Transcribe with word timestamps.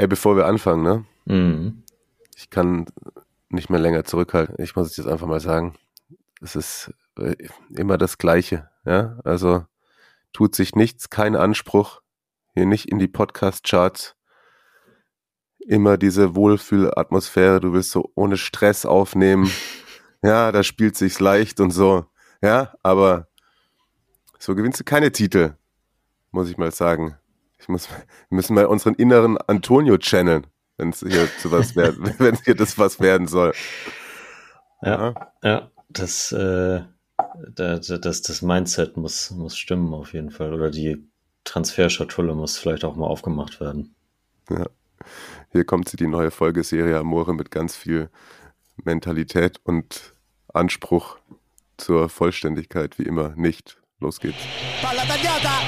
Ey, 0.00 0.06
bevor 0.06 0.34
wir 0.34 0.46
anfangen, 0.46 0.82
ne? 0.82 1.04
Mhm. 1.26 1.82
Ich 2.34 2.48
kann 2.48 2.86
nicht 3.50 3.68
mehr 3.68 3.80
länger 3.80 4.02
zurückhalten. 4.02 4.54
Ich 4.58 4.74
muss 4.74 4.88
es 4.88 4.96
jetzt 4.96 5.06
einfach 5.06 5.26
mal 5.26 5.40
sagen. 5.40 5.74
Es 6.40 6.56
ist 6.56 6.94
äh, 7.18 7.36
immer 7.68 7.98
das 7.98 8.16
Gleiche, 8.16 8.70
ja? 8.86 9.18
Also 9.24 9.66
tut 10.32 10.54
sich 10.54 10.74
nichts, 10.74 11.10
kein 11.10 11.36
Anspruch. 11.36 12.00
Hier 12.54 12.64
nicht 12.64 12.90
in 12.90 12.98
die 12.98 13.08
Podcast-Charts. 13.08 14.16
Immer 15.58 15.98
diese 15.98 16.34
Wohlfühlatmosphäre. 16.34 17.60
Du 17.60 17.74
willst 17.74 17.90
so 17.90 18.10
ohne 18.14 18.38
Stress 18.38 18.86
aufnehmen. 18.86 19.50
Ja, 20.22 20.52
da 20.52 20.62
spielt 20.62 20.98
sich's 20.98 21.18
leicht 21.18 21.60
und 21.60 21.70
so. 21.70 22.04
Ja, 22.42 22.74
aber 22.82 23.28
so 24.38 24.54
gewinnst 24.54 24.78
du 24.78 24.84
keine 24.84 25.12
Titel, 25.12 25.54
muss 26.30 26.50
ich 26.50 26.58
mal 26.58 26.70
sagen. 26.72 27.16
Ich 27.60 27.68
muss, 27.68 27.88
wir 27.90 27.96
müssen 28.30 28.54
mal 28.54 28.66
unseren 28.66 28.94
inneren 28.94 29.36
Antonio 29.38 29.98
channeln, 29.98 30.46
wenn 30.76 30.90
es 30.90 31.00
hier 31.00 31.28
zu 31.38 31.50
was 31.50 31.76
werden, 31.76 32.14
wenn 32.18 32.36
hier 32.36 32.54
das 32.54 32.78
was 32.78 33.00
werden 33.00 33.26
soll. 33.26 33.52
Ja, 34.82 35.10
ja, 35.10 35.30
ja 35.42 35.70
das, 35.88 36.32
äh, 36.32 36.80
das, 37.54 37.86
das, 37.86 38.22
das 38.22 38.42
Mindset 38.42 38.96
muss, 38.96 39.30
muss 39.30 39.56
stimmen 39.56 39.92
auf 39.92 40.14
jeden 40.14 40.30
Fall. 40.30 40.54
Oder 40.54 40.70
die 40.70 41.06
Transferschatulle 41.44 42.34
muss 42.34 42.58
vielleicht 42.58 42.84
auch 42.84 42.96
mal 42.96 43.06
aufgemacht 43.06 43.60
werden. 43.60 43.94
Ja. 44.48 44.66
Hier 45.52 45.64
kommt 45.64 45.88
sie, 45.88 45.96
die 45.96 46.06
neue 46.06 46.30
Folge 46.30 46.62
Serie 46.62 46.98
Amore 46.98 47.34
mit 47.34 47.50
ganz 47.50 47.76
viel 47.76 48.08
Mentalität 48.84 49.60
und 49.64 50.14
Anspruch 50.52 51.18
zur 51.76 52.08
Vollständigkeit, 52.08 52.98
wie 52.98 53.04
immer, 53.04 53.30
nicht. 53.36 53.80
Los 53.98 54.20
geht's. 54.20 54.38
Palla 54.80 55.02
tagliata, 55.02 55.60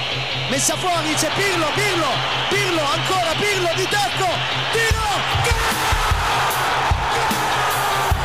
messa 0.53 0.75
fuori, 0.77 1.11
c'è 1.15 1.29
Pirlo, 1.33 1.65
Pirlo, 1.73 2.09
Pirlo, 2.49 2.81
ancora 2.81 3.33
Pirlo 3.41 3.69
di 3.75 3.87
tacco, 3.89 4.29
tiro, 4.71 5.05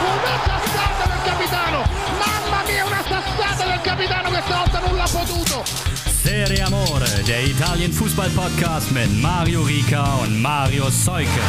Una 0.05 0.37
sassata 0.45 1.07
del 1.09 1.23
capitano, 1.25 1.85
mamma 2.19 2.63
mia 2.67 2.85
una 2.85 3.03
sassata 3.03 3.65
del 3.65 3.81
capitano 3.81 4.31
che 4.31 4.43
stavolta 4.45 4.79
non 4.81 4.97
l'ha 4.97 5.09
potuto. 5.11 5.65
Serie 6.05 6.61
Amore, 6.61 7.23
der 7.25 7.45
Italien 7.45 7.93
Fußball 7.93 8.31
Podcast 8.33 8.91
mit 8.91 9.11
Mario 9.11 9.63
Rica 9.63 10.17
und 10.21 10.39
Mario 10.39 10.91
Seuke. 10.91 11.41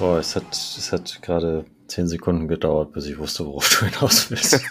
Boah, 0.00 0.18
es 0.18 0.34
hat, 0.34 0.52
es 0.52 0.90
hat 0.90 1.22
gerade 1.22 1.64
zehn 1.92 2.08
Sekunden 2.08 2.48
gedauert, 2.48 2.92
bis 2.92 3.06
ich 3.06 3.18
wusste, 3.18 3.46
worauf 3.46 3.68
du 3.68 3.86
hinaus 3.86 4.30
willst. 4.30 4.64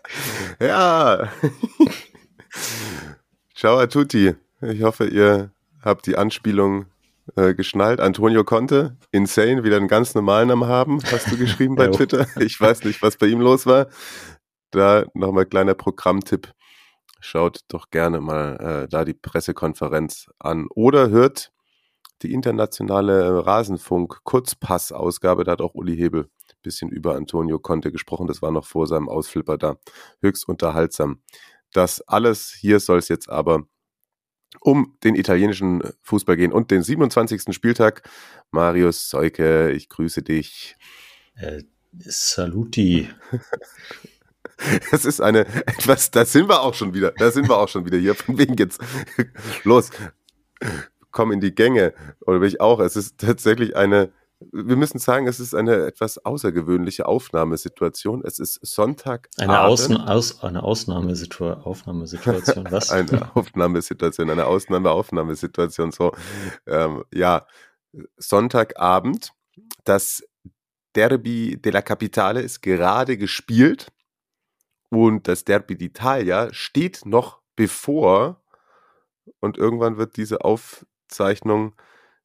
ja. 0.60 1.28
Ciao 3.54 3.78
a 3.78 3.86
tutti. 3.86 4.34
Ich 4.62 4.82
hoffe, 4.82 5.06
ihr 5.06 5.52
habt 5.82 6.06
die 6.06 6.16
Anspielung 6.16 6.86
äh, 7.36 7.54
geschnallt. 7.54 8.00
Antonio 8.00 8.44
Conte, 8.44 8.96
insane, 9.10 9.62
wieder 9.62 9.76
einen 9.76 9.88
ganz 9.88 10.14
normalen 10.14 10.48
Namen 10.48 10.66
haben, 10.66 11.02
hast 11.04 11.30
du 11.30 11.36
geschrieben 11.36 11.76
bei 11.76 11.88
Twitter. 11.92 12.26
Ich 12.40 12.58
weiß 12.58 12.84
nicht, 12.84 13.02
was 13.02 13.18
bei 13.18 13.26
ihm 13.26 13.40
los 13.40 13.66
war. 13.66 13.88
Da 14.70 15.04
nochmal 15.14 15.44
kleiner 15.44 15.74
Programmtipp. 15.74 16.50
Schaut 17.20 17.60
doch 17.68 17.90
gerne 17.90 18.20
mal 18.20 18.84
äh, 18.84 18.88
da 18.88 19.04
die 19.04 19.12
Pressekonferenz 19.14 20.30
an 20.38 20.66
oder 20.70 21.10
hört 21.10 21.52
die 22.22 22.32
internationale 22.32 23.44
Rasenfunk-Kurzpass-Ausgabe, 23.46 25.44
da 25.44 25.52
hat 25.52 25.60
auch 25.60 25.74
Uli 25.74 25.96
Hebel 25.96 26.28
bisschen 26.62 26.90
über 26.90 27.14
Antonio 27.16 27.58
Conte 27.58 27.92
gesprochen. 27.92 28.26
Das 28.26 28.42
war 28.42 28.50
noch 28.50 28.66
vor 28.66 28.86
seinem 28.86 29.08
Ausflipper 29.08 29.58
da. 29.58 29.78
Höchst 30.20 30.48
unterhaltsam. 30.48 31.22
Das 31.72 32.00
alles 32.02 32.50
hier 32.50 32.80
soll 32.80 32.98
es 32.98 33.08
jetzt 33.08 33.28
aber 33.28 33.64
um 34.60 34.96
den 35.04 35.14
italienischen 35.14 35.82
Fußball 36.02 36.36
gehen 36.36 36.52
und 36.52 36.70
den 36.70 36.82
27. 36.82 37.54
Spieltag. 37.54 38.08
Marius 38.50 39.10
Seuke, 39.10 39.70
ich 39.72 39.88
grüße 39.88 40.22
dich. 40.22 40.76
Äh, 41.34 41.62
saluti. 41.98 43.08
Es 44.90 45.04
ist 45.04 45.20
eine 45.20 45.46
etwas, 45.46 46.10
da 46.10 46.24
sind 46.24 46.48
wir 46.48 46.62
auch 46.62 46.74
schon 46.74 46.92
wieder, 46.92 47.12
da 47.12 47.30
sind 47.30 47.48
wir 47.48 47.56
auch 47.58 47.68
schon 47.68 47.86
wieder 47.86 47.96
hier. 47.96 48.16
Von 48.16 48.38
wegen 48.38 48.54
jetzt 48.56 48.80
los 49.62 49.90
komm 51.10 51.32
in 51.32 51.40
die 51.40 51.54
Gänge. 51.54 51.94
Oder 52.20 52.40
will 52.40 52.48
ich 52.48 52.60
auch. 52.60 52.80
Es 52.80 52.96
ist 52.96 53.18
tatsächlich 53.18 53.76
eine, 53.76 54.12
wir 54.40 54.76
müssen 54.76 54.98
sagen, 54.98 55.26
es 55.26 55.40
ist 55.40 55.54
eine 55.54 55.86
etwas 55.86 56.24
außergewöhnliche 56.24 57.06
Aufnahmesituation. 57.06 58.22
Es 58.24 58.38
ist 58.38 58.60
Sonntag. 58.62 59.28
Eine, 59.36 59.62
Außen, 59.62 59.96
aus, 59.96 60.42
eine 60.44 60.62
Ausnahmesitua 60.62 61.62
Aufnahmesituation, 61.64 62.66
was? 62.70 62.90
eine 62.90 63.34
Aufnahmesituation, 63.34 64.30
eine 64.30 64.46
Ausnahmeaufnahmesituation. 64.46 65.90
So, 65.90 66.12
ähm, 66.66 67.04
ja, 67.12 67.46
Sonntagabend. 68.16 69.32
Das 69.84 70.22
Derby 70.94 71.60
della 71.60 71.82
Capitale 71.82 72.40
ist 72.40 72.60
gerade 72.62 73.16
gespielt 73.16 73.88
und 74.90 75.26
das 75.26 75.44
Derby 75.44 75.74
d'Italia 75.74 76.52
steht 76.52 77.04
noch 77.04 77.40
bevor 77.56 78.40
und 79.40 79.58
irgendwann 79.58 79.98
wird 79.98 80.16
diese 80.16 80.44
Auf 80.44 80.86
Zeichnung. 81.08 81.74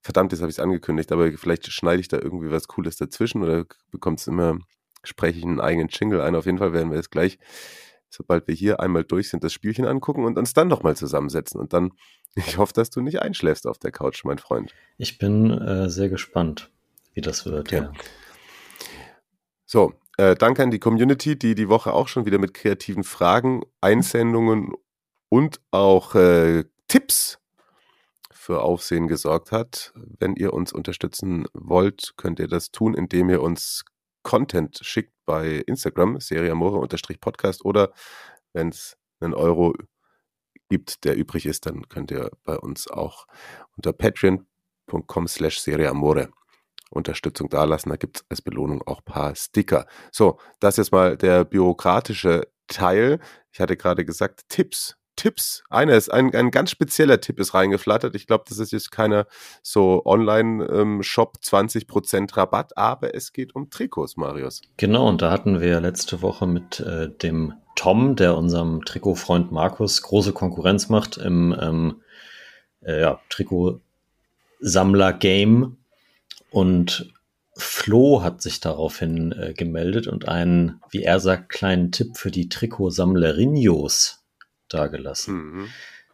Verdammt, 0.03 0.33
jetzt 0.33 0.41
habe 0.41 0.49
ich 0.49 0.57
es 0.57 0.63
angekündigt, 0.63 1.13
aber 1.13 1.31
vielleicht 1.31 1.71
schneide 1.71 2.01
ich 2.01 2.09
da 2.09 2.17
irgendwie 2.17 2.51
was 2.51 2.67
Cooles 2.67 2.97
dazwischen 2.97 3.41
oder 3.41 3.63
bekommt 3.89 4.19
es 4.19 4.27
immer, 4.27 4.59
spreche 5.01 5.39
ich 5.39 5.45
einen 5.45 5.61
eigenen 5.61 5.87
Jingle 5.87 6.19
ein. 6.19 6.35
Auf 6.35 6.45
jeden 6.45 6.57
Fall 6.57 6.73
werden 6.73 6.89
wir 6.89 6.97
jetzt 6.97 7.09
gleich, 7.09 7.39
sobald 8.09 8.45
wir 8.49 8.53
hier 8.53 8.81
einmal 8.81 9.05
durch 9.05 9.29
sind, 9.29 9.45
das 9.45 9.53
Spielchen 9.53 9.85
angucken 9.85 10.25
und 10.25 10.37
uns 10.37 10.53
dann 10.53 10.67
nochmal 10.67 10.97
zusammensetzen. 10.97 11.57
Und 11.57 11.71
dann, 11.71 11.93
ich 12.35 12.57
hoffe, 12.57 12.73
dass 12.73 12.89
du 12.89 12.99
nicht 12.99 13.21
einschläfst 13.21 13.65
auf 13.65 13.77
der 13.77 13.91
Couch, 13.91 14.25
mein 14.25 14.39
Freund. 14.39 14.73
Ich 14.97 15.19
bin 15.19 15.51
äh, 15.51 15.89
sehr 15.89 16.09
gespannt, 16.09 16.69
wie 17.13 17.21
das 17.21 17.45
wird, 17.45 17.71
ja. 17.71 17.83
ja. 17.83 17.91
So, 19.65 19.93
äh, 20.17 20.35
danke 20.35 20.63
an 20.63 20.71
die 20.71 20.79
Community, 20.79 21.39
die 21.39 21.55
die 21.55 21.69
Woche 21.69 21.93
auch 21.93 22.09
schon 22.09 22.25
wieder 22.25 22.39
mit 22.39 22.53
kreativen 22.53 23.05
Fragen, 23.05 23.61
Einsendungen 23.79 24.73
und 25.29 25.61
auch 25.71 26.13
äh, 26.15 26.65
Tipps 26.89 27.39
für 28.43 28.61
Aufsehen 28.61 29.07
gesorgt 29.07 29.53
hat. 29.53 29.93
Wenn 29.95 30.35
ihr 30.35 30.53
uns 30.53 30.73
unterstützen 30.73 31.45
wollt, 31.53 32.13
könnt 32.17 32.39
ihr 32.39 32.49
das 32.49 32.71
tun, 32.71 32.93
indem 32.93 33.29
ihr 33.29 33.41
uns 33.41 33.85
Content 34.21 34.79
schickt 34.81 35.13
bei 35.25 35.63
Instagram, 35.65 36.19
seriamore-podcast 36.19 37.63
oder 37.63 37.93
wenn 38.51 38.69
es 38.69 38.97
einen 39.21 39.33
Euro 39.33 39.73
gibt, 40.69 41.05
der 41.05 41.15
übrig 41.15 41.45
ist, 41.45 41.65
dann 41.65 41.87
könnt 41.87 42.11
ihr 42.11 42.31
bei 42.43 42.57
uns 42.57 42.89
auch 42.89 43.27
unter 43.77 43.93
patreon.com 43.93 45.27
slash 45.27 45.59
seriamore 45.59 46.29
Unterstützung 46.89 47.47
dalassen. 47.47 47.89
Da 47.89 47.95
gibt 47.95 48.17
es 48.17 48.25
als 48.29 48.41
Belohnung 48.41 48.81
auch 48.81 48.99
ein 48.99 49.05
paar 49.05 49.35
Sticker. 49.35 49.87
So, 50.11 50.37
das 50.59 50.77
ist 50.77 50.91
mal 50.91 51.15
der 51.15 51.45
bürokratische 51.45 52.47
Teil. 52.67 53.19
Ich 53.51 53.61
hatte 53.61 53.77
gerade 53.77 54.03
gesagt, 54.03 54.49
Tipps 54.49 54.97
Tipps. 55.15 55.63
Einer 55.69 55.95
ist 55.95 56.11
ein, 56.11 56.35
ein 56.35 56.51
ganz 56.51 56.71
spezieller 56.71 57.21
Tipp 57.21 57.39
ist 57.39 57.53
reingeflattert. 57.53 58.15
Ich 58.15 58.27
glaube, 58.27 58.43
das 58.47 58.59
ist 58.59 58.71
jetzt 58.71 58.91
keiner 58.91 59.25
so 59.61 60.01
Online-Shop 60.05 61.33
ähm, 61.35 61.41
20% 61.41 62.37
Rabatt, 62.37 62.77
aber 62.77 63.15
es 63.15 63.33
geht 63.33 63.55
um 63.55 63.69
Trikots, 63.69 64.17
Marius. 64.17 64.61
Genau, 64.77 65.07
und 65.07 65.21
da 65.21 65.31
hatten 65.31 65.61
wir 65.61 65.79
letzte 65.79 66.21
Woche 66.21 66.47
mit 66.47 66.79
äh, 66.79 67.09
dem 67.09 67.53
Tom, 67.75 68.15
der 68.15 68.37
unserem 68.37 68.85
Trikotfreund 68.85 69.51
Markus 69.51 70.01
große 70.01 70.33
Konkurrenz 70.33 70.89
macht 70.89 71.17
im 71.17 71.55
ähm, 71.59 72.01
äh, 72.81 73.01
ja, 73.01 73.19
Trikotsammler-Game. 73.29 75.77
Und 76.51 77.13
Flo 77.55 78.23
hat 78.23 78.41
sich 78.41 78.59
daraufhin 78.59 79.31
äh, 79.31 79.53
gemeldet 79.53 80.07
und 80.07 80.27
einen, 80.27 80.81
wie 80.89 81.03
er 81.03 81.19
sagt, 81.19 81.49
kleinen 81.49 81.91
Tipp 81.91 82.17
für 82.17 82.31
die 82.31 82.49
Trikotsammlerinos 82.49 84.22
dagelassen. 84.73 85.35
Mhm. 85.35 85.67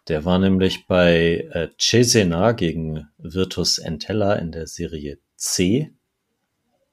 Der 0.08 0.26
war 0.26 0.40
nämlich 0.40 0.88
bei 0.88 1.48
äh, 1.52 1.70
Cesena 1.78 2.54
gegen 2.54 3.08
Virtus 3.18 3.78
Entella 3.78 4.34
in 4.34 4.52
der 4.52 4.66
Serie 4.66 5.20
C 5.36 5.94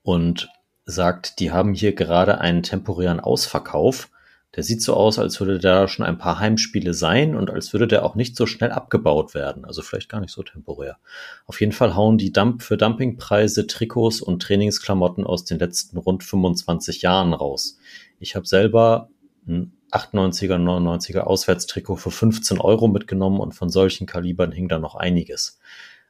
und 0.02 0.48
sagt, 0.84 1.40
die 1.40 1.50
haben 1.50 1.74
hier 1.74 1.94
gerade 1.94 2.38
einen 2.40 2.62
temporären 2.62 3.18
Ausverkauf. 3.18 4.10
Der 4.54 4.62
sieht 4.62 4.82
so 4.82 4.94
aus, 4.94 5.18
als 5.18 5.40
würde 5.40 5.58
da 5.58 5.88
schon 5.88 6.06
ein 6.06 6.18
paar 6.18 6.38
Heimspiele 6.38 6.94
sein 6.94 7.34
und 7.34 7.50
als 7.50 7.72
würde 7.72 7.86
der 7.86 8.04
auch 8.04 8.14
nicht 8.14 8.36
so 8.36 8.46
schnell 8.46 8.70
abgebaut 8.70 9.34
werden. 9.34 9.64
Also 9.64 9.82
vielleicht 9.82 10.08
gar 10.08 10.20
nicht 10.20 10.32
so 10.32 10.42
temporär. 10.42 10.98
Auf 11.46 11.60
jeden 11.60 11.72
Fall 11.72 11.94
hauen 11.94 12.18
die 12.18 12.32
Dump 12.32 12.62
für 12.62 12.76
Dumpingpreise 12.76 13.66
Trikots 13.66 14.20
und 14.20 14.42
Trainingsklamotten 14.42 15.24
aus 15.24 15.44
den 15.44 15.58
letzten 15.58 15.98
rund 15.98 16.22
25 16.22 17.02
Jahren 17.02 17.34
raus. 17.34 17.78
Ich 18.18 18.36
habe 18.36 18.46
selber 18.46 19.10
ein 19.46 19.75
98er, 19.92 20.56
99er 20.56 21.20
Auswärtstrikot 21.20 21.96
für 21.96 22.10
15 22.10 22.60
Euro 22.60 22.88
mitgenommen 22.88 23.40
und 23.40 23.52
von 23.52 23.70
solchen 23.70 24.06
Kalibern 24.06 24.52
hing 24.52 24.68
da 24.68 24.78
noch 24.78 24.94
einiges. 24.94 25.58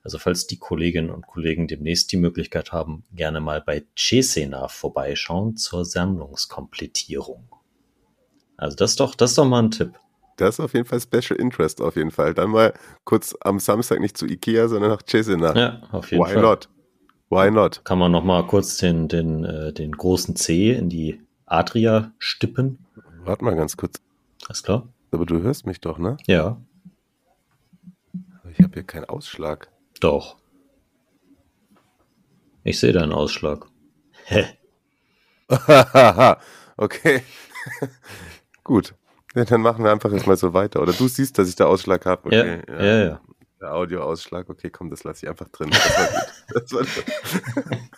Also 0.03 0.19
falls 0.19 0.47
die 0.47 0.59
Kolleginnen 0.59 1.11
und 1.11 1.27
Kollegen 1.27 1.67
demnächst 1.67 2.13
die 2.13 2.17
Möglichkeit 2.17 2.73
haben, 2.73 3.05
gerne 3.13 3.41
mal 3.41 3.61
bei 3.61 3.85
Cesena 3.97 4.69
vorbeischauen 4.69 5.57
zur 5.57 5.85
Sammlungskomplettierung. 5.85 7.49
Also 8.57 8.77
das 8.77 8.93
ist 8.93 9.01
doch, 9.01 9.15
das 9.15 9.31
ist 9.31 9.39
doch 9.39 9.45
mal 9.45 9.65
ein 9.65 9.73
Tipp. 9.73 9.99
Das 10.37 10.59
ist 10.59 10.61
auf 10.61 10.75
jeden 10.75 10.87
Fall 10.87 11.01
Special 11.01 11.39
Interest, 11.39 11.81
auf 11.81 11.97
jeden 11.97 12.11
Fall. 12.11 12.35
Dann 12.35 12.51
mal 12.51 12.75
kurz 13.05 13.35
am 13.41 13.59
Samstag 13.59 14.01
nicht 14.01 14.17
zu 14.17 14.27
Ikea, 14.27 14.69
sondern 14.69 14.91
nach 14.91 15.03
Cesena. 15.03 15.57
Ja, 15.57 15.83
auf 15.91 16.11
jeden 16.13 16.25
Why 16.25 16.35
Fall. 16.35 16.43
not? 16.43 16.69
Why 17.29 17.51
not? 17.51 17.85
Kann 17.85 17.99
man 17.99 18.13
noch 18.13 18.23
mal 18.23 18.47
kurz 18.47 18.77
den, 18.77 19.09
den, 19.09 19.45
äh, 19.45 19.73
den 19.73 19.93
großen 19.93 20.37
C 20.37 20.73
in 20.73 20.89
die 20.89 21.21
Adria 21.47 22.13
stippen? 22.19 22.86
Warte 23.27 23.45
mal 23.45 23.57
ganz 23.57 23.77
kurz. 23.77 24.01
Alles 24.47 24.63
klar? 24.63 24.89
Aber 25.11 25.27
du 25.27 25.41
hörst 25.41 25.67
mich 25.67 25.81
doch, 25.81 25.99
ne? 25.99 26.17
Ja, 26.27 26.61
Ich 28.51 28.61
habe 28.63 28.75
hier 28.75 28.85
keinen 28.85 29.05
Ausschlag. 29.07 29.71
doch. 30.01 30.37
Ich 32.65 32.81
sehe 32.81 32.93
deinen 32.93 33.13
Ausschlag. 33.13 33.67
Hä? 34.25 34.45
okay. 36.77 37.23
Gut. 38.65 38.95
Ja, 39.37 39.45
dann 39.45 39.61
machen 39.61 39.85
wir 39.85 39.93
einfach 39.93 40.11
jetzt 40.11 40.27
mal 40.27 40.37
so 40.37 40.53
weiter. 40.53 40.83
Oder 40.83 40.93
du 40.93 41.07
siehst, 41.07 41.39
dass 41.39 41.49
ich 41.49 41.55
da 41.55 41.67
Ausschlag 41.67 42.05
habe. 42.07 42.27
Okay. 42.27 42.63
ja, 42.67 42.85
ja, 42.85 43.05
ja. 43.05 43.21
Der 43.61 43.73
Audioausschlag, 43.73 44.49
okay, 44.51 44.69
komm, 44.71 44.91
das 44.91 45.05
lasse 45.05 45.25
ich 45.25 45.31
einfach 45.31 45.49
drin. 45.49 45.71
Das 45.71 45.91
war 45.97 46.07
gut. 46.09 46.27
Das 46.55 46.73
war 46.73 46.81
gut. 46.83 47.81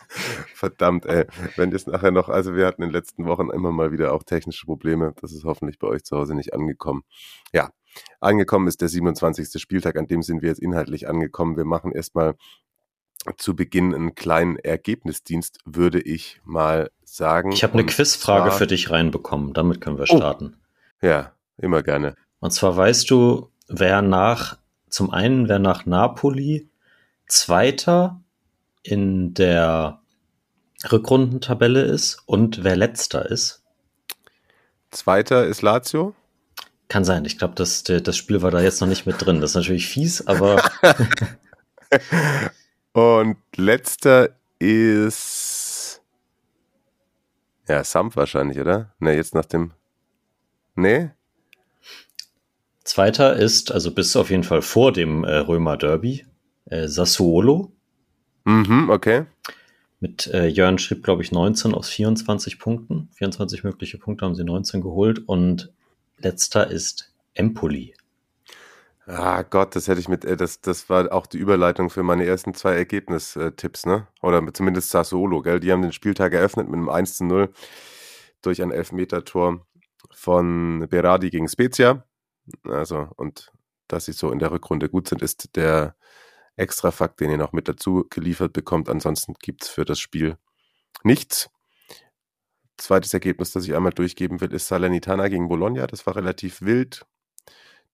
Verdammt, 0.58 1.06
ey. 1.06 1.24
Wenn 1.54 1.72
es 1.72 1.86
nachher 1.86 2.10
noch, 2.10 2.28
also 2.28 2.56
wir 2.56 2.66
hatten 2.66 2.82
in 2.82 2.88
den 2.88 2.92
letzten 2.94 3.26
Wochen 3.26 3.48
immer 3.50 3.70
mal 3.70 3.92
wieder 3.92 4.12
auch 4.12 4.24
technische 4.24 4.66
Probleme. 4.66 5.14
Das 5.20 5.30
ist 5.30 5.44
hoffentlich 5.44 5.78
bei 5.78 5.86
euch 5.86 6.02
zu 6.02 6.16
Hause 6.16 6.34
nicht 6.34 6.52
angekommen. 6.52 7.04
Ja, 7.52 7.70
angekommen 8.18 8.66
ist 8.66 8.80
der 8.80 8.88
27. 8.88 9.62
Spieltag, 9.62 9.96
an 9.96 10.08
dem 10.08 10.22
sind 10.22 10.42
wir 10.42 10.48
jetzt 10.48 10.58
inhaltlich 10.60 11.08
angekommen. 11.08 11.56
Wir 11.56 11.64
machen 11.64 11.92
erstmal 11.92 12.34
zu 13.36 13.54
Beginn 13.54 13.94
einen 13.94 14.16
kleinen 14.16 14.56
Ergebnisdienst, 14.56 15.60
würde 15.64 16.00
ich 16.00 16.40
mal 16.44 16.90
sagen. 17.04 17.52
Ich 17.52 17.62
habe 17.62 17.74
eine 17.74 17.86
Quizfrage 17.86 18.50
für 18.50 18.66
dich 18.66 18.90
reinbekommen. 18.90 19.52
Damit 19.52 19.80
können 19.80 19.96
wir 19.96 20.06
Oh. 20.10 20.16
starten. 20.16 20.56
Ja, 21.00 21.34
immer 21.56 21.84
gerne. 21.84 22.16
Und 22.40 22.50
zwar 22.50 22.76
weißt 22.76 23.08
du, 23.10 23.52
wer 23.68 24.02
nach, 24.02 24.58
zum 24.90 25.10
einen, 25.10 25.48
wer 25.48 25.60
nach 25.60 25.86
Napoli 25.86 26.68
Zweiter 27.26 28.20
in 28.82 29.34
der 29.34 30.00
Rückrundentabelle 30.90 31.82
ist 31.82 32.22
und 32.26 32.64
wer 32.64 32.76
Letzter 32.76 33.30
ist. 33.30 33.62
Zweiter 34.90 35.46
ist 35.46 35.62
Lazio. 35.62 36.14
Kann 36.88 37.04
sein. 37.04 37.24
Ich 37.24 37.36
glaube, 37.38 37.54
das, 37.54 37.82
das 37.84 38.16
Spiel 38.16 38.40
war 38.42 38.50
da 38.50 38.60
jetzt 38.60 38.80
noch 38.80 38.88
nicht 38.88 39.06
mit 39.06 39.24
drin. 39.24 39.40
Das 39.40 39.50
ist 39.50 39.56
natürlich 39.56 39.88
fies, 39.88 40.26
aber 40.26 40.62
Und 42.98 43.36
letzter 43.54 44.30
ist. 44.58 46.02
Ja, 47.68 47.84
Samp 47.84 48.16
wahrscheinlich, 48.16 48.58
oder? 48.58 48.94
Ne, 48.98 49.14
jetzt 49.14 49.34
nach 49.34 49.44
dem. 49.44 49.72
Nee? 50.74 51.10
Zweiter 52.82 53.36
ist, 53.36 53.70
also 53.70 53.92
bis 53.92 54.16
auf 54.16 54.30
jeden 54.30 54.44
Fall 54.44 54.62
vor 54.62 54.92
dem 54.92 55.22
äh, 55.22 55.36
Römer 55.36 55.76
Derby, 55.76 56.26
äh, 56.64 56.88
Sassuolo. 56.88 57.72
Mhm, 58.44 58.88
okay. 58.88 59.26
Mit 60.00 60.28
äh, 60.28 60.46
Jörn 60.46 60.78
schrieb, 60.78 61.02
glaube 61.02 61.22
ich, 61.22 61.32
19 61.32 61.74
aus 61.74 61.88
24 61.88 62.58
Punkten. 62.58 63.08
24 63.14 63.64
mögliche 63.64 63.98
Punkte 63.98 64.24
haben 64.24 64.34
sie 64.34 64.44
19 64.44 64.80
geholt. 64.80 65.22
Und 65.26 65.72
letzter 66.18 66.70
ist 66.70 67.12
Empoli. 67.34 67.94
Ah 69.06 69.42
Gott, 69.42 69.74
das 69.74 69.88
hätte 69.88 70.00
ich 70.00 70.08
mit, 70.08 70.24
äh, 70.24 70.36
das, 70.36 70.60
das 70.60 70.90
war 70.90 71.12
auch 71.12 71.26
die 71.26 71.38
Überleitung 71.38 71.88
für 71.88 72.02
meine 72.02 72.26
ersten 72.26 72.52
zwei 72.54 72.74
Ergebnistipps, 72.76 73.86
ne? 73.86 74.06
Oder 74.20 74.42
zumindest 74.52 74.90
Sassuolo, 74.90 75.40
gell? 75.40 75.60
Die 75.60 75.72
haben 75.72 75.82
den 75.82 75.92
Spieltag 75.92 76.34
eröffnet 76.34 76.68
mit 76.68 76.76
einem 76.76 76.90
1 76.90 77.16
zu 77.16 77.24
0 77.24 77.48
durch 78.42 78.62
ein 78.62 78.70
Elfmetertor 78.70 79.66
von 80.10 80.86
Berardi 80.90 81.30
gegen 81.30 81.48
Spezia. 81.48 82.04
Also, 82.64 83.08
und 83.16 83.50
dass 83.88 84.04
sie 84.04 84.12
so 84.12 84.30
in 84.30 84.38
der 84.38 84.50
Rückrunde 84.50 84.88
gut 84.90 85.08
sind, 85.08 85.22
ist 85.22 85.56
der 85.56 85.96
Extrafakt, 86.58 87.20
den 87.20 87.30
ihr 87.30 87.38
noch 87.38 87.52
mit 87.52 87.68
dazu 87.68 88.04
geliefert 88.10 88.52
bekommt. 88.52 88.88
Ansonsten 88.88 89.34
gibt's 89.40 89.68
für 89.68 89.84
das 89.84 90.00
Spiel 90.00 90.36
nichts. 91.04 91.50
Zweites 92.76 93.14
Ergebnis, 93.14 93.52
das 93.52 93.64
ich 93.64 93.76
einmal 93.76 93.92
durchgeben 93.92 94.40
will, 94.40 94.52
ist 94.52 94.66
Salernitana 94.66 95.28
gegen 95.28 95.48
Bologna. 95.48 95.86
Das 95.86 96.04
war 96.06 96.16
relativ 96.16 96.60
wild. 96.60 97.06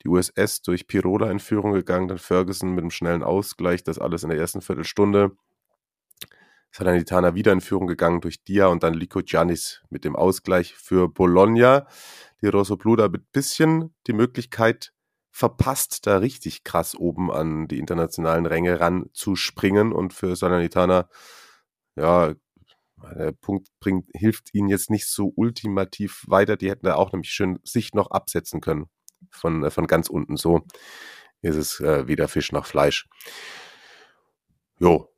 Die 0.03 0.09
USS 0.09 0.63
durch 0.63 0.87
Pirola 0.87 1.31
in 1.31 1.41
Führung 1.41 1.73
gegangen, 1.73 2.09
dann 2.09 2.19
Ferguson 2.19 2.71
mit 2.71 2.83
einem 2.83 2.91
schnellen 2.91 3.23
Ausgleich, 3.23 3.85
das 3.85 3.99
alles 3.99 4.23
in 4.23 4.31
der 4.31 4.39
ersten 4.39 4.63
Viertelstunde. 4.63 5.33
Salernitana 6.71 7.35
wieder 7.35 7.53
in 7.53 7.61
Führung 7.61 7.87
gegangen 7.87 8.23
durch 8.23 8.45
Dia 8.45 8.69
und 8.69 8.83
dann 8.83 8.95
Lico 8.95 9.21
Giannis 9.21 9.83
mit 9.91 10.05
dem 10.05 10.17
Ausgleich 10.17 10.75
für 10.75 11.09
Bologna. 11.09 11.87
Die 12.41 12.49
Rosso 12.49 12.77
da 12.77 13.05
ein 13.05 13.27
bisschen 13.31 13.95
die 14.07 14.15
Möglichkeit 14.15 14.94
verpasst, 15.35 16.07
da 16.07 16.19
richtig 16.19 16.63
krass 16.63 16.95
oben 16.95 17.33
an 17.33 17.67
die 17.67 17.81
internationalen 17.81 18.47
Ränge 18.47 18.79
ranzuspringen 18.79 19.93
und 19.93 20.13
für 20.13 20.37
Salernitana, 20.37 21.09
ja, 21.97 22.35
der 23.17 23.33
Punkt 23.33 23.69
bringt, 23.81 24.09
hilft 24.15 24.55
ihnen 24.55 24.69
jetzt 24.69 24.91
nicht 24.91 25.09
so 25.09 25.33
ultimativ 25.35 26.25
weiter. 26.29 26.57
Die 26.57 26.71
hätten 26.71 26.87
da 26.87 26.95
auch 26.95 27.11
nämlich 27.11 27.31
schön 27.31 27.59
sich 27.65 27.95
noch 27.95 28.13
absetzen 28.13 28.61
können 28.61 28.87
von, 29.29 29.65
äh, 29.65 29.71
von 29.73 29.89
ganz 29.89 30.09
unten. 30.09 30.37
So 30.37 30.63
ist 31.43 31.57
es 31.57 31.81
äh, 31.81 32.07
weder 32.07 32.29
Fisch 32.29 32.53
noch 32.53 32.67
Fleisch. 32.67 33.09
Jo, 34.79 35.13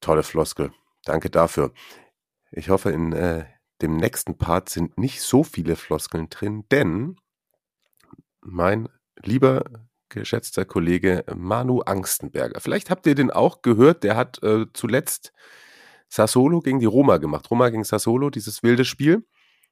tolle 0.00 0.24
Floskel. 0.24 0.72
Danke 1.04 1.30
dafür. 1.30 1.72
Ich 2.50 2.70
hoffe, 2.70 2.90
in 2.90 3.12
äh, 3.12 3.46
dem 3.82 3.96
nächsten 3.96 4.36
Part 4.36 4.68
sind 4.68 4.98
nicht 4.98 5.22
so 5.22 5.44
viele 5.44 5.76
Floskeln 5.76 6.28
drin, 6.28 6.64
denn 6.72 7.16
mein 8.40 8.88
lieber 9.22 9.64
geschätzter 10.08 10.64
Kollege 10.64 11.24
Manu 11.34 11.80
Angstenberger, 11.80 12.60
vielleicht 12.60 12.90
habt 12.90 13.06
ihr 13.06 13.14
den 13.14 13.30
auch 13.30 13.62
gehört, 13.62 14.04
der 14.04 14.16
hat 14.16 14.42
äh, 14.42 14.66
zuletzt 14.72 15.32
Sassolo 16.12 16.60
gegen 16.60 16.78
die 16.78 16.86
Roma 16.86 17.16
gemacht. 17.16 17.50
Roma 17.50 17.70
gegen 17.70 17.84
Sassolo, 17.84 18.28
dieses 18.28 18.62
wilde 18.62 18.84
Spiel. 18.84 19.24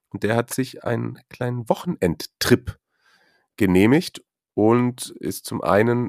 Und 0.08 0.22
der 0.22 0.36
hat 0.36 0.52
sich 0.52 0.84
einen 0.84 1.18
kleinen 1.28 1.68
Wochenendtrip 1.68 2.78
genehmigt 3.58 4.22
und 4.54 5.10
ist 5.20 5.44
zum 5.44 5.62
einen 5.62 6.08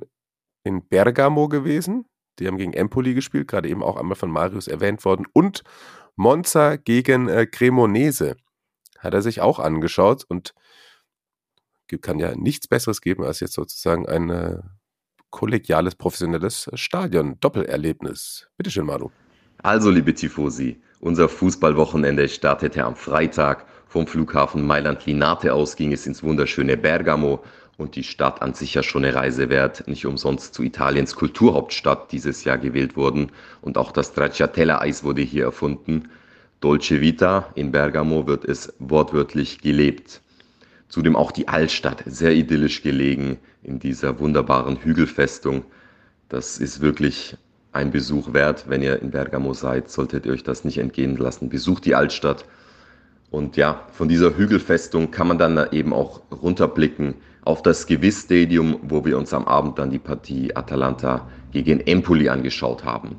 in 0.63 0.87
Bergamo 0.87 1.49
gewesen. 1.49 2.05
Die 2.39 2.47
haben 2.47 2.57
gegen 2.57 2.71
Empoli 2.71 3.13
gespielt, 3.13 3.49
gerade 3.49 3.67
eben 3.67 3.83
auch 3.83 3.97
einmal 3.97 4.15
von 4.15 4.31
Marius 4.31 4.67
erwähnt 4.67 5.03
worden. 5.03 5.27
Und 5.33 5.63
Monza 6.15 6.77
gegen 6.77 7.27
äh, 7.27 7.45
Cremonese 7.45 8.37
hat 8.99 9.13
er 9.13 9.21
sich 9.21 9.41
auch 9.41 9.59
angeschaut 9.59 10.23
und 10.23 10.53
kann 11.97 12.19
ja 12.19 12.35
nichts 12.35 12.67
Besseres 12.67 13.01
geben 13.01 13.23
als 13.23 13.39
jetzt 13.39 13.53
sozusagen 13.53 14.07
ein 14.07 14.29
äh, 14.29 14.59
kollegiales, 15.29 15.95
professionelles 15.95 16.69
Stadion. 16.73 17.37
Doppelerlebnis. 17.39 18.47
Bitteschön, 18.57 18.85
Manu. 18.85 19.09
Also, 19.63 19.89
liebe 19.89 20.13
Tifosi, 20.13 20.81
unser 20.99 21.29
Fußballwochenende 21.29 22.27
startete 22.29 22.83
am 22.83 22.95
Freitag. 22.95 23.65
Vom 23.87 24.07
Flughafen 24.07 24.65
Mailand-Linate 24.65 25.53
aus 25.53 25.75
ging 25.75 25.91
es 25.91 26.07
ins 26.07 26.23
wunderschöne 26.23 26.77
Bergamo 26.77 27.43
und 27.77 27.95
die 27.95 28.03
Stadt 28.03 28.41
an 28.41 28.53
sich 28.53 28.73
ja 28.73 28.83
schon 28.83 29.03
eine 29.03 29.15
Reise 29.15 29.49
wert, 29.49 29.87
nicht 29.87 30.05
umsonst 30.05 30.53
zu 30.53 30.63
Italiens 30.63 31.15
Kulturhauptstadt 31.15 32.11
dieses 32.11 32.43
Jahr 32.43 32.57
gewählt 32.57 32.95
worden 32.95 33.31
und 33.61 33.77
auch 33.77 33.91
das 33.91 34.07
Stracciatella-Eis 34.07 35.03
wurde 35.03 35.21
hier 35.21 35.45
erfunden. 35.45 36.09
Dolce 36.61 37.01
Vita 37.01 37.51
in 37.55 37.71
Bergamo 37.71 38.27
wird 38.27 38.45
es 38.45 38.73
wortwörtlich 38.79 39.59
gelebt. 39.61 40.21
Zudem 40.91 41.15
auch 41.15 41.31
die 41.31 41.47
Altstadt, 41.47 42.03
sehr 42.05 42.33
idyllisch 42.33 42.83
gelegen 42.83 43.39
in 43.63 43.79
dieser 43.79 44.19
wunderbaren 44.19 44.75
Hügelfestung. 44.75 45.63
Das 46.27 46.57
ist 46.57 46.81
wirklich 46.81 47.37
ein 47.71 47.91
Besuch 47.91 48.33
wert. 48.33 48.65
Wenn 48.67 48.81
ihr 48.81 49.01
in 49.01 49.09
Bergamo 49.09 49.53
seid, 49.53 49.89
solltet 49.89 50.25
ihr 50.25 50.33
euch 50.33 50.43
das 50.43 50.65
nicht 50.65 50.79
entgehen 50.79 51.15
lassen. 51.15 51.47
Besucht 51.47 51.85
die 51.85 51.95
Altstadt. 51.95 52.43
Und 53.29 53.55
ja, 53.55 53.87
von 53.93 54.09
dieser 54.09 54.35
Hügelfestung 54.35 55.11
kann 55.11 55.29
man 55.29 55.37
dann 55.37 55.71
eben 55.71 55.93
auch 55.93 56.19
runterblicken 56.29 57.13
auf 57.45 57.61
das 57.61 57.87
Gewiss 57.87 58.23
Stadium, 58.23 58.77
wo 58.81 59.05
wir 59.05 59.17
uns 59.17 59.33
am 59.33 59.47
Abend 59.47 59.79
dann 59.79 59.91
die 59.91 59.99
Partie 59.99 60.53
Atalanta 60.57 61.29
gegen 61.53 61.79
Empoli 61.79 62.27
angeschaut 62.27 62.83
haben. 62.83 63.15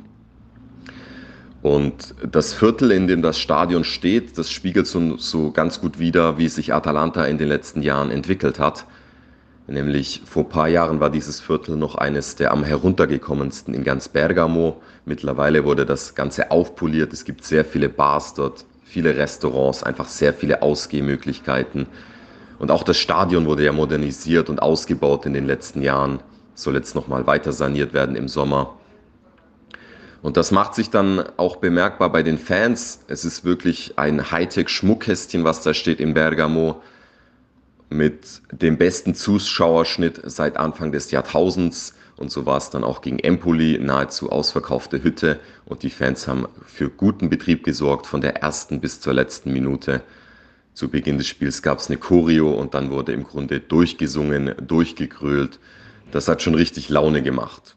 Und 1.62 2.16
das 2.28 2.52
Viertel, 2.52 2.90
in 2.90 3.06
dem 3.06 3.22
das 3.22 3.38
Stadion 3.38 3.84
steht, 3.84 4.36
das 4.36 4.50
spiegelt 4.50 4.88
so, 4.88 5.16
so 5.16 5.52
ganz 5.52 5.80
gut 5.80 6.00
wider, 6.00 6.36
wie 6.36 6.48
sich 6.48 6.74
Atalanta 6.74 7.24
in 7.24 7.38
den 7.38 7.46
letzten 7.48 7.82
Jahren 7.82 8.10
entwickelt 8.10 8.58
hat. 8.58 8.84
Nämlich 9.68 10.22
vor 10.24 10.42
ein 10.42 10.48
paar 10.48 10.68
Jahren 10.68 10.98
war 10.98 11.08
dieses 11.08 11.40
Viertel 11.40 11.76
noch 11.76 11.94
eines 11.94 12.34
der 12.34 12.50
am 12.50 12.64
heruntergekommensten 12.64 13.74
in 13.74 13.84
ganz 13.84 14.08
Bergamo. 14.08 14.82
Mittlerweile 15.04 15.64
wurde 15.64 15.86
das 15.86 16.16
Ganze 16.16 16.50
aufpoliert. 16.50 17.12
Es 17.12 17.24
gibt 17.24 17.44
sehr 17.44 17.64
viele 17.64 17.88
Bars 17.88 18.34
dort, 18.34 18.64
viele 18.82 19.16
Restaurants, 19.16 19.84
einfach 19.84 20.08
sehr 20.08 20.34
viele 20.34 20.62
Ausgehmöglichkeiten. 20.62 21.86
Und 22.58 22.72
auch 22.72 22.82
das 22.82 22.98
Stadion 22.98 23.46
wurde 23.46 23.64
ja 23.64 23.72
modernisiert 23.72 24.50
und 24.50 24.60
ausgebaut 24.60 25.26
in 25.26 25.32
den 25.32 25.46
letzten 25.46 25.80
Jahren. 25.80 26.18
Soll 26.54 26.74
jetzt 26.74 26.96
nochmal 26.96 27.26
weiter 27.28 27.52
saniert 27.52 27.94
werden 27.94 28.16
im 28.16 28.26
Sommer. 28.26 28.74
Und 30.22 30.36
das 30.36 30.52
macht 30.52 30.74
sich 30.76 30.88
dann 30.90 31.24
auch 31.36 31.56
bemerkbar 31.56 32.10
bei 32.10 32.22
den 32.22 32.38
Fans. 32.38 33.00
Es 33.08 33.24
ist 33.24 33.44
wirklich 33.44 33.98
ein 33.98 34.30
Hightech-Schmuckkästchen, 34.30 35.44
was 35.44 35.62
da 35.62 35.74
steht 35.74 36.00
in 36.00 36.14
Bergamo. 36.14 36.80
mit 37.90 38.40
dem 38.50 38.78
besten 38.78 39.14
Zuschauerschnitt 39.14 40.20
seit 40.24 40.56
Anfang 40.56 40.92
des 40.92 41.10
Jahrtausends. 41.10 41.94
Und 42.16 42.30
so 42.30 42.46
war 42.46 42.56
es 42.56 42.70
dann 42.70 42.84
auch 42.84 43.02
gegen 43.02 43.18
Empoli, 43.18 43.78
nahezu 43.78 44.30
ausverkaufte 44.30 45.02
Hütte. 45.02 45.40
Und 45.66 45.82
die 45.82 45.90
Fans 45.90 46.26
haben 46.26 46.46
für 46.66 46.88
guten 46.88 47.28
Betrieb 47.28 47.64
gesorgt, 47.64 48.06
von 48.06 48.20
der 48.20 48.36
ersten 48.36 48.80
bis 48.80 49.00
zur 49.00 49.12
letzten 49.12 49.52
Minute. 49.52 50.02
Zu 50.74 50.88
Beginn 50.88 51.18
des 51.18 51.26
Spiels 51.28 51.62
gab 51.62 51.78
es 51.78 51.88
eine 51.88 51.98
Choreo 51.98 52.52
und 52.52 52.74
dann 52.74 52.90
wurde 52.90 53.12
im 53.12 53.24
Grunde 53.24 53.60
durchgesungen, 53.60 54.54
durchgegrölt. 54.66 55.58
Das 56.12 56.28
hat 56.28 56.42
schon 56.42 56.54
richtig 56.54 56.88
Laune 56.88 57.22
gemacht. 57.22 57.76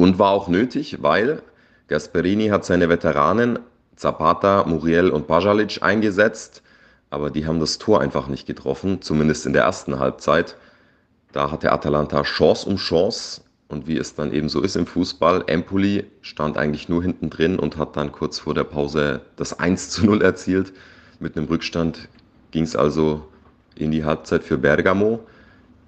Und 0.00 0.18
war 0.18 0.30
auch 0.30 0.48
nötig, 0.48 1.02
weil 1.02 1.42
Gasperini 1.88 2.48
hat 2.48 2.64
seine 2.64 2.88
Veteranen 2.88 3.58
Zapata, 3.96 4.64
Muriel 4.66 5.10
und 5.10 5.26
Bajalic 5.26 5.82
eingesetzt, 5.82 6.62
aber 7.10 7.28
die 7.28 7.46
haben 7.46 7.60
das 7.60 7.76
Tor 7.76 8.00
einfach 8.00 8.26
nicht 8.26 8.46
getroffen, 8.46 9.02
zumindest 9.02 9.44
in 9.44 9.52
der 9.52 9.64
ersten 9.64 9.98
Halbzeit. 9.98 10.56
Da 11.32 11.50
hatte 11.50 11.70
Atalanta 11.70 12.22
Chance 12.22 12.66
um 12.66 12.76
Chance 12.76 13.42
und 13.68 13.88
wie 13.88 13.98
es 13.98 14.14
dann 14.14 14.32
eben 14.32 14.48
so 14.48 14.62
ist 14.62 14.74
im 14.74 14.86
Fußball, 14.86 15.44
Empoli 15.48 16.06
stand 16.22 16.56
eigentlich 16.56 16.88
nur 16.88 17.02
hinten 17.02 17.28
drin 17.28 17.58
und 17.58 17.76
hat 17.76 17.94
dann 17.98 18.10
kurz 18.10 18.38
vor 18.38 18.54
der 18.54 18.64
Pause 18.64 19.20
das 19.36 19.58
1 19.58 19.90
zu 19.90 20.06
0 20.06 20.22
erzielt. 20.22 20.72
Mit 21.18 21.36
einem 21.36 21.44
Rückstand 21.44 22.08
ging 22.52 22.64
es 22.64 22.74
also 22.74 23.28
in 23.74 23.90
die 23.90 24.02
Halbzeit 24.02 24.44
für 24.44 24.56
Bergamo. 24.56 25.20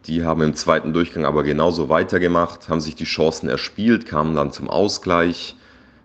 Die 0.07 0.25
haben 0.25 0.43
im 0.43 0.55
zweiten 0.55 0.93
Durchgang 0.93 1.25
aber 1.25 1.45
genauso 1.45 1.89
weitergemacht, 1.89 2.69
haben 2.69 2.81
sich 2.81 2.97
die 2.97 3.05
Chancen 3.05 3.49
erspielt, 3.49 4.05
kamen 4.05 4.35
dann 4.35 4.53
zum 4.53 4.69
Ausgleich. 4.69 5.57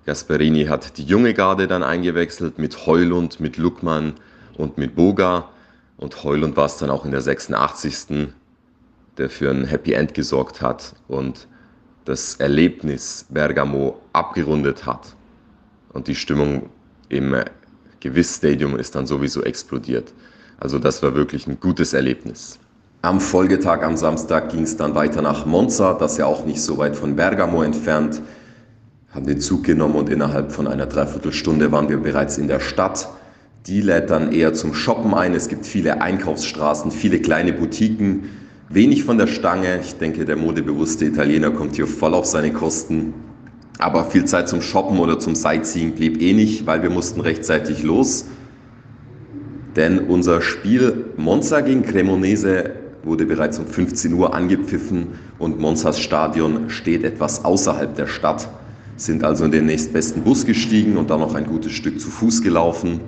Gasperini 0.05 0.65
hat 0.65 0.97
die 0.97 1.03
junge 1.03 1.33
Garde 1.33 1.67
dann 1.67 1.81
eingewechselt 1.81 2.59
mit 2.59 2.85
Heulund, 2.85 3.39
mit 3.39 3.57
Luckmann 3.57 4.13
und 4.55 4.77
mit 4.77 4.95
Boga. 4.95 5.49
Und 5.97 6.23
Heulund 6.23 6.55
war 6.55 6.67
es 6.67 6.77
dann 6.77 6.91
auch 6.91 7.05
in 7.05 7.11
der 7.11 7.21
86. 7.21 8.29
der 9.17 9.31
für 9.31 9.49
ein 9.49 9.65
Happy 9.65 9.93
End 9.93 10.13
gesorgt 10.13 10.61
hat 10.61 10.93
und 11.07 11.47
das 12.05 12.35
Erlebnis 12.35 13.25
Bergamo 13.29 13.99
abgerundet 14.13 14.85
hat. 14.85 15.15
Und 15.91 16.07
die 16.07 16.15
Stimmung 16.15 16.69
im 17.09 17.35
Gewiss 17.99 18.35
Stadium 18.35 18.77
ist 18.77 18.93
dann 18.93 19.07
sowieso 19.07 19.41
explodiert. 19.41 20.13
Also 20.59 20.77
das 20.77 21.01
war 21.01 21.15
wirklich 21.15 21.47
ein 21.47 21.59
gutes 21.59 21.93
Erlebnis. 21.93 22.59
Am 23.01 23.19
Folgetag, 23.21 23.83
am 23.83 23.95
Samstag, 23.95 24.49
ging 24.49 24.63
es 24.63 24.77
dann 24.77 24.95
weiter 24.95 25.21
nach 25.21 25.45
Monza, 25.45 25.93
das 25.93 26.17
ja 26.17 26.25
auch 26.25 26.45
nicht 26.45 26.61
so 26.61 26.77
weit 26.77 26.95
von 26.95 27.15
Bergamo 27.15 27.61
entfernt 27.61 28.21
haben 29.17 29.25
den 29.25 29.39
Zug 29.39 29.63
genommen 29.63 29.95
und 29.95 30.09
innerhalb 30.09 30.51
von 30.51 30.67
einer 30.67 30.85
Dreiviertelstunde 30.85 31.71
waren 31.71 31.89
wir 31.89 31.97
bereits 31.97 32.37
in 32.37 32.47
der 32.47 32.59
Stadt. 32.59 33.09
Die 33.65 33.81
lädt 33.81 34.11
dann 34.11 34.31
eher 34.31 34.53
zum 34.53 34.75
Shoppen 34.75 35.15
ein. 35.15 35.33
Es 35.33 35.47
gibt 35.47 35.65
viele 35.65 36.01
Einkaufsstraßen, 36.01 36.91
viele 36.91 37.19
kleine 37.19 37.51
Boutiquen, 37.51 38.25
wenig 38.69 39.03
von 39.05 39.17
der 39.17 39.25
Stange. 39.25 39.79
Ich 39.81 39.95
denke, 39.95 40.23
der 40.25 40.35
modebewusste 40.35 41.05
Italiener 41.05 41.49
kommt 41.49 41.75
hier 41.75 41.87
voll 41.87 42.13
auf 42.13 42.25
seine 42.25 42.53
Kosten. 42.53 43.15
Aber 43.79 44.05
viel 44.05 44.25
Zeit 44.25 44.49
zum 44.49 44.61
Shoppen 44.61 44.99
oder 44.99 45.17
zum 45.17 45.33
Sightseeing 45.33 45.93
blieb 45.93 46.21
eh 46.21 46.33
nicht, 46.33 46.67
weil 46.67 46.83
wir 46.83 46.91
mussten 46.91 47.19
rechtzeitig 47.19 47.81
los. 47.81 48.25
Denn 49.75 49.97
unser 49.97 50.41
Spiel 50.41 51.05
Monza 51.17 51.61
gegen 51.61 51.81
Cremonese 51.81 52.71
wurde 53.07 53.25
bereits 53.25 53.57
um 53.57 53.65
15 53.65 54.13
Uhr 54.13 54.33
angepfiffen 54.33 55.07
und 55.39 55.59
Monzas 55.59 55.99
Stadion 55.99 56.69
steht 56.69 57.03
etwas 57.03 57.43
außerhalb 57.43 57.95
der 57.95 58.07
Stadt 58.07 58.49
sind 58.97 59.23
also 59.23 59.45
in 59.45 59.51
den 59.51 59.67
nächstbesten 59.67 60.23
Bus 60.23 60.45
gestiegen 60.45 60.97
und 60.97 61.09
dann 61.09 61.19
noch 61.19 61.35
ein 61.35 61.45
gutes 61.45 61.71
Stück 61.71 62.01
zu 62.01 62.09
Fuß 62.09 62.41
gelaufen. 62.41 62.99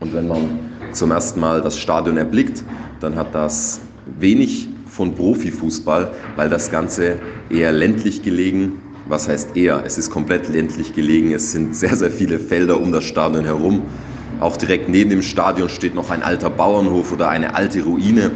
Und 0.00 0.12
wenn 0.12 0.26
man 0.26 0.58
zum 0.92 1.12
ersten 1.12 1.40
Mal 1.40 1.62
das 1.62 1.78
Stadion 1.78 2.16
erblickt, 2.16 2.64
dann 3.00 3.14
hat 3.14 3.34
das 3.34 3.80
wenig 4.18 4.68
von 4.86 5.14
Profifußball, 5.14 6.12
weil 6.36 6.50
das 6.50 6.70
Ganze 6.70 7.18
eher 7.48 7.72
ländlich 7.72 8.22
gelegen, 8.22 8.72
was 9.06 9.28
heißt 9.28 9.56
eher, 9.56 9.84
es 9.86 9.96
ist 9.96 10.10
komplett 10.10 10.48
ländlich 10.48 10.92
gelegen, 10.92 11.32
es 11.32 11.52
sind 11.52 11.74
sehr, 11.76 11.96
sehr 11.96 12.10
viele 12.10 12.38
Felder 12.38 12.80
um 12.80 12.92
das 12.92 13.04
Stadion 13.04 13.44
herum. 13.44 13.82
Auch 14.40 14.56
direkt 14.56 14.88
neben 14.88 15.10
dem 15.10 15.22
Stadion 15.22 15.68
steht 15.68 15.94
noch 15.94 16.10
ein 16.10 16.22
alter 16.22 16.50
Bauernhof 16.50 17.12
oder 17.12 17.28
eine 17.28 17.54
alte 17.54 17.82
Ruine. 17.82 18.32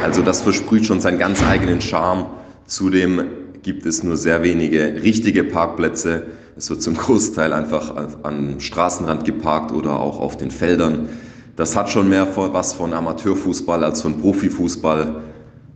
Also 0.00 0.22
das 0.22 0.42
versprüht 0.42 0.86
schon 0.86 1.00
seinen 1.00 1.18
ganz 1.18 1.42
eigenen 1.42 1.80
Charme. 1.80 2.26
Zudem 2.66 3.24
gibt 3.62 3.86
es 3.86 4.02
nur 4.02 4.16
sehr 4.16 4.42
wenige 4.42 5.02
richtige 5.02 5.44
Parkplätze. 5.44 6.26
Es 6.56 6.68
wird 6.70 6.82
zum 6.82 6.96
Großteil 6.96 7.52
einfach 7.52 7.94
am 8.22 8.60
Straßenrand 8.60 9.24
geparkt 9.24 9.72
oder 9.72 10.00
auch 10.00 10.20
auf 10.20 10.36
den 10.36 10.50
Feldern. 10.50 11.08
Das 11.56 11.76
hat 11.76 11.90
schon 11.90 12.08
mehr 12.08 12.28
was 12.34 12.72
von 12.72 12.92
Amateurfußball 12.92 13.84
als 13.84 14.02
von 14.02 14.20
Profifußball, 14.20 15.22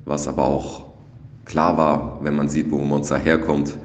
was 0.04 0.26
aber 0.26 0.44
auch 0.44 0.86
klar 1.44 1.76
war, 1.76 2.18
wenn 2.22 2.34
man 2.34 2.48
sieht, 2.48 2.70
wo 2.70 2.78
Monza 2.78 3.16
herkommt. 3.16 3.76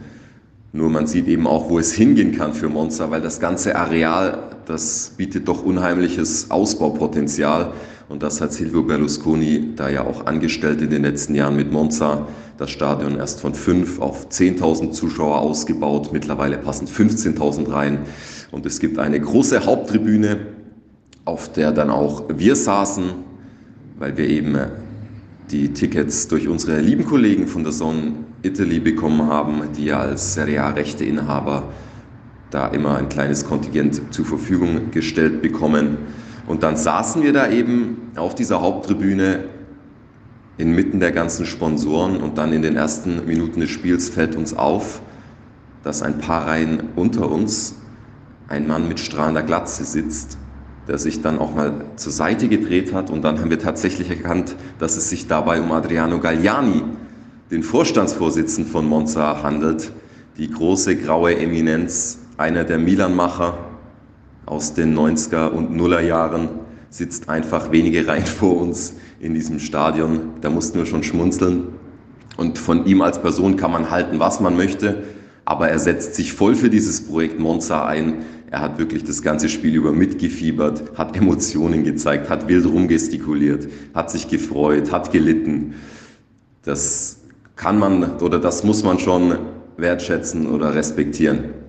Nur 0.73 0.89
man 0.89 1.05
sieht 1.05 1.27
eben 1.27 1.47
auch, 1.47 1.69
wo 1.69 1.79
es 1.79 1.91
hingehen 1.91 2.35
kann 2.35 2.53
für 2.53 2.69
Monza, 2.69 3.11
weil 3.11 3.21
das 3.21 3.39
ganze 3.39 3.75
Areal, 3.75 4.39
das 4.65 5.13
bietet 5.17 5.47
doch 5.47 5.63
unheimliches 5.63 6.49
Ausbaupotenzial. 6.49 7.73
Und 8.11 8.21
das 8.23 8.41
hat 8.41 8.51
Silvio 8.51 8.83
Berlusconi 8.83 9.69
da 9.77 9.87
ja 9.87 10.03
auch 10.03 10.25
angestellt 10.25 10.81
in 10.81 10.89
den 10.89 11.03
letzten 11.03 11.33
Jahren 11.33 11.55
mit 11.55 11.71
Monza. 11.71 12.27
Das 12.57 12.69
Stadion 12.69 13.15
erst 13.15 13.39
von 13.39 13.53
5 13.53 14.01
auf 14.01 14.27
10.000 14.27 14.91
Zuschauer 14.91 15.39
ausgebaut. 15.39 16.11
Mittlerweile 16.11 16.57
passen 16.57 16.87
15.000 16.87 17.71
rein. 17.71 17.99
Und 18.51 18.65
es 18.65 18.81
gibt 18.81 18.99
eine 18.99 19.17
große 19.17 19.65
Haupttribüne, 19.65 20.39
auf 21.23 21.53
der 21.53 21.71
dann 21.71 21.89
auch 21.89 22.25
wir 22.35 22.57
saßen, 22.57 23.13
weil 23.97 24.17
wir 24.17 24.27
eben 24.27 24.57
die 25.49 25.71
Tickets 25.71 26.27
durch 26.27 26.49
unsere 26.49 26.81
lieben 26.81 27.05
Kollegen 27.05 27.47
von 27.47 27.63
der 27.63 27.71
Zone 27.71 28.11
Italy 28.43 28.81
bekommen 28.81 29.25
haben, 29.25 29.61
die 29.77 29.85
ja 29.85 30.01
als 30.01 30.33
Serie 30.33 30.61
A-Rechteinhaber 30.61 31.69
da 32.49 32.67
immer 32.67 32.97
ein 32.97 33.07
kleines 33.07 33.45
Kontingent 33.45 34.13
zur 34.13 34.25
Verfügung 34.25 34.91
gestellt 34.91 35.41
bekommen. 35.41 35.97
Und 36.51 36.63
dann 36.63 36.75
saßen 36.75 37.23
wir 37.23 37.31
da 37.31 37.49
eben 37.49 38.11
auf 38.17 38.35
dieser 38.35 38.61
Haupttribüne 38.61 39.45
inmitten 40.57 40.99
der 40.99 41.13
ganzen 41.13 41.45
Sponsoren 41.45 42.17
und 42.17 42.37
dann 42.37 42.51
in 42.51 42.61
den 42.61 42.75
ersten 42.75 43.25
Minuten 43.25 43.61
des 43.61 43.69
Spiels 43.69 44.09
fällt 44.09 44.35
uns 44.35 44.53
auf, 44.53 45.01
dass 45.85 46.01
ein 46.01 46.17
paar 46.17 46.47
Reihen 46.47 46.89
unter 46.97 47.31
uns 47.31 47.75
ein 48.49 48.67
Mann 48.67 48.89
mit 48.89 48.99
strahlender 48.99 49.43
Glatze 49.43 49.85
sitzt, 49.85 50.37
der 50.89 50.97
sich 50.97 51.21
dann 51.21 51.39
auch 51.39 51.55
mal 51.55 51.85
zur 51.95 52.11
Seite 52.11 52.49
gedreht 52.49 52.93
hat. 52.93 53.09
Und 53.11 53.21
dann 53.21 53.39
haben 53.39 53.49
wir 53.49 53.59
tatsächlich 53.59 54.09
erkannt, 54.09 54.57
dass 54.77 54.97
es 54.97 55.09
sich 55.09 55.27
dabei 55.27 55.61
um 55.61 55.71
Adriano 55.71 56.19
Galliani, 56.19 56.83
den 57.49 57.63
Vorstandsvorsitzenden 57.63 58.69
von 58.69 58.85
Monza, 58.89 59.41
handelt, 59.41 59.93
die 60.35 60.51
große 60.51 60.97
graue 60.97 61.33
Eminenz, 61.33 62.19
einer 62.35 62.65
der 62.65 62.77
Milan-Macher, 62.77 63.70
aus 64.51 64.73
den 64.73 64.93
90er 64.97 65.47
und 65.47 65.73
Nuller 65.73 66.01
Jahren 66.01 66.49
sitzt 66.89 67.29
einfach 67.29 67.71
wenige 67.71 68.05
Reihen 68.05 68.25
vor 68.39 68.59
uns 68.59 68.93
in 69.21 69.33
diesem 69.33 69.59
Stadion. 69.59 70.33
Da 70.41 70.49
mussten 70.49 70.77
wir 70.77 70.85
schon 70.85 71.03
schmunzeln. 71.03 71.69
Und 72.35 72.57
von 72.57 72.85
ihm 72.85 73.01
als 73.01 73.21
Person 73.21 73.55
kann 73.55 73.71
man 73.71 73.89
halten, 73.89 74.19
was 74.19 74.41
man 74.41 74.57
möchte. 74.57 75.03
Aber 75.45 75.69
er 75.69 75.79
setzt 75.79 76.15
sich 76.15 76.33
voll 76.33 76.55
für 76.55 76.69
dieses 76.69 77.07
Projekt 77.07 77.39
Monza 77.39 77.85
ein. 77.85 78.25
Er 78.51 78.59
hat 78.59 78.77
wirklich 78.77 79.05
das 79.05 79.21
ganze 79.21 79.47
Spiel 79.47 79.73
über 79.73 79.93
mitgefiebert, 79.93 80.97
hat 80.97 81.15
Emotionen 81.21 81.85
gezeigt, 81.85 82.29
hat 82.29 82.49
wild 82.49 82.65
rumgestikuliert, 82.65 83.69
hat 83.93 84.11
sich 84.11 84.27
gefreut, 84.27 84.91
hat 84.91 85.13
gelitten. 85.13 85.75
Das 86.63 87.21
kann 87.55 87.79
man 87.79 88.17
oder 88.17 88.37
das 88.37 88.65
muss 88.65 88.83
man 88.83 88.99
schon 88.99 89.37
wertschätzen 89.77 90.47
oder 90.47 90.75
respektieren. 90.75 91.60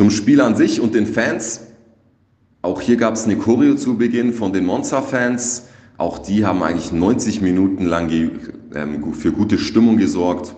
Zum 0.00 0.10
Spiel 0.10 0.40
an 0.40 0.56
sich 0.56 0.80
und 0.80 0.94
den 0.94 1.06
Fans. 1.06 1.60
Auch 2.62 2.80
hier 2.80 2.96
gab 2.96 3.12
es 3.12 3.24
eine 3.24 3.36
Choreo 3.36 3.74
zu 3.74 3.98
Beginn 3.98 4.32
von 4.32 4.54
den 4.54 4.64
Monza-Fans. 4.64 5.66
Auch 5.98 6.18
die 6.20 6.46
haben 6.46 6.62
eigentlich 6.62 6.90
90 6.90 7.42
Minuten 7.42 7.84
lang 7.84 8.10
ähm, 8.74 9.12
für 9.12 9.30
gute 9.30 9.58
Stimmung 9.58 9.98
gesorgt. 9.98 10.54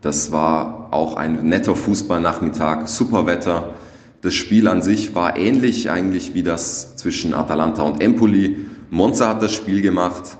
Das 0.00 0.32
war 0.32 0.94
auch 0.94 1.16
ein 1.16 1.46
netter 1.46 1.76
Fußballnachmittag, 1.76 2.88
super 2.88 3.26
Wetter. 3.26 3.74
Das 4.22 4.32
Spiel 4.32 4.66
an 4.66 4.80
sich 4.80 5.14
war 5.14 5.36
ähnlich 5.36 5.90
eigentlich 5.90 6.32
wie 6.32 6.42
das 6.42 6.96
zwischen 6.96 7.34
Atalanta 7.34 7.82
und 7.82 8.00
Empoli. 8.00 8.64
Monza 8.88 9.28
hat 9.28 9.42
das 9.42 9.52
Spiel 9.52 9.82
gemacht. 9.82 10.38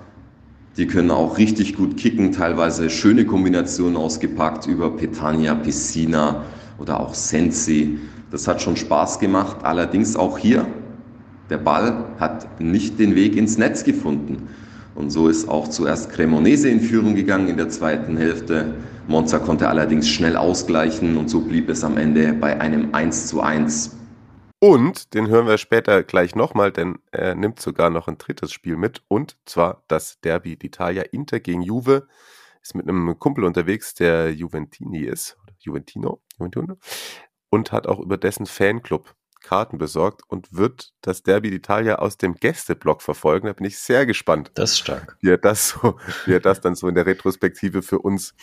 Die 0.78 0.86
können 0.86 1.10
auch 1.10 1.36
richtig 1.36 1.76
gut 1.76 1.98
kicken, 1.98 2.32
teilweise 2.32 2.88
schöne 2.88 3.26
Kombinationen 3.26 3.98
ausgepackt 3.98 4.66
über 4.66 4.96
Petania, 4.96 5.54
Pessina, 5.54 6.46
oder 6.78 7.00
auch 7.00 7.14
Sensi. 7.14 7.98
Das 8.30 8.46
hat 8.46 8.62
schon 8.62 8.76
Spaß 8.76 9.18
gemacht. 9.18 9.58
Allerdings 9.62 10.16
auch 10.16 10.38
hier, 10.38 10.66
der 11.50 11.58
Ball 11.58 12.04
hat 12.18 12.60
nicht 12.60 12.98
den 12.98 13.14
Weg 13.14 13.36
ins 13.36 13.58
Netz 13.58 13.84
gefunden. 13.84 14.48
Und 14.94 15.10
so 15.10 15.28
ist 15.28 15.48
auch 15.48 15.68
zuerst 15.68 16.10
Cremonese 16.10 16.68
in 16.68 16.80
Führung 16.80 17.14
gegangen 17.14 17.48
in 17.48 17.56
der 17.56 17.68
zweiten 17.68 18.16
Hälfte. 18.16 18.74
Monza 19.06 19.38
konnte 19.38 19.68
allerdings 19.68 20.08
schnell 20.08 20.36
ausgleichen 20.36 21.16
und 21.16 21.30
so 21.30 21.40
blieb 21.40 21.68
es 21.70 21.84
am 21.84 21.96
Ende 21.96 22.32
bei 22.32 22.60
einem 22.60 22.94
1 22.94 23.28
zu 23.28 23.40
1. 23.40 23.96
Und 24.60 25.14
den 25.14 25.28
hören 25.28 25.46
wir 25.46 25.56
später 25.56 26.02
gleich 26.02 26.34
nochmal, 26.34 26.72
denn 26.72 26.98
er 27.12 27.36
nimmt 27.36 27.60
sogar 27.60 27.90
noch 27.90 28.08
ein 28.08 28.18
drittes 28.18 28.52
Spiel 28.52 28.76
mit. 28.76 29.02
Und 29.06 29.36
zwar 29.46 29.84
das 29.86 30.20
Derby 30.20 30.54
d'Italia 30.54 31.02
Inter 31.02 31.38
gegen 31.38 31.62
Juve. 31.62 32.08
Ist 32.60 32.74
mit 32.74 32.88
einem 32.88 33.16
Kumpel 33.20 33.44
unterwegs, 33.44 33.94
der 33.94 34.34
Juventini 34.34 35.04
ist. 35.04 35.38
Juventino. 35.60 36.20
Und 37.50 37.72
hat 37.72 37.86
auch 37.86 38.00
über 38.00 38.18
dessen 38.18 38.46
Fanclub 38.46 39.14
Karten 39.40 39.78
besorgt 39.78 40.22
und 40.28 40.52
wird 40.52 40.90
das 41.00 41.22
Derby 41.22 41.48
d'Italia 41.48 41.94
aus 41.94 42.18
dem 42.18 42.34
Gästeblock 42.34 43.02
verfolgen. 43.02 43.46
Da 43.46 43.52
bin 43.52 43.66
ich 43.66 43.78
sehr 43.78 44.04
gespannt. 44.06 44.50
Das 44.54 44.72
ist 44.72 44.78
stark. 44.78 45.16
Wie 45.20 45.30
er 45.30 45.38
das 45.38 45.70
so, 45.70 45.96
wie 46.26 46.34
er 46.34 46.40
das 46.40 46.60
dann 46.60 46.74
so 46.74 46.88
in 46.88 46.94
der 46.94 47.06
Retrospektive 47.06 47.82
für 47.82 48.00
uns 48.00 48.34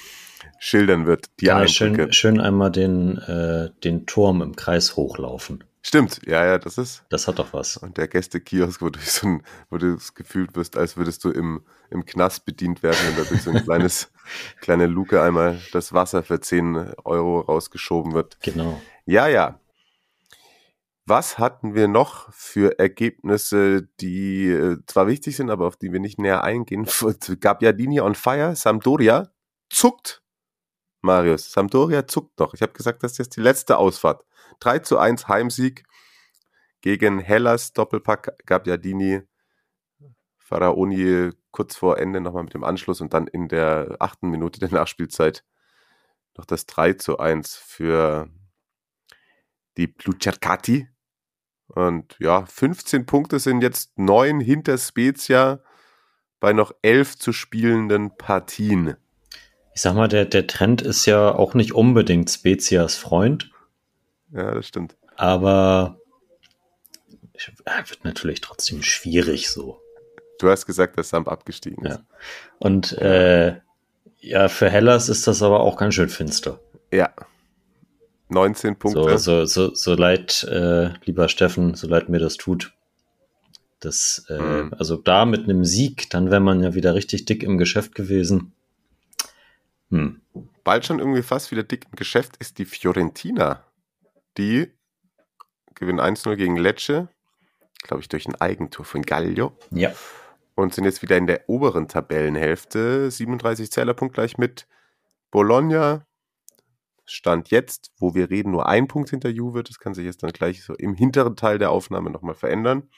schildern 0.57 1.05
wird. 1.05 1.27
Die 1.39 1.45
ja, 1.45 1.67
schön, 1.67 2.11
schön 2.11 2.39
einmal 2.39 2.71
den, 2.71 3.17
äh, 3.17 3.69
den 3.83 4.05
Turm 4.05 4.41
im 4.41 4.55
Kreis 4.55 4.95
hochlaufen. 4.95 5.63
Stimmt, 5.87 6.21
ja, 6.25 6.43
ja, 6.43 6.57
das 6.57 6.79
ist. 6.79 7.03
Das 7.09 7.27
hat 7.27 7.37
doch 7.37 7.53
was. 7.53 7.77
Und 7.77 7.99
der 7.99 8.07
Gästekiosk, 8.07 8.81
wo 8.81 8.89
du 8.89 8.99
so 8.99 9.27
ein, 9.27 9.43
wo 9.69 9.77
du 9.77 9.99
gefühlt 10.15 10.55
wirst, 10.55 10.77
als 10.77 10.97
würdest 10.97 11.23
du 11.23 11.29
im, 11.29 11.63
im 11.91 12.07
Knast 12.07 12.43
bedient 12.43 12.81
werden 12.81 12.97
und 13.07 13.19
da 13.19 13.23
durch 13.23 13.43
so 13.43 13.51
ein 13.51 13.63
kleines, 13.63 14.11
kleine 14.61 14.87
Luke 14.87 15.21
einmal 15.21 15.61
das 15.73 15.93
Wasser 15.93 16.23
für 16.23 16.39
10 16.39 16.95
Euro 17.03 17.41
rausgeschoben 17.41 18.13
wird. 18.13 18.39
Genau. 18.41 18.81
Ja, 19.05 19.27
ja. 19.27 19.59
Was 21.05 21.37
hatten 21.37 21.75
wir 21.75 21.87
noch 21.87 22.33
für 22.33 22.79
Ergebnisse, 22.79 23.87
die 24.01 24.49
äh, 24.49 24.77
zwar 24.87 25.05
wichtig 25.05 25.37
sind, 25.37 25.51
aber 25.51 25.67
auf 25.67 25.77
die 25.77 25.93
wir 25.93 25.99
nicht 25.99 26.17
näher 26.17 26.43
eingehen? 26.43 26.87
Gabbiadini 27.39 28.01
on 28.01 28.15
fire, 28.15 28.55
Sampdoria 28.55 29.29
zuckt. 29.69 30.23
Marius, 31.03 31.51
Sampdoria 31.51 32.07
zuckt 32.07 32.39
doch. 32.39 32.55
Ich 32.55 32.63
habe 32.63 32.73
gesagt, 32.73 33.03
das 33.03 33.11
ist 33.11 33.17
jetzt 33.19 33.35
die 33.35 33.41
letzte 33.41 33.77
Ausfahrt. 33.77 34.25
3 34.59 34.79
zu 34.79 34.97
1 34.97 35.27
Heimsieg 35.27 35.83
gegen 36.81 37.19
Hellas, 37.19 37.73
Doppelpack 37.73 38.37
Gabbiadini, 38.45 39.21
Faraoni 40.37 41.31
kurz 41.51 41.75
vor 41.75 41.97
Ende 41.97 42.21
nochmal 42.21 42.43
mit 42.43 42.53
dem 42.53 42.63
Anschluss 42.63 43.01
und 43.01 43.13
dann 43.13 43.27
in 43.27 43.47
der 43.47 43.95
achten 43.99 44.29
Minute 44.29 44.59
der 44.59 44.69
Nachspielzeit 44.71 45.43
noch 46.37 46.45
das 46.45 46.65
3 46.65 46.93
zu 46.93 47.17
1 47.17 47.55
für 47.55 48.29
die 49.77 49.87
Plucercati. 49.87 50.87
Und 51.67 52.15
ja, 52.19 52.45
15 52.45 53.05
Punkte 53.05 53.39
sind 53.39 53.61
jetzt 53.61 53.97
neun 53.97 54.39
hinter 54.39 54.77
Spezia 54.77 55.61
bei 56.39 56.53
noch 56.53 56.73
elf 56.81 57.17
zu 57.17 57.33
spielenden 57.33 58.15
Partien. 58.17 58.95
Ich 59.73 59.81
sag 59.81 59.95
mal, 59.95 60.07
der, 60.07 60.25
der 60.25 60.47
Trend 60.47 60.81
ist 60.81 61.05
ja 61.05 61.33
auch 61.33 61.53
nicht 61.53 61.73
unbedingt 61.73 62.29
Spezias 62.29 62.95
Freund. 62.95 63.51
Ja, 64.31 64.53
das 64.53 64.67
stimmt. 64.67 64.95
Aber 65.15 65.99
wird 67.87 68.03
natürlich 68.03 68.41
trotzdem 68.41 68.81
schwierig 68.83 69.49
so. 69.49 69.81
Du 70.39 70.49
hast 70.49 70.65
gesagt, 70.65 70.97
dass 70.97 71.09
Samp 71.09 71.27
abgestiegen 71.27 71.85
ist. 71.85 71.97
Ja. 71.97 72.05
Und 72.59 72.93
äh, 72.93 73.59
ja, 74.19 74.47
für 74.47 74.69
Hellas 74.69 75.09
ist 75.09 75.27
das 75.27 75.41
aber 75.41 75.61
auch 75.61 75.77
ganz 75.77 75.93
schön 75.95 76.09
finster. 76.09 76.59
Ja. 76.91 77.13
19 78.29 78.77
Punkte. 78.77 79.17
So, 79.17 79.45
so, 79.45 79.45
so, 79.45 79.75
so 79.75 79.93
leid, 79.93 80.43
äh, 80.43 80.89
lieber 81.05 81.29
Steffen, 81.29 81.75
so 81.75 81.87
leid 81.87 82.09
mir 82.09 82.19
das 82.19 82.37
tut. 82.37 82.73
Das, 83.79 84.25
äh, 84.29 84.39
mhm. 84.39 84.73
Also 84.77 84.97
da 84.97 85.25
mit 85.25 85.43
einem 85.43 85.63
Sieg, 85.63 86.09
dann 86.09 86.31
wäre 86.31 86.41
man 86.41 86.63
ja 86.63 86.73
wieder 86.73 86.95
richtig 86.95 87.25
dick 87.25 87.43
im 87.43 87.57
Geschäft 87.57 87.93
gewesen. 87.93 88.53
Hm. 89.91 90.21
Bald 90.63 90.85
schon 90.85 90.99
irgendwie 90.99 91.21
fast 91.21 91.51
wieder 91.51 91.63
dick 91.63 91.85
im 91.85 91.95
Geschäft 91.95 92.37
ist 92.39 92.57
die 92.57 92.65
Fiorentina. 92.65 93.63
Die 94.37 94.71
gewinnen 95.75 95.99
1-0 95.99 96.35
gegen 96.35 96.57
Lecce, 96.57 97.09
glaube 97.83 98.01
ich, 98.01 98.09
durch 98.09 98.27
ein 98.27 98.35
Eigentor 98.35 98.85
von 98.85 99.01
Gallio. 99.01 99.57
Ja. 99.71 99.93
Und 100.55 100.73
sind 100.73 100.85
jetzt 100.85 101.01
wieder 101.01 101.17
in 101.17 101.27
der 101.27 101.49
oberen 101.49 101.87
Tabellenhälfte. 101.87 103.11
37 103.11 103.71
Zählerpunkt 103.71 104.13
gleich 104.13 104.37
mit 104.37 104.67
Bologna. 105.31 106.05
Stand 107.05 107.51
jetzt, 107.51 107.91
wo 107.97 108.15
wir 108.15 108.29
reden, 108.29 108.51
nur 108.51 108.67
ein 108.67 108.87
Punkt 108.87 109.09
hinter 109.09 109.29
Juve. 109.29 109.63
Das 109.63 109.79
kann 109.79 109.93
sich 109.93 110.05
jetzt 110.05 110.23
dann 110.23 110.31
gleich 110.31 110.63
so 110.63 110.73
im 110.73 110.95
hinteren 110.95 111.35
Teil 111.35 111.59
der 111.59 111.71
Aufnahme 111.71 112.09
nochmal 112.09 112.35
verändern. 112.35 112.89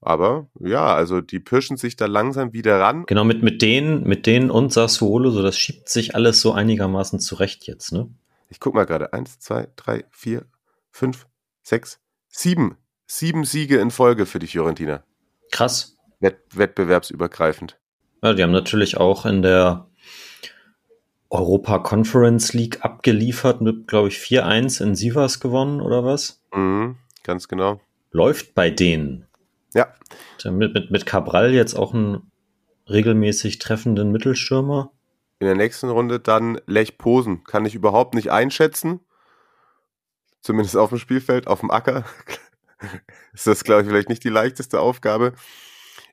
Aber 0.00 0.48
ja, 0.58 0.94
also 0.94 1.20
die 1.20 1.40
pirschen 1.40 1.76
sich 1.76 1.96
da 1.96 2.06
langsam 2.06 2.52
wieder 2.52 2.80
ran. 2.80 3.04
Genau, 3.06 3.24
mit, 3.24 3.42
mit 3.42 3.62
denen, 3.62 4.02
mit 4.02 4.26
denen 4.26 4.50
und 4.50 4.72
Sassuolo, 4.72 5.30
so 5.30 5.42
das 5.42 5.56
schiebt 5.56 5.88
sich 5.88 6.16
alles 6.16 6.40
so 6.40 6.52
einigermaßen 6.52 7.20
zurecht 7.20 7.66
jetzt, 7.66 7.92
ne? 7.92 8.12
Ich 8.52 8.60
guck 8.60 8.74
mal 8.74 8.84
gerade. 8.84 9.14
Eins, 9.14 9.38
zwei, 9.38 9.68
drei, 9.76 10.04
vier, 10.10 10.44
fünf, 10.90 11.26
sechs, 11.62 12.00
sieben. 12.28 12.76
Sieben 13.06 13.46
Siege 13.46 13.78
in 13.78 13.90
Folge 13.90 14.26
für 14.26 14.38
die 14.38 14.46
Fiorentina. 14.46 15.04
Krass. 15.50 15.96
Wett 16.20 16.38
wettbewerbsübergreifend. 16.54 17.80
Ja, 18.22 18.34
die 18.34 18.42
haben 18.42 18.52
natürlich 18.52 18.98
auch 18.98 19.24
in 19.24 19.40
der 19.40 19.88
Europa 21.30 21.78
Conference 21.78 22.52
League 22.52 22.84
abgeliefert 22.84 23.62
mit, 23.62 23.88
glaube 23.88 24.08
ich, 24.08 24.18
4-1 24.18 24.82
in 24.82 24.94
Sivas 24.94 25.40
gewonnen 25.40 25.80
oder 25.80 26.04
was? 26.04 26.42
Mhm, 26.54 26.96
ganz 27.22 27.48
genau. 27.48 27.80
Läuft 28.10 28.54
bei 28.54 28.68
denen. 28.68 29.26
Ja. 29.72 29.94
Mit, 30.44 30.74
mit, 30.74 30.90
mit 30.90 31.06
Cabral 31.06 31.54
jetzt 31.54 31.72
auch 31.72 31.94
einen 31.94 32.30
regelmäßig 32.86 33.60
treffenden 33.60 34.12
Mittelstürmer. 34.12 34.92
In 35.42 35.46
der 35.46 35.56
nächsten 35.56 35.90
Runde 35.90 36.20
dann 36.20 36.60
Lech 36.66 36.98
Posen. 36.98 37.42
Kann 37.42 37.64
ich 37.64 37.74
überhaupt 37.74 38.14
nicht 38.14 38.30
einschätzen. 38.30 39.00
Zumindest 40.40 40.76
auf 40.76 40.90
dem 40.90 40.98
Spielfeld, 40.98 41.48
auf 41.48 41.58
dem 41.58 41.72
Acker. 41.72 42.04
ist 43.32 43.48
das, 43.48 43.64
glaube 43.64 43.82
ich, 43.82 43.88
vielleicht 43.88 44.08
nicht 44.08 44.22
die 44.22 44.28
leichteste 44.28 44.78
Aufgabe. 44.78 45.32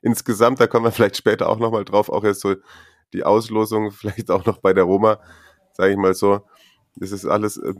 Insgesamt, 0.02 0.58
da 0.58 0.66
kommen 0.66 0.84
wir 0.84 0.90
vielleicht 0.90 1.16
später 1.16 1.48
auch 1.48 1.60
nochmal 1.60 1.84
drauf, 1.84 2.08
auch 2.08 2.24
jetzt 2.24 2.40
so 2.40 2.56
die 3.12 3.22
Auslosung, 3.22 3.90
vielleicht 3.92 4.32
auch 4.32 4.46
noch 4.46 4.58
bei 4.58 4.72
der 4.72 4.82
Roma, 4.82 5.20
sage 5.74 5.92
ich 5.92 5.96
mal 5.96 6.14
so. 6.14 6.40
Das 6.96 7.12
ist 7.12 7.24
alles 7.24 7.56
äh, 7.56 7.72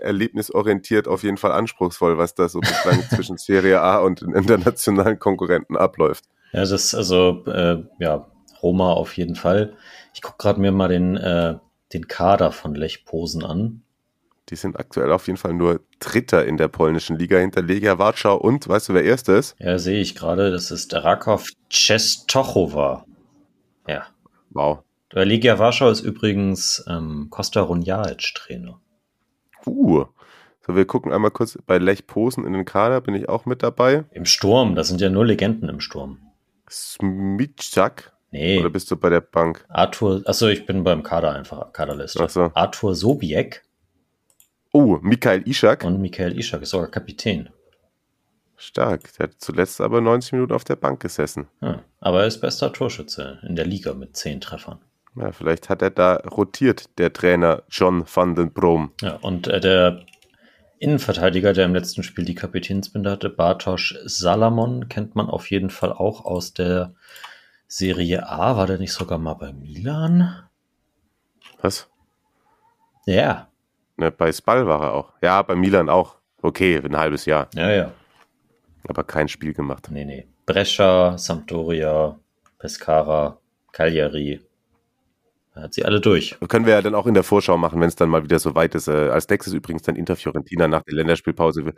erlebnisorientiert 0.00 1.06
auf 1.06 1.22
jeden 1.22 1.36
Fall 1.36 1.52
anspruchsvoll, 1.52 2.18
was 2.18 2.34
da 2.34 2.48
so 2.48 2.58
bislang 2.58 3.00
zwischen 3.14 3.38
Serie 3.38 3.80
A 3.80 3.98
und 3.98 4.22
internationalen 4.22 5.20
Konkurrenten 5.20 5.76
abläuft. 5.76 6.24
Ja, 6.52 6.62
das 6.62 6.72
ist 6.72 6.94
also, 6.96 7.44
äh, 7.46 7.84
ja, 8.00 8.26
Roma 8.62 8.92
auf 8.92 9.16
jeden 9.16 9.36
Fall. 9.36 9.76
Ich 10.14 10.22
gucke 10.22 10.38
gerade 10.38 10.60
mir 10.60 10.72
mal 10.72 10.88
den, 10.88 11.16
äh, 11.16 11.58
den 11.92 12.08
Kader 12.08 12.52
von 12.52 12.74
Lech 12.74 13.04
Posen 13.04 13.44
an. 13.44 13.82
Die 14.48 14.56
sind 14.56 14.78
aktuell 14.78 15.12
auf 15.12 15.28
jeden 15.28 15.36
Fall 15.36 15.54
nur 15.54 15.80
Dritter 16.00 16.44
in 16.44 16.56
der 16.56 16.68
polnischen 16.68 17.16
Liga 17.16 17.38
hinter 17.38 17.62
Legia 17.62 17.98
Warschau 17.98 18.36
und 18.36 18.68
weißt 18.68 18.88
du, 18.88 18.94
wer 18.94 19.04
Erster 19.04 19.36
ist? 19.36 19.54
Ja, 19.60 19.78
sehe 19.78 20.00
ich 20.00 20.16
gerade. 20.16 20.50
Das 20.50 20.72
ist 20.72 20.92
Rakow 20.92 21.46
Czestochowa. 21.68 23.04
Ja. 23.86 24.06
Wow. 24.50 24.80
Der 25.12 25.24
Legia 25.24 25.58
Warschau 25.58 25.88
ist 25.90 26.00
übrigens 26.00 26.84
ähm, 26.88 27.28
Costa 27.30 27.60
Runjaic 27.60 28.34
Trainer. 28.34 28.80
Uh. 29.66 30.06
So, 30.66 30.76
wir 30.76 30.84
gucken 30.84 31.12
einmal 31.12 31.30
kurz 31.30 31.58
bei 31.66 31.78
Lech 31.78 32.06
Posen 32.06 32.44
in 32.44 32.52
den 32.52 32.64
Kader, 32.64 33.00
bin 33.00 33.14
ich 33.14 33.28
auch 33.28 33.46
mit 33.46 33.62
dabei. 33.62 34.04
Im 34.10 34.24
Sturm, 34.24 34.74
das 34.74 34.88
sind 34.88 35.00
ja 35.00 35.10
nur 35.10 35.24
Legenden 35.24 35.68
im 35.68 35.80
Sturm. 35.80 36.18
Smitschak 36.68 38.12
Nee. 38.30 38.60
Oder 38.60 38.70
bist 38.70 38.90
du 38.90 38.96
bei 38.96 39.10
der 39.10 39.20
Bank? 39.20 39.64
Arthur, 39.68 40.22
achso, 40.24 40.46
ich 40.46 40.64
bin 40.66 40.84
beim 40.84 41.02
Kader 41.02 41.32
einfach, 41.34 41.72
Kaderliste. 41.72 42.22
Ach 42.22 42.30
so. 42.30 42.50
Arthur 42.54 42.94
Sobiek. 42.94 43.62
Oh, 44.72 44.98
Mikhail 45.02 45.46
Ishak. 45.48 45.84
Und 45.84 46.00
Mikhail 46.00 46.38
Ishak 46.38 46.62
ist 46.62 46.70
sogar 46.70 46.88
Kapitän. 46.88 47.48
Stark. 48.56 49.12
Der 49.16 49.24
hat 49.24 49.34
zuletzt 49.38 49.80
aber 49.80 50.00
90 50.00 50.32
Minuten 50.32 50.52
auf 50.52 50.64
der 50.64 50.76
Bank 50.76 51.00
gesessen. 51.00 51.48
Ja, 51.60 51.82
aber 51.98 52.20
er 52.20 52.26
ist 52.26 52.40
bester 52.40 52.72
Torschütze 52.72 53.38
in 53.42 53.56
der 53.56 53.66
Liga 53.66 53.94
mit 53.94 54.16
10 54.16 54.40
Treffern. 54.42 54.78
Ja, 55.16 55.32
vielleicht 55.32 55.68
hat 55.68 55.82
er 55.82 55.90
da 55.90 56.16
rotiert, 56.16 56.98
der 56.98 57.12
Trainer 57.12 57.62
John 57.68 58.04
van 58.12 58.36
den 58.36 58.52
Brom. 58.52 58.92
Ja, 59.00 59.16
und 59.16 59.48
äh, 59.48 59.60
der 59.60 60.04
Innenverteidiger, 60.78 61.52
der 61.52 61.64
im 61.64 61.74
letzten 61.74 62.02
Spiel 62.02 62.24
die 62.24 62.34
Kapitänsbinde 62.34 63.10
hatte, 63.10 63.28
Bartosz 63.28 63.94
Salamon, 64.04 64.88
kennt 64.88 65.16
man 65.16 65.28
auf 65.28 65.50
jeden 65.50 65.70
Fall 65.70 65.92
auch 65.92 66.24
aus 66.24 66.54
der 66.54 66.94
Serie 67.72 68.28
A, 68.28 68.56
war 68.56 68.66
der 68.66 68.78
nicht 68.78 68.92
sogar 68.92 69.16
mal 69.16 69.34
bei 69.34 69.52
Milan? 69.52 70.42
Was? 71.62 71.88
Ja. 73.06 73.46
Ne, 73.96 74.10
bei 74.10 74.32
Spal 74.32 74.66
war 74.66 74.82
er 74.82 74.94
auch. 74.94 75.12
Ja, 75.22 75.40
bei 75.42 75.54
Milan 75.54 75.88
auch. 75.88 76.16
Okay, 76.42 76.82
ein 76.84 76.96
halbes 76.96 77.26
Jahr. 77.26 77.48
Ja, 77.54 77.70
ja. 77.70 77.92
Aber 78.88 79.04
kein 79.04 79.28
Spiel 79.28 79.52
gemacht. 79.52 79.86
Nee, 79.88 80.04
nee. 80.04 80.26
Brescia, 80.46 81.16
Sampdoria, 81.16 82.18
Pescara, 82.58 83.38
Cagliari. 83.70 84.40
Er 85.54 85.62
hat 85.62 85.74
sie 85.74 85.84
alle 85.84 86.00
durch. 86.00 86.36
Können 86.48 86.66
wir 86.66 86.72
ja 86.72 86.82
dann 86.82 86.96
auch 86.96 87.06
in 87.06 87.14
der 87.14 87.22
Vorschau 87.22 87.56
machen, 87.56 87.80
wenn 87.80 87.88
es 87.88 87.94
dann 87.94 88.08
mal 88.08 88.24
wieder 88.24 88.40
so 88.40 88.56
weit 88.56 88.74
ist. 88.74 88.88
Äh, 88.88 89.10
als 89.10 89.28
nächstes 89.28 89.52
übrigens 89.52 89.82
dann 89.82 89.94
Inter 89.94 90.16
Fiorentina 90.16 90.66
nach 90.66 90.82
der 90.82 90.94
Länderspielpause. 90.94 91.66
Wir, 91.66 91.74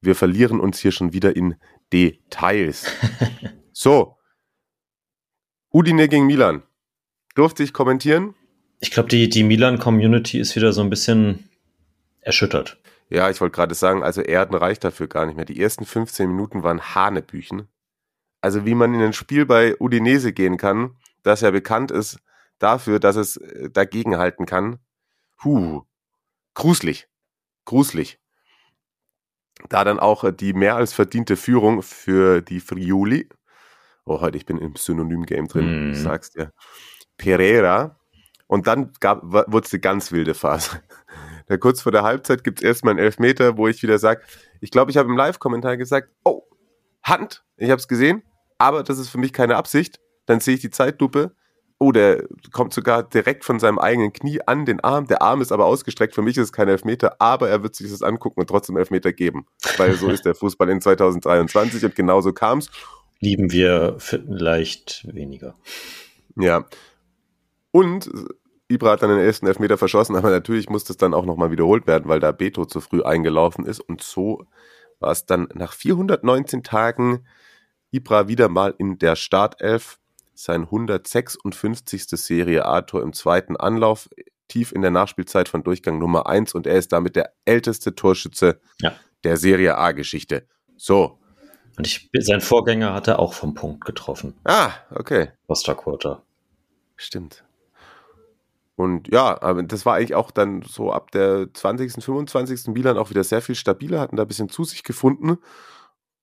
wir 0.00 0.14
verlieren 0.14 0.60
uns 0.60 0.78
hier 0.78 0.92
schon 0.92 1.12
wieder 1.12 1.34
in 1.34 1.56
Details. 1.92 2.86
so, 3.72 4.15
Udine 5.76 6.08
gegen 6.08 6.24
Milan. 6.24 6.62
Durfte 7.34 7.62
ich 7.62 7.74
kommentieren? 7.74 8.34
Ich 8.80 8.92
glaube, 8.92 9.10
die, 9.10 9.28
die 9.28 9.42
Milan-Community 9.42 10.40
ist 10.40 10.56
wieder 10.56 10.72
so 10.72 10.80
ein 10.80 10.88
bisschen 10.88 11.50
erschüttert. 12.22 12.80
Ja, 13.10 13.28
ich 13.28 13.42
wollte 13.42 13.56
gerade 13.56 13.74
sagen, 13.74 14.02
also 14.02 14.22
Erden 14.22 14.56
reicht 14.56 14.84
dafür 14.84 15.06
gar 15.06 15.26
nicht 15.26 15.36
mehr. 15.36 15.44
Die 15.44 15.60
ersten 15.60 15.84
15 15.84 16.30
Minuten 16.30 16.62
waren 16.62 16.94
Hanebüchen. 16.94 17.68
Also 18.40 18.64
wie 18.64 18.74
man 18.74 18.94
in 18.94 19.02
ein 19.02 19.12
Spiel 19.12 19.44
bei 19.44 19.78
Udinese 19.78 20.32
gehen 20.32 20.56
kann, 20.56 20.96
das 21.22 21.42
ja 21.42 21.50
bekannt 21.50 21.90
ist 21.90 22.20
dafür, 22.58 22.98
dass 22.98 23.16
es 23.16 23.36
äh, 23.36 23.68
dagegenhalten 23.68 24.46
kann. 24.46 24.78
Huh, 25.44 25.82
gruselig, 26.54 27.06
gruselig. 27.66 28.18
Da 29.68 29.84
dann 29.84 30.00
auch 30.00 30.24
äh, 30.24 30.32
die 30.32 30.54
mehr 30.54 30.76
als 30.76 30.94
verdiente 30.94 31.36
Führung 31.36 31.82
für 31.82 32.40
die 32.40 32.60
Friuli. 32.60 33.28
Oh, 34.08 34.20
heute, 34.20 34.38
ich 34.38 34.46
bin 34.46 34.58
im 34.58 34.76
Synonym-Game 34.76 35.48
drin, 35.48 35.88
mm. 35.88 35.92
ich 35.92 35.98
sag's 35.98 36.30
dir. 36.30 36.52
Pereira. 37.16 37.98
Und 38.46 38.68
dann 38.68 38.92
wurde 39.00 39.66
es 39.66 39.72
eine 39.72 39.80
ganz 39.80 40.12
wilde 40.12 40.34
Phase. 40.34 40.80
Da 41.48 41.56
kurz 41.58 41.80
vor 41.80 41.92
der 41.92 42.02
Halbzeit 42.02 42.42
gibt 42.42 42.58
es 42.58 42.64
erstmal 42.64 42.90
einen 42.90 42.98
Elfmeter, 42.98 43.56
wo 43.56 43.68
ich 43.68 43.80
wieder 43.80 44.00
sage, 44.00 44.20
ich 44.60 44.72
glaube, 44.72 44.90
ich 44.90 44.96
habe 44.96 45.08
im 45.08 45.16
Live-Kommentar 45.16 45.76
gesagt, 45.76 46.08
oh, 46.24 46.42
Hand, 47.04 47.44
ich 47.56 47.70
habe 47.70 47.78
es 47.78 47.86
gesehen, 47.86 48.24
aber 48.58 48.82
das 48.82 48.98
ist 48.98 49.10
für 49.10 49.18
mich 49.18 49.32
keine 49.32 49.54
Absicht. 49.54 50.00
Dann 50.26 50.40
sehe 50.40 50.54
ich 50.54 50.60
die 50.60 50.70
Zeitlupe, 50.70 51.36
oh, 51.78 51.92
der 51.92 52.24
kommt 52.50 52.72
sogar 52.74 53.04
direkt 53.04 53.44
von 53.44 53.60
seinem 53.60 53.78
eigenen 53.78 54.12
Knie 54.12 54.40
an 54.44 54.64
den 54.64 54.80
Arm. 54.80 55.06
Der 55.06 55.22
Arm 55.22 55.40
ist 55.40 55.52
aber 55.52 55.66
ausgestreckt. 55.66 56.16
Für 56.16 56.22
mich 56.22 56.36
ist 56.36 56.44
es 56.44 56.52
kein 56.52 56.66
Elfmeter, 56.66 57.20
aber 57.20 57.48
er 57.48 57.62
wird 57.62 57.76
sich 57.76 57.90
das 57.92 58.02
angucken 58.02 58.40
und 58.40 58.48
trotzdem 58.48 58.76
Elfmeter 58.76 59.12
geben. 59.12 59.46
Weil 59.76 59.94
so 59.94 60.08
ist 60.10 60.24
der 60.24 60.34
Fußball 60.34 60.68
in 60.68 60.80
2023 60.80 61.84
und 61.84 61.94
genauso 61.94 62.32
kam 62.32 62.58
es. 62.58 62.70
Lieben 63.20 63.50
wir 63.50 63.96
vielleicht 63.98 65.06
weniger. 65.12 65.54
Ja. 66.36 66.66
Und 67.70 68.10
Ibra 68.68 68.92
hat 68.92 69.02
dann 69.02 69.10
den 69.10 69.20
ersten 69.20 69.46
Elfmeter 69.46 69.78
verschossen, 69.78 70.16
aber 70.16 70.30
natürlich 70.30 70.68
musste 70.68 70.92
es 70.92 70.96
dann 70.96 71.14
auch 71.14 71.24
nochmal 71.24 71.50
wiederholt 71.50 71.86
werden, 71.86 72.08
weil 72.08 72.20
da 72.20 72.32
Beto 72.32 72.64
zu 72.64 72.80
früh 72.80 73.02
eingelaufen 73.02 73.64
ist. 73.64 73.80
Und 73.80 74.02
so 74.02 74.46
war 74.98 75.12
es 75.12 75.26
dann 75.26 75.48
nach 75.54 75.72
419 75.72 76.62
Tagen 76.62 77.26
Ibra 77.90 78.28
wieder 78.28 78.48
mal 78.48 78.74
in 78.78 78.98
der 78.98 79.16
Startelf 79.16 79.98
sein 80.34 80.62
156. 80.62 82.06
Serie 82.08 82.66
A-Tor 82.66 83.02
im 83.02 83.12
zweiten 83.12 83.56
Anlauf, 83.56 84.08
tief 84.48 84.72
in 84.72 84.82
der 84.82 84.90
Nachspielzeit 84.90 85.48
von 85.48 85.62
Durchgang 85.62 85.98
Nummer 85.98 86.26
1 86.26 86.54
und 86.54 86.66
er 86.66 86.76
ist 86.76 86.92
damit 86.92 87.16
der 87.16 87.32
älteste 87.44 87.94
Torschütze 87.94 88.60
ja. 88.80 88.94
der 89.24 89.36
Serie 89.36 89.78
A-Geschichte. 89.78 90.46
So. 90.76 91.18
Und 91.76 91.86
ich, 91.86 92.10
sein 92.18 92.40
Vorgänger 92.40 92.94
hatte 92.94 93.18
auch 93.18 93.34
vom 93.34 93.54
Punkt 93.54 93.84
getroffen. 93.84 94.34
Ah, 94.44 94.70
okay. 94.90 95.30
Costa 95.46 95.74
Quarter. 95.74 96.22
Stimmt. 96.96 97.44
Und 98.76 99.08
ja, 99.12 99.40
aber 99.42 99.62
das 99.62 99.86
war 99.86 99.96
eigentlich 99.96 100.14
auch 100.14 100.30
dann 100.30 100.62
so 100.62 100.92
ab 100.92 101.10
der 101.10 101.52
20., 101.52 102.04
25. 102.04 102.68
Milan 102.68 102.98
auch 102.98 103.10
wieder 103.10 103.24
sehr 103.24 103.42
viel 103.42 103.54
stabiler, 103.54 104.00
hatten 104.00 104.16
da 104.16 104.24
ein 104.24 104.28
bisschen 104.28 104.48
zu 104.48 104.64
sich 104.64 104.82
gefunden 104.82 105.38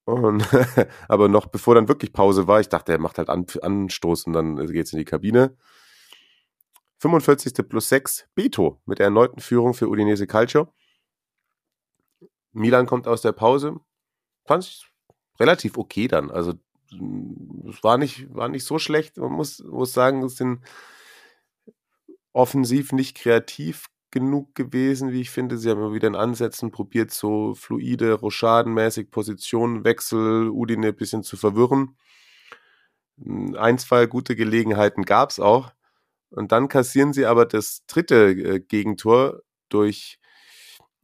und, 0.06 0.48
aber 1.08 1.30
noch 1.30 1.48
bevor 1.48 1.76
dann 1.76 1.88
wirklich 1.88 2.14
Pause 2.14 2.48
war, 2.48 2.60
ich 2.60 2.70
dachte, 2.70 2.92
er 2.92 3.00
macht 3.00 3.18
halt 3.18 3.30
An 3.30 3.46
Anstoß 3.62 4.26
und 4.26 4.34
dann 4.34 4.68
geht's 4.68 4.94
in 4.94 5.00
die 5.00 5.06
Kabine. 5.06 5.56
45. 7.00 7.54
plus 7.68 7.90
6, 7.90 8.28
Beto 8.36 8.82
mit 8.86 9.00
der 9.00 9.06
erneuten 9.06 9.42
Führung 9.42 9.74
für 9.74 9.88
Udinese 9.88 10.28
Calcio. 10.28 10.74
Milan 12.52 12.86
kommt 12.86 13.08
aus 13.08 13.22
der 13.22 13.32
Pause. 13.32 13.80
Fand 14.46 14.64
ich 14.66 14.86
relativ 15.44 15.78
okay 15.78 16.08
dann. 16.08 16.32
Also, 16.32 16.54
es 17.70 17.84
war 17.84 17.98
nicht, 17.98 18.34
war 18.34 18.50
nicht 18.50 18.66
so 18.66 18.80
schlecht. 18.80 19.18
Man 19.18 19.32
muss, 19.34 19.60
muss 19.64 19.94
sagen, 19.94 20.24
es 20.24 20.38
sind 20.38 20.62
offensiv 22.34 22.94
nicht 22.94 23.18
kreativ 23.18 23.88
genug 24.12 24.56
gewesen, 24.56 25.12
wie 25.12 25.22
ich 25.22 25.32
finde. 25.32 25.58
Sie 25.58 25.70
haben 25.70 25.80
immer 25.80 25.94
wieder 25.94 26.08
in 26.08 26.16
Ansätzen 26.16 26.72
probiert, 26.72 27.12
so 27.12 27.56
fluide, 27.56 28.14
rochadenmäßig 28.14 29.12
Positionenwechsel, 29.12 30.50
Udine 30.50 30.88
ein 30.90 30.96
bisschen 30.96 31.24
zu 31.24 31.36
verwirren. 31.36 31.98
Hm, 33.22 33.56
ein, 33.56 33.78
zwei 33.78 34.06
gute 34.06 34.36
Gelegenheiten 34.36 35.04
gab 35.04 35.32
es 35.32 35.40
auch. 35.40 35.74
Und 36.30 36.52
dann 36.52 36.68
kassieren 36.68 37.14
sie 37.14 37.26
aber 37.26 37.46
das 37.46 37.86
dritte 37.88 38.32
äh, 38.32 38.60
Gegentor 38.60 39.42
durch 39.70 40.20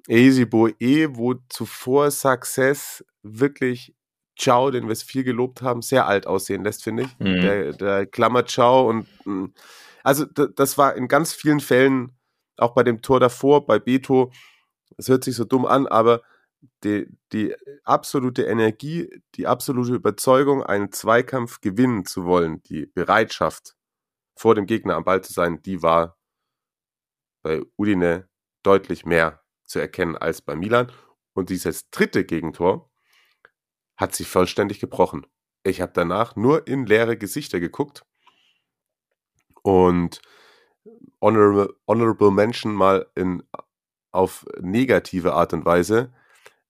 Eisibo 0.09 0.69
E, 0.79 1.09
wo 1.11 1.35
zuvor 1.49 2.11
Success 2.11 3.05
wirklich 3.21 3.95
Ciao, 4.39 4.71
den 4.71 4.85
wir 4.85 4.93
es 4.93 5.03
viel 5.03 5.23
gelobt 5.23 5.61
haben, 5.61 5.81
sehr 5.81 6.07
alt 6.07 6.25
aussehen 6.25 6.63
lässt, 6.63 6.83
finde 6.83 7.03
ich. 7.03 7.19
Mhm. 7.19 7.41
Der, 7.41 7.73
der 7.73 8.05
Klammer 8.05 8.45
Ciao 8.45 8.89
und 8.89 9.07
hm, 9.23 9.53
also 10.03 10.25
das 10.25 10.77
war 10.77 10.95
in 10.95 11.07
ganz 11.07 11.33
vielen 11.33 11.59
Fällen 11.59 12.17
auch 12.57 12.73
bei 12.73 12.83
dem 12.83 13.01
Tor 13.01 13.19
davor, 13.19 13.65
bei 13.65 13.79
Beto, 13.79 14.31
es 14.97 15.07
hört 15.07 15.23
sich 15.23 15.35
so 15.35 15.45
dumm 15.45 15.65
an, 15.65 15.87
aber 15.87 16.21
die, 16.83 17.07
die 17.31 17.55
absolute 17.83 18.43
Energie, 18.43 19.09
die 19.35 19.47
absolute 19.47 19.93
Überzeugung, 19.93 20.63
einen 20.63 20.91
Zweikampf 20.91 21.61
gewinnen 21.61 22.05
zu 22.05 22.25
wollen, 22.25 22.61
die 22.63 22.85
Bereitschaft, 22.85 23.75
vor 24.35 24.55
dem 24.55 24.65
Gegner 24.65 24.95
am 24.95 25.03
Ball 25.03 25.21
zu 25.21 25.33
sein, 25.33 25.61
die 25.61 25.81
war 25.83 26.17
bei 27.43 27.61
Udine 27.77 28.29
deutlich 28.63 29.05
mehr 29.05 29.41
zu 29.65 29.79
erkennen 29.79 30.17
als 30.17 30.41
bei 30.41 30.55
Milan. 30.55 30.91
Und 31.33 31.49
dieses 31.49 31.89
dritte 31.89 32.25
Gegentor 32.25 32.88
hat 33.99 34.15
sich 34.15 34.27
vollständig 34.27 34.79
gebrochen. 34.79 35.27
Ich 35.63 35.81
habe 35.81 35.91
danach 35.93 36.37
nur 36.37 36.67
in 36.67 36.85
leere 36.85 37.17
Gesichter 37.17 37.59
geguckt 37.59 38.05
und 39.61 40.21
Honorable, 41.21 41.75
Honorable 41.85 42.31
Mention 42.31 42.73
mal 42.73 43.07
in, 43.15 43.43
auf 44.11 44.45
negative 44.61 45.33
Art 45.33 45.51
und 45.51 45.65
Weise. 45.65 46.13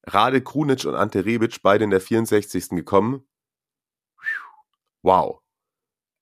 Rade 0.07 0.41
Krunic 0.41 0.85
und 0.85 0.95
Ante 0.95 1.23
Rebic 1.23 1.61
beide 1.61 1.83
in 1.83 1.91
der 1.91 2.01
64. 2.01 2.69
gekommen. 2.69 3.27
Wow. 5.03 5.41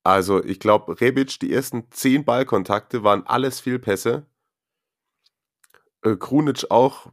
Also 0.04 0.44
ich 0.44 0.60
glaube, 0.60 1.00
Rebic, 1.00 1.40
die 1.40 1.52
ersten 1.52 1.90
10 1.90 2.26
Ballkontakte 2.26 3.02
waren 3.02 3.26
alles 3.26 3.60
Fehlpässe. 3.60 4.26
Äh, 6.02 6.16
Krunic 6.16 6.70
auch. 6.70 7.10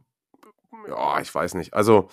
Ja, 0.86 1.20
ich 1.20 1.34
weiß 1.34 1.54
nicht. 1.54 1.74
Also, 1.74 2.08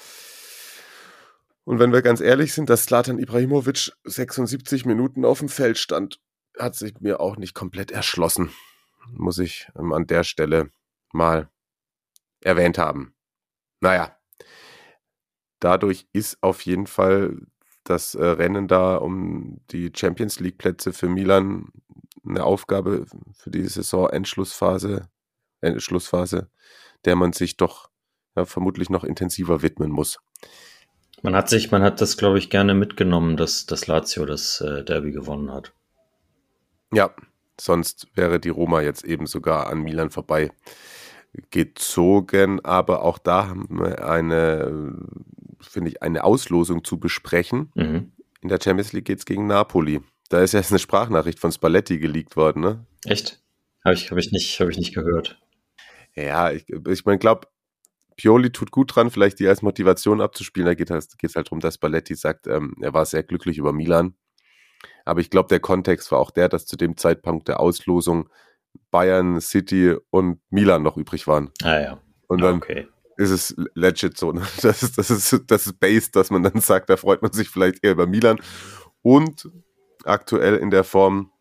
und 1.65 1.80
wenn 1.80 1.93
wir 1.93 2.02
ganz 2.02 2.21
ehrlich 2.21 2.54
sind, 2.54 2.69
dass 2.69 2.86
Slatan 2.86 3.19
Ibrahimovic 3.19 3.91
76 4.04 4.86
Minuten 4.86 5.26
auf 5.26 5.39
dem 5.39 5.49
Feld 5.49 5.78
stand, 5.78 6.19
hat 6.58 6.76
sich 6.76 6.99
mir 6.99 7.19
auch 7.19 7.38
nicht 7.38 7.54
komplett 7.54 7.91
erschlossen 7.91 8.52
muss 9.12 9.39
ich 9.39 9.67
ähm, 9.78 9.93
an 9.93 10.08
der 10.08 10.23
Stelle 10.23 10.71
mal 11.12 11.49
erwähnt 12.41 12.78
haben. 12.78 13.15
Naja, 13.80 14.17
dadurch 15.60 16.08
ist 16.13 16.38
auf 16.41 16.62
jeden 16.62 16.88
Fall 16.88 17.38
das 17.84 18.15
äh, 18.15 18.26
Rennen 18.26 18.67
da 18.67 18.95
um 18.95 19.60
die 19.71 19.91
Champions 19.93 20.39
League 20.39 20.58
Plätze 20.58 20.93
für 20.93 21.10
Milan 21.10 21.67
eine 22.26 22.43
Aufgabe 22.43 23.06
für 23.34 23.52
die 23.52 23.67
Saison 23.67 24.10
Endschlussphase, 24.10 25.10
Endschlussphase, 25.60 26.49
der 27.04 27.15
man 27.17 27.34
sich 27.34 27.58
doch 27.58 27.89
ja, 28.36 28.45
vermutlich 28.45 28.89
noch 28.89 29.04
intensiver 29.04 29.62
widmen 29.62 29.91
muss. 29.91 30.19
Man 31.24 31.36
hat 31.36 31.50
sich, 31.50 31.72
man 31.72 31.82
hat 31.82 32.00
das, 32.02 32.18
glaube 32.18 32.38
ich, 32.38 32.50
gerne 32.52 32.76
mitgenommen, 32.76 33.38
dass, 33.38 33.66
dass 33.66 33.88
Lazio 33.88 34.26
das 34.26 34.62
äh, 34.62 34.84
Derby 34.84 35.12
gewonnen 35.12 35.52
hat. 35.52 35.74
Ja, 36.94 37.16
Sonst 37.60 38.08
wäre 38.16 38.40
die 38.40 38.50
Roma 38.50 38.82
jetzt 38.82 39.04
eben 39.04 39.28
sogar 39.28 39.68
an 39.68 39.84
Milan 39.84 40.10
vorbei 40.10 40.50
gezogen. 41.52 42.64
Aber 42.64 43.04
auch 43.04 43.18
da 43.18 43.48
haben 43.48 43.68
wir 43.70 44.08
eine, 44.08 44.96
finde 45.62 45.92
ich, 45.92 46.02
eine 46.02 46.24
Auslosung 46.24 46.84
zu 46.84 47.00
besprechen. 47.00 47.72
Mhm. 47.76 48.12
In 48.42 48.50
der 48.50 48.60
Champions 48.62 48.94
League 48.94 49.06
geht 49.06 49.20
es 49.20 49.26
gegen 49.26 49.48
Napoli. 49.48 50.02
Da 50.30 50.42
ist 50.42 50.54
jetzt 50.54 50.72
eine 50.72 50.80
Sprachnachricht 50.80 51.40
von 51.40 51.52
Spalletti 51.52 52.00
geleakt 52.00 52.36
worden, 52.36 52.62
ne? 52.62 52.86
Echt? 53.06 53.42
Habe 53.86 53.96
ich, 53.96 54.10
hab 54.10 54.18
ich, 54.18 54.32
nicht, 54.32 54.60
hab 54.60 54.70
ich 54.70 54.78
nicht 54.78 54.96
gehört. 54.96 55.40
Ja, 56.16 56.52
ich, 56.52 56.66
ich 56.70 57.06
meine, 57.06 57.20
glaube, 57.20 57.48
Pioli 58.15 58.52
tut 58.52 58.71
gut 58.71 58.95
dran, 58.95 59.10
vielleicht 59.10 59.39
die 59.39 59.47
als 59.47 59.62
Motivation 59.62 60.21
abzuspielen. 60.21 60.67
Da 60.67 60.76
geht 60.76 60.89
es 60.89 60.93
halt, 60.93 61.36
halt 61.36 61.47
darum, 61.47 61.60
dass 61.60 61.76
Spalletti 61.76 62.15
sagt, 62.15 62.47
ähm, 62.47 62.76
er 62.82 62.93
war 62.93 63.06
sehr 63.06 63.23
glücklich 63.23 63.58
über 63.58 63.73
Milan. 63.73 64.15
Aber 65.06 65.19
ich 65.19 65.30
glaube, 65.30 65.49
der 65.49 65.60
Kontext 65.60 66.12
war 66.12 66.19
auch 66.19 66.32
der, 66.32 66.49
dass 66.49 66.65
zu 66.65 66.78
dem 66.78 66.97
Zeitpunkt 66.97 67.47
der 67.47 67.60
Auslosung 67.60 68.30
Bayern, 68.91 69.41
City 69.41 69.95
und 70.10 70.39
Milan 70.49 70.84
noch 70.84 70.97
übrig 70.97 71.28
waren. 71.28 71.52
Ah 71.62 71.80
ja. 71.80 72.02
Und 72.28 72.41
dann 72.41 72.58
okay. 72.58 72.88
ist 73.17 73.30
es 73.30 73.56
legit 73.76 74.17
so. 74.17 74.32
Ne? 74.34 74.41
Das, 74.62 74.84
ist, 74.84 74.97
das, 74.97 75.10
ist, 75.10 75.43
das 75.47 75.67
ist 75.67 75.80
Base, 75.80 76.12
dass 76.12 76.32
man 76.32 76.43
dann 76.43 76.60
sagt, 76.62 76.89
da 76.89 76.97
freut 76.97 77.21
man 77.21 77.32
sich 77.32 77.49
vielleicht 77.49 77.84
eher 77.84 77.91
über 77.91 78.08
Milan. 78.08 78.39
Und 79.02 79.49
aktuell 80.06 80.56
in 80.58 80.69
der 80.69 80.84
Form 80.84 81.32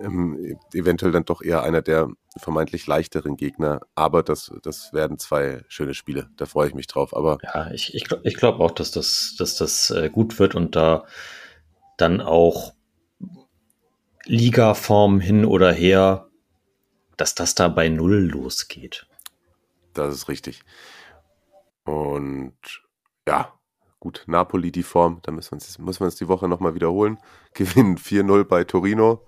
ähm, 0.00 0.58
eventuell 0.72 1.12
dann 1.12 1.24
doch 1.24 1.42
eher 1.42 1.62
einer 1.62 1.82
der 1.82 2.08
vermeintlich 2.36 2.86
leichteren 2.86 3.36
Gegner. 3.36 3.80
Aber 3.94 4.22
das, 4.22 4.52
das 4.62 4.92
werden 4.92 5.18
zwei 5.18 5.64
schöne 5.68 5.94
Spiele. 5.94 6.30
Da 6.36 6.46
freue 6.46 6.68
ich 6.68 6.74
mich 6.74 6.86
drauf. 6.86 7.16
Aber 7.16 7.38
ja, 7.42 7.70
ich, 7.70 7.94
ich, 7.94 8.06
ich 8.22 8.36
glaube 8.36 8.62
auch, 8.62 8.72
dass 8.72 8.90
das, 8.90 9.36
dass 9.38 9.56
das 9.56 9.90
äh, 9.90 10.10
gut 10.10 10.38
wird 10.38 10.54
und 10.54 10.76
da 10.76 11.04
dann 11.96 12.20
auch 12.20 12.72
Ligaform 14.26 15.20
hin 15.20 15.44
oder 15.44 15.72
her, 15.72 16.28
dass 17.16 17.34
das 17.34 17.54
da 17.54 17.68
bei 17.68 17.88
Null 17.88 18.30
losgeht. 18.30 19.06
Das 19.92 20.12
ist 20.12 20.28
richtig. 20.28 20.62
Und 21.84 22.56
ja, 23.28 23.52
gut, 24.00 24.24
Napoli 24.26 24.72
die 24.72 24.82
Form, 24.82 25.20
da 25.22 25.30
müssen 25.30 25.52
wir 25.52 25.56
uns, 25.56 25.78
müssen 25.78 26.00
wir 26.00 26.06
uns 26.06 26.16
die 26.16 26.28
Woche 26.28 26.48
nochmal 26.48 26.74
wiederholen. 26.74 27.18
Gewinnen 27.54 27.96
4-0 27.96 28.44
bei 28.44 28.64
Torino. 28.64 29.26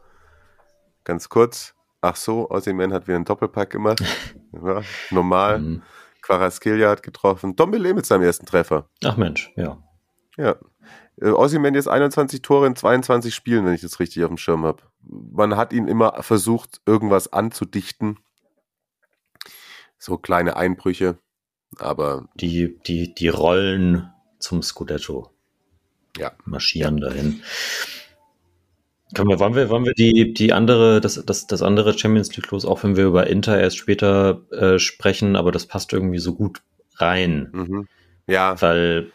Ganz 1.04 1.28
kurz. 1.28 1.75
Ach 2.06 2.14
so, 2.14 2.48
Osimhen 2.50 2.92
hat 2.92 3.08
wieder 3.08 3.16
einen 3.16 3.24
Doppelpack 3.24 3.70
gemacht. 3.70 4.02
Ja, 4.64 4.80
normal. 5.10 5.58
Mhm. 5.58 5.82
Quaraskelia 6.22 6.88
hat 6.88 7.02
getroffen. 7.02 7.56
Dombele 7.56 7.92
mit 7.92 8.06
seinem 8.06 8.22
ersten 8.22 8.46
Treffer. 8.46 8.88
Ach 9.04 9.18
Mensch, 9.18 9.52
ja. 9.54 9.76
Ja. 10.38 10.56
Äh, 11.20 11.28
Osimhen 11.28 11.74
jetzt 11.74 11.88
21 11.88 12.40
Tore 12.40 12.66
in 12.66 12.74
22 12.74 13.34
Spielen, 13.34 13.66
wenn 13.66 13.74
ich 13.74 13.82
das 13.82 14.00
richtig 14.00 14.24
auf 14.24 14.30
dem 14.30 14.38
Schirm 14.38 14.64
habe. 14.64 14.82
Man 15.02 15.58
hat 15.58 15.74
ihn 15.74 15.88
immer 15.88 16.22
versucht, 16.22 16.80
irgendwas 16.86 17.30
anzudichten. 17.34 18.18
So 19.98 20.16
kleine 20.16 20.56
Einbrüche, 20.56 21.18
aber. 21.78 22.26
Die, 22.36 22.78
die, 22.86 23.14
die 23.14 23.28
Rollen 23.28 24.10
zum 24.38 24.62
Scudetto. 24.62 25.32
Ja. 26.16 26.32
Marschieren 26.46 26.98
dahin. 26.98 27.42
Können 29.14 29.28
wir, 29.28 29.38
wollen 29.38 29.54
wir, 29.54 29.68
wollen 29.68 29.84
wir 29.84 29.94
die, 29.94 30.34
die 30.34 30.52
andere, 30.52 31.00
das, 31.00 31.22
das, 31.24 31.46
das 31.46 31.62
andere 31.62 31.96
Champions 31.96 32.34
League 32.36 32.50
los, 32.50 32.64
auch 32.64 32.82
wenn 32.82 32.96
wir 32.96 33.04
über 33.04 33.28
Inter 33.28 33.58
erst 33.58 33.76
später 33.76 34.42
äh, 34.50 34.78
sprechen, 34.78 35.36
aber 35.36 35.52
das 35.52 35.66
passt 35.66 35.92
irgendwie 35.92 36.18
so 36.18 36.34
gut 36.34 36.60
rein. 36.96 37.48
Mhm. 37.52 37.88
Ja. 38.26 38.60
Weil 38.60 39.12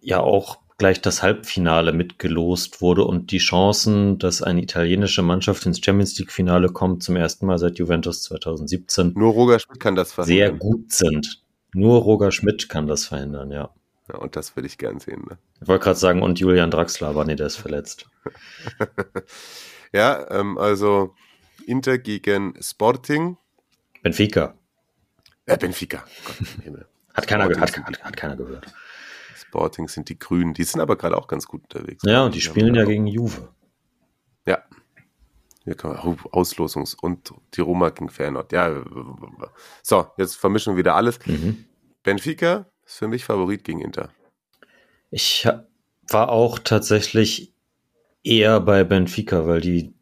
ja 0.00 0.20
auch 0.20 0.62
gleich 0.78 1.00
das 1.00 1.22
Halbfinale 1.22 1.92
mitgelost 1.92 2.80
wurde 2.80 3.04
und 3.04 3.30
die 3.30 3.38
Chancen, 3.38 4.18
dass 4.18 4.42
eine 4.42 4.62
italienische 4.62 5.22
Mannschaft 5.22 5.64
ins 5.66 5.78
Champions 5.84 6.18
League 6.18 6.32
Finale 6.32 6.70
kommt, 6.70 7.02
zum 7.02 7.14
ersten 7.14 7.46
Mal 7.46 7.58
seit 7.58 7.78
Juventus 7.78 8.22
2017. 8.22 9.12
Nur 9.14 9.32
Roger 9.32 9.60
Schmidt 9.60 9.78
kann 9.78 9.94
das 9.94 10.12
verhindern. 10.12 10.36
Sehr 10.36 10.52
gut 10.52 10.92
sind. 10.92 11.42
Nur 11.74 12.00
Roger 12.00 12.32
Schmidt 12.32 12.68
kann 12.68 12.86
das 12.86 13.06
verhindern, 13.06 13.50
ja. 13.50 13.70
Ja, 14.08 14.16
und 14.16 14.36
das 14.36 14.56
würde 14.56 14.66
ich 14.66 14.78
gern 14.78 14.98
sehen. 14.98 15.24
Ne? 15.28 15.38
Ich 15.60 15.68
wollte 15.68 15.84
gerade 15.84 15.98
sagen, 15.98 16.22
und 16.22 16.38
Julian 16.38 16.70
Draxler, 16.70 17.08
aber 17.08 17.24
nee, 17.24 17.36
der 17.36 17.46
ist 17.46 17.56
verletzt. 17.56 18.08
ja, 19.92 20.28
ähm, 20.30 20.58
also 20.58 21.14
Inter 21.66 21.98
gegen 21.98 22.60
Sporting. 22.60 23.36
Benfica. 24.02 24.54
Ja, 25.48 25.56
Benfica. 25.56 26.04
Gott, 26.24 26.36
hat, 27.14 27.26
keiner, 27.26 27.44
hat, 27.44 27.60
hat, 27.60 28.02
hat, 28.02 28.16
keiner 28.16 28.36
gehört. 28.36 28.66
Sporting 29.36 29.86
sind 29.88 30.08
die 30.08 30.18
Grünen. 30.18 30.54
Die 30.54 30.64
sind 30.64 30.80
aber 30.80 30.96
gerade 30.96 31.16
auch 31.16 31.28
ganz 31.28 31.46
gut 31.46 31.62
unterwegs. 31.62 32.02
Ja, 32.04 32.24
und 32.24 32.34
die, 32.34 32.38
die 32.38 32.44
spielen 32.44 32.74
ja 32.74 32.84
gegen 32.84 33.06
Juve. 33.06 33.50
Ja. 34.46 34.62
Hier 35.62 35.76
kann 35.76 35.92
man, 35.92 36.00
Auslosungs- 36.00 36.96
und 37.00 37.32
die 37.54 37.60
Roma 37.60 37.90
gegen 37.90 38.08
Feyenoord. 38.08 38.50
Ja, 38.50 38.82
so, 39.82 40.08
jetzt 40.16 40.36
vermischen 40.36 40.72
wir 40.72 40.78
wieder 40.78 40.96
alles. 40.96 41.24
Mhm. 41.24 41.66
Benfica 42.02 42.71
ist 42.92 42.98
für 42.98 43.08
mich 43.08 43.24
Favorit 43.24 43.64
gegen 43.64 43.80
Inter. 43.80 44.10
Ich 45.10 45.48
war 46.08 46.28
auch 46.28 46.58
tatsächlich 46.58 47.52
eher 48.22 48.60
bei 48.60 48.84
Benfica, 48.84 49.46
weil 49.46 49.60
die, 49.60 49.94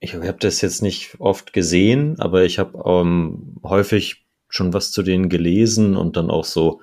ich 0.00 0.14
habe 0.14 0.38
das 0.40 0.62
jetzt 0.62 0.82
nicht 0.82 1.16
oft 1.18 1.52
gesehen, 1.52 2.18
aber 2.18 2.44
ich 2.44 2.58
habe 2.58 2.82
ähm, 2.86 3.56
häufig 3.62 4.24
schon 4.48 4.72
was 4.72 4.92
zu 4.92 5.02
denen 5.02 5.28
gelesen 5.28 5.94
und 5.96 6.16
dann 6.16 6.30
auch 6.30 6.44
so, 6.44 6.80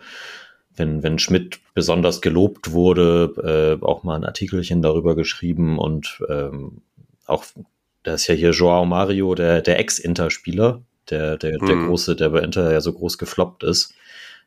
wenn, 0.76 1.02
wenn 1.02 1.18
Schmidt 1.18 1.60
besonders 1.74 2.22
gelobt 2.22 2.72
wurde, 2.72 3.80
äh, 3.82 3.84
auch 3.84 4.04
mal 4.04 4.16
ein 4.16 4.24
Artikelchen 4.24 4.84
darüber 4.84 5.16
geschrieben 5.16 5.80
und 5.80 6.24
ähm, 6.30 6.82
auch, 7.26 7.44
da 8.04 8.14
ist 8.14 8.28
ja 8.28 8.36
hier 8.36 8.52
Joao 8.52 8.86
Mario, 8.86 9.34
der, 9.34 9.62
der 9.64 9.80
Ex-Inter-Spieler, 9.80 10.82
der, 11.10 11.38
der, 11.38 11.58
der 11.58 11.76
hm. 11.76 11.88
große, 11.88 12.16
der 12.16 12.30
bei 12.30 12.42
Inter 12.42 12.72
ja 12.72 12.82
so 12.82 12.94
groß 12.94 13.18
gefloppt 13.18 13.64
ist. 13.64 13.96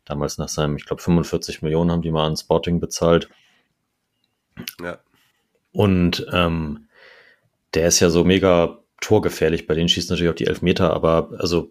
Damals 0.04 0.38
nach 0.38 0.48
seinem, 0.48 0.76
ich 0.76 0.86
glaube, 0.86 1.02
45 1.02 1.62
Millionen 1.62 1.90
haben 1.90 2.02
die 2.02 2.10
mal 2.10 2.26
an 2.26 2.36
Sporting 2.36 2.80
bezahlt. 2.80 3.28
Ja. 4.82 4.98
Und 5.72 6.26
ähm, 6.32 6.88
der 7.74 7.88
ist 7.88 8.00
ja 8.00 8.10
so 8.10 8.24
mega 8.24 8.78
torgefährlich. 9.00 9.66
Bei 9.66 9.74
denen 9.74 9.88
schießt 9.88 10.10
natürlich 10.10 10.30
auch 10.30 10.36
die 10.36 10.46
Elfmeter, 10.46 10.92
aber 10.92 11.30
also 11.38 11.70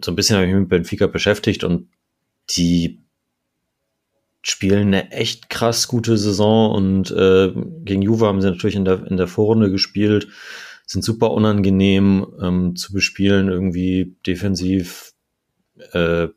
so 0.00 0.10
ein 0.10 0.16
bisschen 0.16 0.36
habe 0.36 0.46
ich 0.46 0.52
mich 0.52 0.60
mit 0.60 0.68
Benfica 0.68 1.06
beschäftigt 1.06 1.64
und 1.64 1.88
die 2.50 3.00
spielen 4.42 4.88
eine 4.88 5.10
echt 5.10 5.50
krass 5.50 5.88
gute 5.88 6.16
Saison 6.16 6.70
und 6.70 7.10
äh, 7.10 7.52
gegen 7.84 8.02
Juve 8.02 8.26
haben 8.26 8.40
sie 8.40 8.48
natürlich 8.48 8.76
in 8.76 8.84
der, 8.84 9.04
in 9.06 9.16
der 9.16 9.26
Vorrunde 9.26 9.70
gespielt, 9.70 10.28
sind 10.86 11.02
super 11.02 11.32
unangenehm 11.32 12.26
ähm, 12.40 12.76
zu 12.76 12.92
bespielen, 12.92 13.48
irgendwie 13.48 14.14
defensiv 14.24 15.14
äh, 15.92 16.28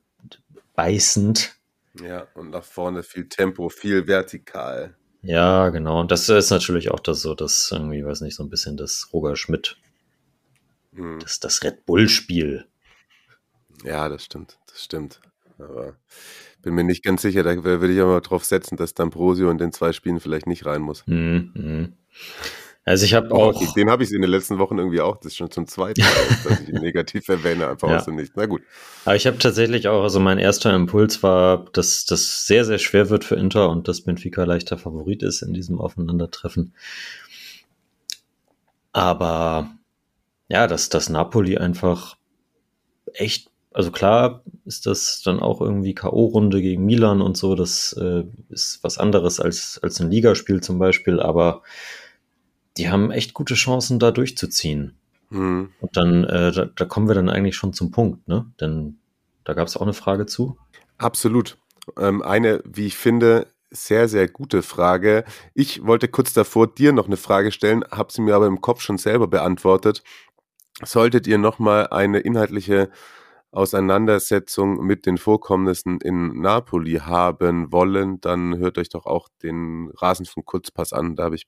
beißend. 0.79 1.57
Ja, 2.01 2.27
und 2.35 2.51
nach 2.51 2.63
vorne 2.63 3.03
viel 3.03 3.27
Tempo, 3.27 3.67
viel 3.67 4.07
vertikal. 4.07 4.95
Ja, 5.21 5.67
genau. 5.69 5.99
Und 5.99 6.09
das 6.11 6.29
ist 6.29 6.51
natürlich 6.51 6.91
auch 6.91 7.01
das 7.01 7.21
so, 7.21 7.35
das 7.35 7.69
irgendwie, 7.73 8.05
weiß 8.05 8.21
nicht, 8.21 8.35
so 8.35 8.43
ein 8.43 8.49
bisschen 8.49 8.77
das 8.77 9.09
Roger 9.11 9.35
Schmidt, 9.35 9.75
hm. 10.93 11.19
das, 11.19 11.41
das 11.41 11.61
Red 11.63 11.85
Bull-Spiel. 11.85 12.65
Ja, 13.83 14.07
das 14.07 14.23
stimmt, 14.23 14.57
das 14.67 14.81
stimmt. 14.81 15.19
Aber 15.57 15.97
bin 16.61 16.75
mir 16.75 16.85
nicht 16.85 17.03
ganz 17.03 17.23
sicher, 17.23 17.43
da 17.43 17.61
würde 17.61 17.91
ich 17.91 17.99
aber 17.99 18.21
drauf 18.21 18.45
setzen, 18.45 18.77
dass 18.77 18.95
D'Ambrosio 18.95 19.51
in 19.51 19.57
den 19.57 19.73
zwei 19.73 19.91
Spielen 19.91 20.21
vielleicht 20.21 20.47
nicht 20.47 20.65
rein 20.65 20.81
muss. 20.81 21.05
Mhm. 21.07 21.93
Also 22.89 23.05
ich 23.05 23.13
habe 23.13 23.31
auch. 23.35 23.61
Oh, 23.61 23.73
den 23.75 23.87
habe 23.87 24.03
ich 24.03 24.11
in 24.11 24.23
den 24.23 24.31
letzten 24.31 24.57
Wochen 24.57 24.79
irgendwie 24.79 24.99
auch, 24.99 25.17
das 25.17 25.27
ist 25.27 25.37
schon 25.37 25.51
zum 25.51 25.67
zweiten 25.67 26.01
Mal, 26.01 26.09
dass 26.43 26.61
ich 26.61 26.69
ihn 26.69 26.81
negativ 26.81 27.29
erwähne, 27.29 27.67
einfach 27.67 27.87
ja. 27.87 27.97
aus 27.97 28.05
dem 28.05 28.15
Nichts. 28.15 28.33
Na 28.35 28.47
gut. 28.47 28.63
Aber 29.05 29.15
ich 29.15 29.27
habe 29.27 29.37
tatsächlich 29.37 29.87
auch, 29.87 30.01
also 30.01 30.19
mein 30.19 30.39
erster 30.39 30.73
Impuls 30.73 31.21
war, 31.21 31.65
dass 31.73 32.05
das 32.05 32.47
sehr, 32.47 32.65
sehr 32.65 32.79
schwer 32.79 33.11
wird 33.11 33.25
für 33.25 33.35
Inter 33.35 33.69
und 33.69 33.87
dass 33.87 34.01
Benfica 34.01 34.43
leichter 34.43 34.79
Favorit 34.79 35.21
ist 35.21 35.43
in 35.43 35.53
diesem 35.53 35.79
Aufeinandertreffen. 35.79 36.73
Aber 38.91 39.69
ja, 40.47 40.65
dass 40.65 40.89
das 40.89 41.09
Napoli 41.09 41.59
einfach 41.59 42.17
echt, 43.13 43.51
also 43.71 43.91
klar 43.91 44.41
ist 44.65 44.87
das 44.87 45.21
dann 45.23 45.39
auch 45.41 45.61
irgendwie 45.61 45.93
K.O.-Runde 45.93 46.59
gegen 46.59 46.87
Milan 46.87 47.21
und 47.21 47.37
so, 47.37 47.53
das 47.53 47.93
äh, 47.93 48.23
ist 48.49 48.83
was 48.83 48.97
anderes 48.97 49.39
als, 49.39 49.79
als 49.83 49.99
ein 49.99 50.09
Ligaspiel 50.09 50.61
zum 50.61 50.79
Beispiel, 50.79 51.19
aber 51.19 51.61
die 52.77 52.89
haben 52.89 53.11
echt 53.11 53.33
gute 53.33 53.55
Chancen, 53.55 53.99
da 53.99 54.11
durchzuziehen. 54.11 54.97
Mhm. 55.29 55.71
Und 55.79 55.97
dann, 55.97 56.23
äh, 56.23 56.51
da, 56.51 56.65
da, 56.65 56.85
kommen 56.85 57.07
wir 57.07 57.15
dann 57.15 57.29
eigentlich 57.29 57.55
schon 57.55 57.73
zum 57.73 57.91
Punkt, 57.91 58.27
ne? 58.27 58.51
Denn 58.59 58.99
da 59.43 59.53
gab 59.53 59.67
es 59.67 59.77
auch 59.77 59.81
eine 59.81 59.93
Frage 59.93 60.25
zu. 60.25 60.57
Absolut. 60.97 61.57
Ähm, 61.97 62.21
eine, 62.21 62.61
wie 62.65 62.87
ich 62.87 62.97
finde, 62.97 63.47
sehr, 63.71 64.07
sehr 64.07 64.27
gute 64.27 64.63
Frage. 64.63 65.23
Ich 65.53 65.85
wollte 65.85 66.07
kurz 66.07 66.33
davor 66.33 66.67
dir 66.67 66.91
noch 66.91 67.05
eine 67.05 67.17
Frage 67.17 67.51
stellen, 67.51 67.83
habe 67.91 68.11
sie 68.11 68.21
mir 68.21 68.35
aber 68.35 68.47
im 68.47 68.61
Kopf 68.61 68.81
schon 68.81 68.97
selber 68.97 69.27
beantwortet. 69.27 70.03
Solltet 70.83 71.27
ihr 71.27 71.37
nochmal 71.37 71.87
eine 71.87 72.19
inhaltliche 72.19 72.89
Auseinandersetzung 73.51 74.85
mit 74.85 75.05
den 75.05 75.17
Vorkommnissen 75.17 75.99
in 76.01 76.39
Napoli 76.39 76.95
haben 76.97 77.71
wollen, 77.71 78.21
dann 78.21 78.57
hört 78.57 78.77
euch 78.77 78.89
doch 78.89 79.05
auch 79.05 79.27
den 79.41 79.91
Rasenfunk 79.95 80.45
Kurzpass 80.45 80.93
an. 80.93 81.15
Da 81.15 81.23
habe 81.25 81.35
ich 81.35 81.47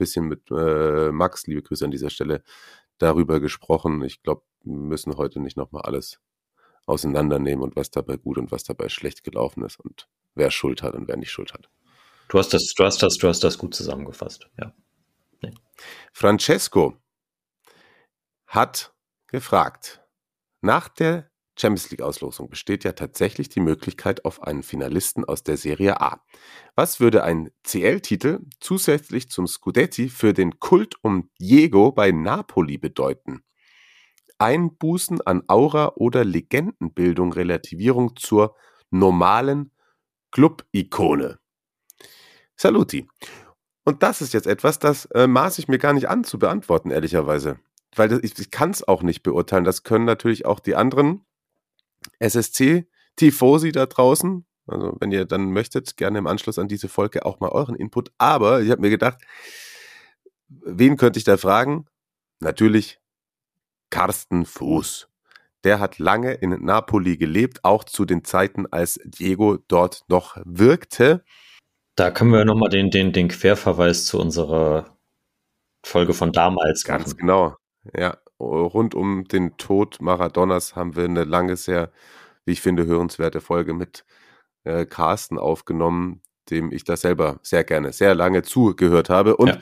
bisschen 0.00 0.26
mit 0.26 0.50
äh, 0.50 1.12
Max, 1.12 1.46
liebe 1.46 1.62
Grüße 1.62 1.84
an 1.84 1.92
dieser 1.92 2.10
Stelle, 2.10 2.42
darüber 2.98 3.38
gesprochen. 3.38 4.02
Ich 4.02 4.22
glaube, 4.22 4.42
wir 4.64 4.76
müssen 4.76 5.16
heute 5.16 5.40
nicht 5.40 5.56
nochmal 5.56 5.82
alles 5.82 6.18
auseinandernehmen 6.86 7.62
und 7.62 7.76
was 7.76 7.90
dabei 7.90 8.16
gut 8.16 8.38
und 8.38 8.50
was 8.50 8.64
dabei 8.64 8.88
schlecht 8.88 9.22
gelaufen 9.22 9.64
ist 9.64 9.78
und 9.78 10.08
wer 10.34 10.50
Schuld 10.50 10.82
hat 10.82 10.94
und 10.94 11.06
wer 11.06 11.16
nicht 11.16 11.30
Schuld 11.30 11.52
hat. 11.52 11.70
Du 12.28 12.38
hast 12.38 12.52
das, 12.52 12.74
du 12.76 12.84
hast 12.84 13.02
das, 13.02 13.16
du 13.16 13.28
hast 13.28 13.44
das 13.44 13.58
gut 13.58 13.74
zusammengefasst, 13.74 14.48
ja. 14.58 14.72
Nee. 15.42 15.54
Francesco 16.12 16.96
hat 18.46 18.92
gefragt, 19.26 20.02
nach 20.60 20.88
der 20.88 21.29
Champions 21.60 21.90
League-Auslosung 21.90 22.48
besteht 22.48 22.84
ja 22.84 22.92
tatsächlich 22.92 23.48
die 23.48 23.60
Möglichkeit 23.60 24.24
auf 24.24 24.42
einen 24.42 24.62
Finalisten 24.62 25.24
aus 25.24 25.42
der 25.42 25.56
Serie 25.56 26.00
A. 26.00 26.24
Was 26.74 27.00
würde 27.00 27.22
ein 27.22 27.50
CL-Titel 27.64 28.40
zusätzlich 28.60 29.28
zum 29.30 29.46
Scudetti 29.46 30.08
für 30.08 30.32
den 30.32 30.58
Kult 30.58 30.96
um 31.02 31.30
Diego 31.38 31.92
bei 31.92 32.12
Napoli 32.12 32.78
bedeuten? 32.78 33.42
Einbußen 34.38 35.20
an 35.26 35.42
Aura 35.48 35.92
oder 35.96 36.24
Legendenbildung, 36.24 37.34
Relativierung 37.34 38.16
zur 38.16 38.56
normalen 38.90 39.72
Club-Ikone. 40.30 41.38
Saluti. 42.56 43.06
Und 43.84 44.02
das 44.02 44.22
ist 44.22 44.32
jetzt 44.32 44.46
etwas, 44.46 44.78
das 44.78 45.06
äh, 45.06 45.26
maß 45.26 45.58
ich 45.58 45.68
mir 45.68 45.78
gar 45.78 45.92
nicht 45.92 46.08
an 46.08 46.24
zu 46.24 46.38
beantworten, 46.38 46.90
ehrlicherweise. 46.90 47.58
Weil 47.94 48.08
das, 48.08 48.20
ich, 48.22 48.38
ich 48.38 48.50
kann 48.50 48.70
es 48.70 48.86
auch 48.86 49.02
nicht 49.02 49.22
beurteilen. 49.22 49.64
Das 49.64 49.82
können 49.82 50.04
natürlich 50.04 50.46
auch 50.46 50.60
die 50.60 50.76
anderen 50.76 51.26
SSC 52.20 52.86
Tifosi 53.16 53.72
da 53.72 53.86
draußen. 53.86 54.46
Also 54.66 54.96
wenn 55.00 55.10
ihr 55.10 55.24
dann 55.24 55.50
möchtet, 55.52 55.96
gerne 55.96 56.18
im 56.18 56.26
Anschluss 56.28 56.58
an 56.58 56.68
diese 56.68 56.88
Folge 56.88 57.26
auch 57.26 57.40
mal 57.40 57.48
euren 57.50 57.74
Input. 57.74 58.12
Aber 58.18 58.62
ich 58.62 58.70
habe 58.70 58.80
mir 58.80 58.90
gedacht, 58.90 59.18
wen 60.48 60.96
könnte 60.96 61.18
ich 61.18 61.24
da 61.24 61.36
fragen? 61.36 61.86
Natürlich 62.38 63.00
Carsten 63.90 64.46
Fuß. 64.46 65.08
der 65.64 65.80
hat 65.80 65.98
lange 65.98 66.32
in 66.34 66.50
Napoli 66.64 67.16
gelebt, 67.16 67.64
auch 67.64 67.84
zu 67.84 68.04
den 68.04 68.24
Zeiten, 68.24 68.66
als 68.70 68.98
Diego 69.04 69.58
dort 69.68 70.04
noch 70.08 70.38
wirkte. 70.44 71.24
Da 71.96 72.10
können 72.10 72.32
wir 72.32 72.44
nochmal 72.44 72.70
den, 72.70 72.90
den, 72.90 73.12
den 73.12 73.28
Querverweis 73.28 74.06
zu 74.06 74.18
unserer 74.18 74.96
Folge 75.84 76.14
von 76.14 76.32
damals 76.32 76.84
Ganz 76.84 77.08
machen. 77.08 77.18
genau. 77.18 77.56
Ja, 77.94 78.16
rund 78.40 78.94
um 78.94 79.24
den 79.24 79.56
Tod 79.56 80.00
Maradonas 80.00 80.74
haben 80.76 80.96
wir 80.96 81.04
eine 81.04 81.24
lange, 81.24 81.56
sehr, 81.56 81.90
wie 82.44 82.52
ich 82.52 82.60
finde, 82.60 82.86
hörenswerte 82.86 83.40
Folge 83.40 83.74
mit 83.74 84.04
äh, 84.64 84.86
Carsten 84.86 85.38
aufgenommen, 85.38 86.22
dem 86.50 86.72
ich 86.72 86.84
da 86.84 86.96
selber 86.96 87.38
sehr 87.42 87.64
gerne, 87.64 87.92
sehr 87.92 88.14
lange 88.14 88.42
zugehört 88.42 89.10
habe. 89.10 89.36
Und 89.36 89.48
ja. 89.48 89.58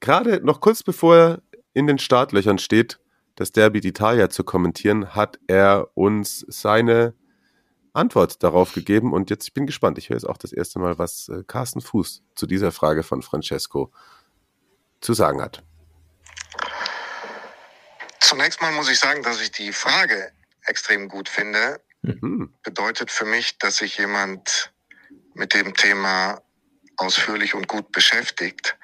gerade 0.00 0.44
noch 0.44 0.60
kurz 0.60 0.82
bevor 0.82 1.16
er 1.16 1.42
in 1.72 1.86
den 1.86 1.98
Startlöchern 1.98 2.58
steht, 2.58 2.98
das 3.36 3.52
Derby 3.52 3.78
d'Italia 3.78 4.30
zu 4.30 4.42
kommentieren, 4.42 5.14
hat 5.14 5.38
er 5.46 5.90
uns 5.94 6.44
seine 6.48 7.14
Antwort 7.92 8.42
darauf 8.42 8.74
gegeben. 8.74 9.12
Und 9.12 9.30
jetzt 9.30 9.46
ich 9.46 9.54
bin 9.54 9.66
gespannt. 9.66 9.98
Ich 9.98 10.08
höre 10.08 10.16
jetzt 10.16 10.28
auch 10.28 10.38
das 10.38 10.52
erste 10.52 10.78
Mal, 10.78 10.98
was 10.98 11.28
äh, 11.28 11.44
Carsten 11.46 11.80
Fuß 11.80 12.22
zu 12.34 12.46
dieser 12.46 12.72
Frage 12.72 13.02
von 13.02 13.22
Francesco 13.22 13.92
zu 15.00 15.14
sagen 15.14 15.40
hat. 15.40 15.62
Zunächst 18.28 18.60
mal 18.60 18.72
muss 18.72 18.90
ich 18.90 18.98
sagen, 18.98 19.22
dass 19.22 19.40
ich 19.40 19.52
die 19.52 19.72
Frage 19.72 20.32
extrem 20.66 21.08
gut 21.08 21.30
finde. 21.30 21.80
Mhm. 22.02 22.52
Bedeutet 22.62 23.10
für 23.10 23.24
mich, 23.24 23.56
dass 23.56 23.78
sich 23.78 23.96
jemand 23.96 24.70
mit 25.32 25.54
dem 25.54 25.74
Thema 25.74 26.42
ausführlich 26.98 27.54
und 27.54 27.68
gut 27.68 27.90
beschäftigt. 27.90 28.76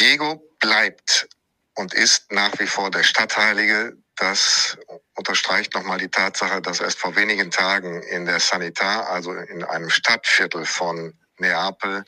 Diego 0.00 0.42
bleibt 0.60 1.28
und 1.74 1.92
ist 1.92 2.32
nach 2.32 2.58
wie 2.58 2.66
vor 2.66 2.90
der 2.90 3.02
Stadtheilige. 3.02 3.98
Das 4.14 4.78
unterstreicht 5.14 5.74
nochmal 5.74 5.98
die 5.98 6.08
Tatsache, 6.08 6.62
dass 6.62 6.80
erst 6.80 6.98
vor 6.98 7.16
wenigen 7.16 7.50
Tagen 7.50 8.02
in 8.02 8.24
der 8.24 8.40
Sanitar, 8.40 9.10
also 9.10 9.34
in 9.34 9.62
einem 9.62 9.90
Stadtviertel 9.90 10.64
von 10.64 11.12
Neapel, 11.36 12.02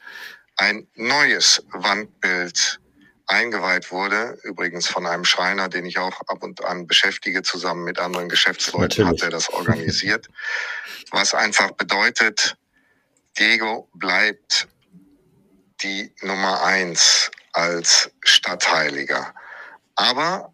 ein 0.57 0.89
neues 0.95 1.63
Wandbild 1.71 2.81
eingeweiht 3.29 3.93
wurde, 3.93 4.39
übrigens 4.43 4.89
von 4.89 5.07
einem 5.07 5.25
Schreiner, 5.25 5.69
den 5.69 5.87
ich 5.87 5.99
auch 5.99 6.21
ab 6.27 6.43
und 6.43 6.65
an 6.65 6.87
beschäftige, 6.87 7.43
zusammen 7.43 7.85
mit 7.85 7.99
anderen 7.99 8.29
Geschäftsleuten 8.29 9.05
Natürlich. 9.05 9.23
hat 9.23 9.29
er 9.29 9.31
das 9.31 9.51
organisiert, 9.51 10.29
was 11.11 11.35
einfach 11.35 11.73
bedeutet, 11.73 12.57
Diego 13.39 13.89
bleibt 13.95 14.69
die 15.83 16.13
Nummer 16.23 16.63
eins 16.65 17.31
als 17.53 18.11
Stadtheiliger. 18.25 19.35
Aber 19.95 20.53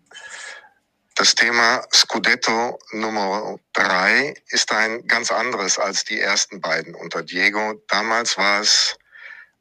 das 1.16 1.34
Thema 1.34 1.84
Scudetto 1.94 2.78
Nummer 2.92 3.56
drei 3.72 4.34
ist 4.48 4.72
ein 4.72 5.06
ganz 5.06 5.30
anderes 5.30 5.78
als 5.78 6.04
die 6.04 6.20
ersten 6.20 6.60
beiden 6.60 6.94
unter 6.94 7.22
Diego. 7.22 7.80
Damals 7.88 8.36
war 8.36 8.60
es 8.60 8.96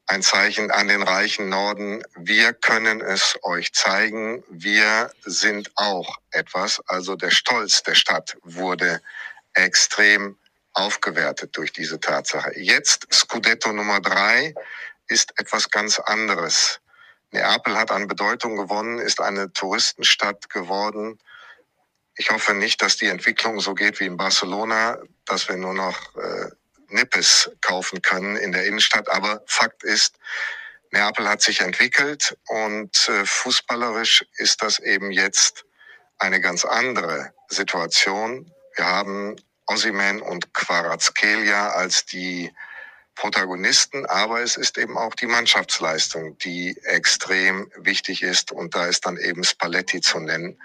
ein 0.06 0.22
Zeichen 0.22 0.70
an 0.70 0.88
den 0.88 1.02
reichen 1.02 1.48
Norden. 1.48 2.02
Wir 2.16 2.52
können 2.52 3.00
es 3.00 3.38
euch 3.42 3.72
zeigen. 3.72 4.44
Wir 4.50 5.10
sind 5.24 5.70
auch 5.76 6.18
etwas. 6.30 6.80
Also 6.86 7.16
der 7.16 7.30
Stolz 7.30 7.82
der 7.82 7.94
Stadt 7.94 8.36
wurde 8.42 9.00
extrem 9.54 10.36
aufgewertet 10.74 11.56
durch 11.56 11.72
diese 11.72 12.00
Tatsache. 12.00 12.52
Jetzt 12.58 13.06
Scudetto 13.12 13.72
Nummer 13.72 14.00
drei 14.00 14.54
ist 15.08 15.38
etwas 15.38 15.70
ganz 15.70 15.98
anderes. 15.98 16.80
Neapel 17.30 17.76
hat 17.76 17.90
an 17.90 18.06
Bedeutung 18.08 18.56
gewonnen, 18.56 18.98
ist 18.98 19.20
eine 19.20 19.52
Touristenstadt 19.52 20.50
geworden. 20.50 21.18
Ich 22.16 22.30
hoffe 22.30 22.54
nicht, 22.54 22.82
dass 22.82 22.96
die 22.96 23.08
Entwicklung 23.08 23.60
so 23.60 23.74
geht 23.74 24.00
wie 24.00 24.06
in 24.06 24.16
Barcelona, 24.16 24.98
dass 25.24 25.48
wir 25.48 25.56
nur 25.56 25.74
noch 25.74 26.14
äh, 26.16 26.50
Nippes 26.88 27.50
kaufen 27.60 28.02
können 28.02 28.36
in 28.36 28.52
der 28.52 28.66
Innenstadt. 28.66 29.08
Aber 29.10 29.42
Fakt 29.46 29.84
ist, 29.84 30.16
Neapel 30.90 31.28
hat 31.28 31.42
sich 31.42 31.60
entwickelt 31.60 32.36
und 32.46 33.08
äh, 33.08 33.26
fußballerisch 33.26 34.24
ist 34.36 34.62
das 34.62 34.78
eben 34.78 35.10
jetzt 35.10 35.64
eine 36.18 36.40
ganz 36.40 36.64
andere 36.64 37.32
Situation. 37.48 38.52
Wir 38.76 38.86
haben 38.86 39.36
Ossiman 39.66 40.22
und 40.22 40.54
Quarazkelia 40.54 41.70
als 41.70 42.06
die 42.06 42.52
Protagonisten, 43.14 44.06
aber 44.06 44.40
es 44.42 44.56
ist 44.56 44.76
eben 44.78 44.98
auch 44.98 45.14
die 45.14 45.26
Mannschaftsleistung, 45.26 46.36
die 46.38 46.76
extrem 46.84 47.70
wichtig 47.76 48.22
ist 48.22 48.52
und 48.52 48.74
da 48.74 48.86
ist 48.86 49.06
dann 49.06 49.16
eben 49.16 49.44
Spalletti 49.44 50.00
zu 50.00 50.20
nennen. 50.20 50.60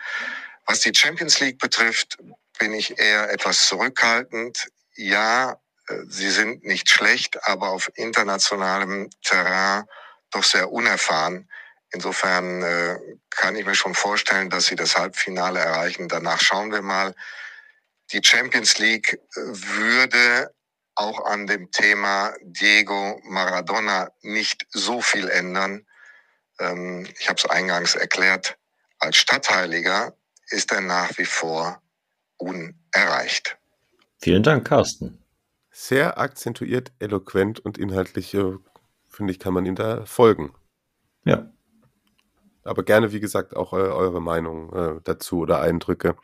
Was 0.66 0.82
die 0.82 0.94
Champions 0.94 1.40
League 1.40 1.60
betrifft, 1.60 2.18
bin 2.60 2.74
ich 2.74 3.00
eher 3.00 3.32
etwas 3.32 3.68
zurückhaltend. 3.68 4.68
Ja, 4.96 5.60
sie 6.08 6.30
sind 6.30 6.64
nicht 6.64 6.90
schlecht, 6.90 7.48
aber 7.48 7.70
auf 7.70 7.90
internationalem 7.96 9.10
Terrain 9.24 9.86
doch 10.32 10.44
sehr 10.44 10.72
unerfahren. 10.72 11.50
Insofern 11.92 12.62
äh, 12.62 12.98
kann 13.30 13.56
ich 13.56 13.66
mir 13.66 13.76
schon 13.76 13.96
vorstellen, 13.96 14.50
dass 14.50 14.68
sie 14.68 14.76
das 14.76 14.96
Halbfinale 14.96 15.60
erreichen. 15.60 16.08
Danach 16.08 16.40
schauen 16.40 16.72
wir 16.72 16.82
mal. 16.82 17.16
Die 18.12 18.22
Champions 18.24 18.78
League 18.78 19.14
äh, 19.14 19.40
würde 19.40 20.54
auch 20.96 21.26
an 21.26 21.48
dem 21.48 21.72
Thema 21.72 22.34
Diego 22.42 23.20
Maradona 23.24 24.12
nicht 24.22 24.68
so 24.70 25.02
viel 25.02 25.30
ändern. 25.30 25.86
Ähm, 26.60 27.08
ich 27.20 27.30
habe 27.30 27.40
es 27.40 27.46
eingangs 27.46 27.96
erklärt, 27.96 28.58
als 29.00 29.18
Stadtheiliger 29.18 30.14
ist 30.50 30.72
er 30.72 30.82
nach 30.82 31.18
wie 31.18 31.26
vor 31.26 31.82
unerreicht. 32.38 33.58
Vielen 34.22 34.44
Dank, 34.44 34.68
Carsten. 34.68 35.19
Sehr 35.82 36.18
akzentuiert, 36.18 36.92
eloquent 37.00 37.60
und 37.60 37.78
inhaltlich, 37.78 38.34
äh, 38.34 38.58
finde 39.08 39.32
ich, 39.32 39.40
kann 39.40 39.54
man 39.54 39.66
ihm 39.66 39.76
da 39.76 40.06
folgen. 40.06 40.54
Ja. 41.24 41.52
Aber 42.64 42.84
gerne, 42.84 43.14
wie 43.14 43.22
gesagt, 43.22 43.56
auch 43.56 43.72
äh, 43.72 43.78
eure 43.78 44.22
Meinung 44.22 44.74
äh, 44.74 45.00
dazu 45.04 45.40
oder 45.40 45.62
Eindrücke 45.62 46.16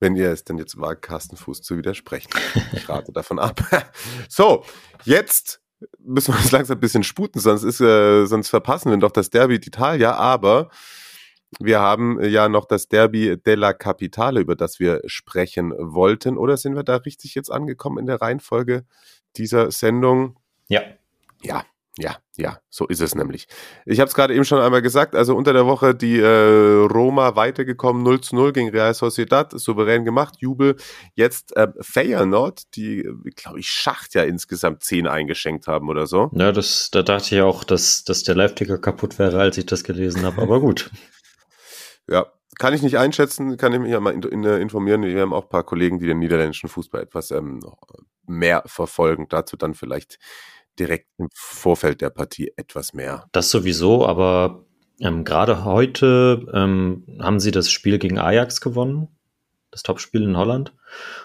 wenn 0.00 0.16
ihr 0.16 0.30
es 0.30 0.44
denn 0.44 0.58
jetzt 0.58 0.80
wagt, 0.80 1.02
Carsten 1.02 1.36
Fuß 1.36 1.62
zu 1.62 1.76
widersprechen. 1.76 2.30
Ich 2.72 2.88
rate 2.88 3.12
davon 3.12 3.38
ab. 3.38 3.60
so, 4.28 4.64
jetzt 5.04 5.60
müssen 5.98 6.34
wir 6.34 6.38
uns 6.38 6.52
langsam 6.52 6.76
ein 6.76 6.80
bisschen 6.80 7.02
sputen, 7.02 7.40
sonst 7.40 7.64
ist, 7.64 7.80
äh, 7.80 8.26
sonst 8.26 8.48
verpassen 8.48 8.90
wir 8.90 8.98
doch 8.98 9.10
das 9.10 9.30
Derby 9.30 9.56
d'Italia, 9.56 10.12
aber 10.12 10.70
wir 11.60 11.80
haben 11.80 12.22
ja 12.22 12.48
noch 12.48 12.66
das 12.66 12.88
Derby 12.88 13.36
della 13.36 13.72
Capitale, 13.72 14.40
über 14.40 14.56
das 14.56 14.78
wir 14.78 15.00
sprechen 15.06 15.72
wollten. 15.76 16.36
Oder 16.36 16.56
sind 16.56 16.76
wir 16.76 16.82
da 16.82 16.96
richtig 16.96 17.34
jetzt 17.34 17.50
angekommen 17.50 17.98
in 17.98 18.06
der 18.06 18.20
Reihenfolge 18.20 18.84
dieser 19.36 19.70
Sendung? 19.70 20.36
Ja. 20.68 20.82
Ja, 21.42 21.64
ja, 21.98 22.16
ja, 22.36 22.58
so 22.70 22.86
ist 22.86 23.00
es 23.00 23.16
nämlich. 23.16 23.48
Ich 23.84 23.98
habe 23.98 24.08
es 24.08 24.14
gerade 24.14 24.32
eben 24.32 24.44
schon 24.44 24.60
einmal 24.60 24.82
gesagt, 24.82 25.16
also 25.16 25.34
unter 25.34 25.52
der 25.52 25.66
Woche 25.66 25.96
die 25.96 26.20
äh, 26.20 26.86
Roma 26.86 27.34
weitergekommen, 27.34 28.04
0 28.04 28.20
zu 28.20 28.36
0 28.36 28.52
gegen 28.52 28.68
Real 28.70 28.94
Sociedad, 28.94 29.52
souverän 29.58 30.04
gemacht, 30.04 30.36
Jubel. 30.38 30.76
Jetzt 31.14 31.56
äh, 31.56 31.68
Feyenoord, 31.80 32.76
die, 32.76 33.08
glaube 33.34 33.58
ich, 33.58 33.68
Schacht 33.68 34.14
ja 34.14 34.22
insgesamt 34.22 34.84
10 34.84 35.08
eingeschenkt 35.08 35.66
haben 35.66 35.88
oder 35.88 36.06
so. 36.06 36.30
Ja, 36.34 36.52
das, 36.52 36.90
da 36.92 37.02
dachte 37.02 37.34
ich 37.34 37.42
auch, 37.42 37.64
dass, 37.64 38.04
dass 38.04 38.22
der 38.22 38.36
Live-Ticker 38.36 38.78
kaputt 38.78 39.18
wäre, 39.18 39.40
als 39.40 39.58
ich 39.58 39.66
das 39.66 39.82
gelesen 39.82 40.24
habe, 40.24 40.40
aber 40.40 40.60
gut. 40.60 40.90
ja, 42.08 42.26
kann 42.58 42.74
ich 42.74 42.82
nicht 42.82 42.98
einschätzen, 42.98 43.56
kann 43.56 43.72
ich 43.72 43.80
mich 43.80 43.92
ja 43.92 44.00
mal 44.00 44.12
in, 44.12 44.22
in, 44.22 44.44
informieren. 44.44 45.02
Wir 45.02 45.20
haben 45.20 45.32
auch 45.32 45.44
ein 45.44 45.48
paar 45.48 45.64
Kollegen, 45.64 45.98
die 45.98 46.06
den 46.06 46.18
niederländischen 46.18 46.68
Fußball 46.68 47.02
etwas 47.02 47.30
ähm, 47.30 47.60
mehr 48.26 48.62
verfolgen. 48.66 49.26
Dazu 49.28 49.56
dann 49.56 49.74
vielleicht 49.74 50.18
direkt 50.78 51.08
im 51.18 51.28
Vorfeld 51.34 52.00
der 52.00 52.10
Partie 52.10 52.52
etwas 52.56 52.94
mehr. 52.94 53.26
Das 53.32 53.50
sowieso, 53.50 54.06
aber 54.06 54.64
ähm, 55.00 55.24
gerade 55.24 55.64
heute 55.64 56.46
ähm, 56.52 57.04
haben 57.20 57.40
sie 57.40 57.50
das 57.50 57.70
Spiel 57.70 57.98
gegen 57.98 58.18
Ajax 58.18 58.60
gewonnen, 58.60 59.08
das 59.70 59.82
Topspiel 59.82 60.22
in 60.22 60.36
Holland. 60.36 60.72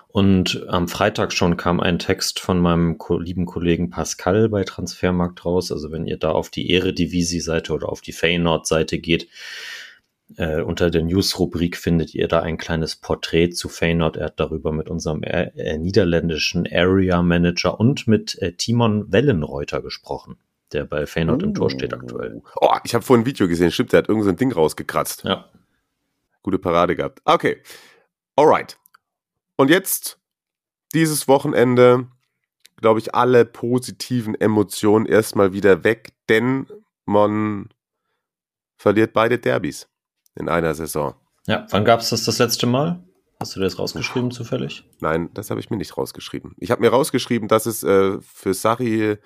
Und 0.07 0.65
am 0.67 0.87
Freitag 0.87 1.33
schon 1.33 1.57
kam 1.57 1.79
ein 1.79 1.97
Text 1.97 2.39
von 2.39 2.59
meinem 2.59 2.97
lieben 3.19 3.45
Kollegen 3.45 3.89
Pascal 3.89 4.49
bei 4.49 4.63
Transfermarkt 4.63 5.43
raus. 5.45 5.71
Also 5.71 5.91
wenn 5.91 6.05
ihr 6.05 6.17
da 6.17 6.31
auf 6.31 6.49
die 6.49 6.69
Ehre-Divisi-Seite 6.69 7.73
oder 7.73 7.89
auf 7.89 8.01
die 8.01 8.11
Feyenoord-Seite 8.11 8.99
geht, 8.99 9.27
äh, 10.37 10.61
unter 10.61 10.89
der 10.89 11.03
News-Rubrik 11.03 11.77
findet 11.77 12.13
ihr 12.13 12.27
da 12.27 12.41
ein 12.41 12.57
kleines 12.57 12.95
Porträt 12.95 13.51
zu 13.51 13.69
Feyenoord. 13.69 14.17
Er 14.17 14.25
hat 14.25 14.39
darüber 14.39 14.71
mit 14.71 14.89
unserem 14.89 15.23
äh, 15.23 15.51
äh, 15.55 15.77
niederländischen 15.77 16.67
Area 16.71 17.21
Manager 17.21 17.79
und 17.79 18.07
mit 18.07 18.41
äh, 18.41 18.53
Timon 18.53 19.11
Wellenreuter 19.11 19.81
gesprochen, 19.81 20.37
der 20.71 20.85
bei 20.85 21.05
Feyenoord 21.05 21.43
oh. 21.43 21.45
im 21.45 21.53
Tor 21.53 21.69
steht 21.69 21.93
aktuell. 21.93 22.41
Oh, 22.59 22.71
ich 22.83 22.93
habe 22.93 23.03
vorhin 23.03 23.23
ein 23.23 23.25
Video 23.25 23.47
gesehen. 23.47 23.71
Stimmt, 23.71 23.93
der 23.93 23.99
hat 23.99 24.09
irgend 24.09 24.23
so 24.23 24.29
ein 24.29 24.37
Ding 24.37 24.51
rausgekratzt. 24.51 25.23
Ja. 25.23 25.49
Gute 26.41 26.59
Parade 26.59 26.95
gehabt. 26.95 27.21
Okay. 27.25 27.61
Alright. 28.35 28.77
Und 29.55 29.69
jetzt 29.69 30.19
dieses 30.93 31.27
Wochenende, 31.27 32.07
glaube 32.77 32.99
ich, 32.99 33.15
alle 33.15 33.45
positiven 33.45 34.35
Emotionen 34.35 35.05
erstmal 35.05 35.53
wieder 35.53 35.83
weg, 35.83 36.13
denn 36.27 36.67
man 37.05 37.69
verliert 38.75 39.13
beide 39.13 39.39
Derbys 39.39 39.87
in 40.35 40.49
einer 40.49 40.73
Saison. 40.73 41.15
Ja, 41.47 41.67
wann 41.69 41.85
gab 41.85 41.99
es 41.99 42.09
das 42.09 42.23
das 42.23 42.39
letzte 42.39 42.67
Mal? 42.67 43.03
Hast 43.39 43.55
du 43.55 43.59
das 43.59 43.77
rausgeschrieben 43.77 44.31
zufällig? 44.31 44.85
Nein, 45.01 45.29
das 45.33 45.49
habe 45.49 45.59
ich 45.59 45.69
mir 45.69 45.77
nicht 45.77 45.97
rausgeschrieben. 45.97 46.55
Ich 46.59 46.71
habe 46.71 46.81
mir 46.81 46.89
rausgeschrieben, 46.89 47.47
dass 47.47 47.65
es 47.65 47.83
äh, 47.83 48.19
für 48.21 48.53
Sari 48.53 49.17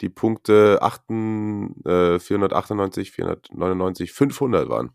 die 0.00 0.08
Punkte 0.08 0.78
8, 0.82 1.02
äh, 1.10 2.18
498, 2.18 3.12
499, 3.12 4.12
500 4.12 4.68
waren 4.68 4.90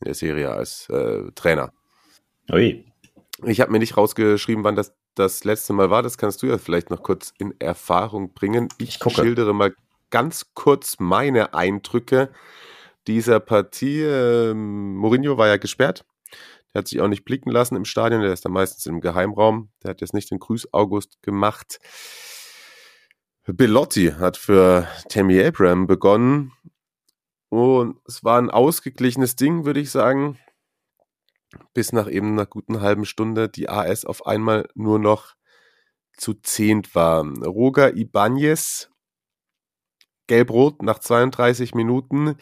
in 0.00 0.04
der 0.04 0.14
Serie 0.14 0.50
als 0.50 0.88
äh, 0.88 1.32
Trainer. 1.34 1.72
Ui. 2.52 2.84
Ich 3.44 3.60
habe 3.60 3.72
mir 3.72 3.80
nicht 3.80 3.96
rausgeschrieben, 3.96 4.62
wann 4.62 4.76
das 4.76 4.94
das 5.16 5.44
letzte 5.44 5.72
Mal 5.72 5.90
war. 5.90 6.02
Das 6.02 6.18
kannst 6.18 6.42
du 6.42 6.46
ja 6.46 6.58
vielleicht 6.58 6.90
noch 6.90 7.02
kurz 7.02 7.32
in 7.38 7.54
Erfahrung 7.58 8.32
bringen. 8.34 8.68
Ich, 8.78 9.00
ich 9.04 9.12
schildere 9.12 9.54
mal 9.54 9.74
ganz 10.10 10.52
kurz 10.54 11.00
meine 11.00 11.54
Eindrücke 11.54 12.30
dieser 13.06 13.40
Partie. 13.40 14.02
Ähm, 14.02 14.96
Mourinho 14.96 15.38
war 15.38 15.48
ja 15.48 15.56
gesperrt. 15.56 16.04
Der 16.72 16.80
hat 16.80 16.88
sich 16.88 17.00
auch 17.00 17.08
nicht 17.08 17.24
blicken 17.24 17.50
lassen 17.50 17.76
im 17.76 17.84
Stadion. 17.84 18.22
Der 18.22 18.32
ist 18.32 18.44
da 18.44 18.48
meistens 18.48 18.86
im 18.86 19.00
Geheimraum. 19.00 19.70
Der 19.82 19.90
hat 19.90 20.00
jetzt 20.00 20.14
nicht 20.14 20.30
den 20.30 20.38
Grüß 20.38 20.72
August 20.72 21.22
gemacht. 21.22 21.78
Bellotti 23.46 24.12
hat 24.18 24.36
für 24.36 24.88
Tammy 25.08 25.42
Abraham 25.42 25.86
begonnen. 25.86 26.52
Und 27.48 28.00
es 28.06 28.24
war 28.24 28.38
ein 28.38 28.50
ausgeglichenes 28.50 29.36
Ding, 29.36 29.64
würde 29.64 29.80
ich 29.80 29.90
sagen. 29.90 30.38
Bis 31.72 31.92
nach 31.92 32.10
eben 32.10 32.32
einer 32.32 32.46
guten 32.46 32.80
halben 32.80 33.06
Stunde 33.06 33.48
die 33.48 33.68
AS 33.68 34.04
auf 34.04 34.26
einmal 34.26 34.68
nur 34.74 34.98
noch 34.98 35.34
zu 36.16 36.34
zehnt 36.34 36.94
war. 36.94 37.24
Roger 37.24 37.94
Ibanez 37.96 38.90
Gelb-Rot 40.26 40.82
nach 40.82 40.98
32 40.98 41.74
Minuten. 41.74 42.36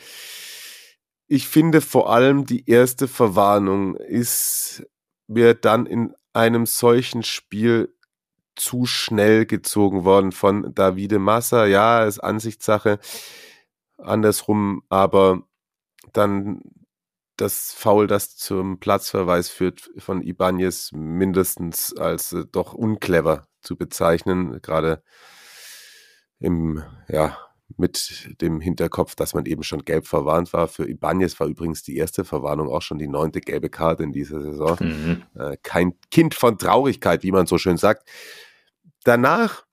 Ich 1.35 1.49
finde 1.49 1.81
vor 1.81 2.11
allem 2.13 2.47
die 2.47 2.71
erste 2.71 3.09
Verwarnung 3.09 3.97
ist 3.97 4.87
mir 5.27 5.55
dann 5.55 5.85
in 5.85 6.15
einem 6.33 6.65
solchen 6.65 7.25
Spiel 7.25 7.93
zu 8.55 8.87
schnell 8.87 9.45
gezogen 9.45 10.05
worden 10.05 10.31
von 10.31 10.73
Davide 10.77 11.19
Massa. 11.19 11.67
Ja, 11.67 12.05
ist 12.05 12.21
Ansichtssache. 12.21 13.01
Andersrum, 13.99 14.85
aber 14.89 15.43
dann 16.13 16.63
das 17.37 17.73
Foul, 17.73 18.07
das 18.07 18.37
zum 18.37 18.79
Platzverweis 18.79 19.49
führt, 19.49 19.91
von 19.99 20.23
Ibanez 20.23 20.93
mindestens 20.93 21.97
als 21.97 22.33
äh, 22.33 22.45
doch 22.47 22.75
unclever 22.75 23.49
zu 23.61 23.75
bezeichnen, 23.75 24.63
gerade 24.63 25.03
im 26.39 26.85
ja, 27.09 27.37
mit 27.77 28.35
dem 28.41 28.61
Hinterkopf, 28.61 29.15
dass 29.15 29.35
man 29.35 29.47
eben 29.47 29.63
schon 29.63 29.85
gelb 29.85 30.07
verwarnt 30.07 30.53
war. 30.53 30.69
Für 30.69 30.89
Ibanez 30.89 31.39
war 31.41 31.47
übrigens 31.47 31.83
die 31.83 31.97
erste 31.97 32.25
Verwarnung 32.25 32.69
auch 32.69 32.83
schon 32.83 32.99
die 32.99 33.09
neunte 33.09 33.41
gelbe 33.41 33.71
Karte 33.71 34.03
in 34.03 34.13
dieser 34.13 34.41
Saison. 34.41 34.77
Mhm. 34.81 35.23
Äh, 35.39 35.57
kein 35.63 35.95
Kind 36.11 36.35
von 36.35 36.59
Traurigkeit, 36.59 37.23
wie 37.23 37.33
man 37.33 37.47
so 37.47 37.59
schön 37.59 37.77
sagt. 37.77 38.09
Danach 39.05 39.65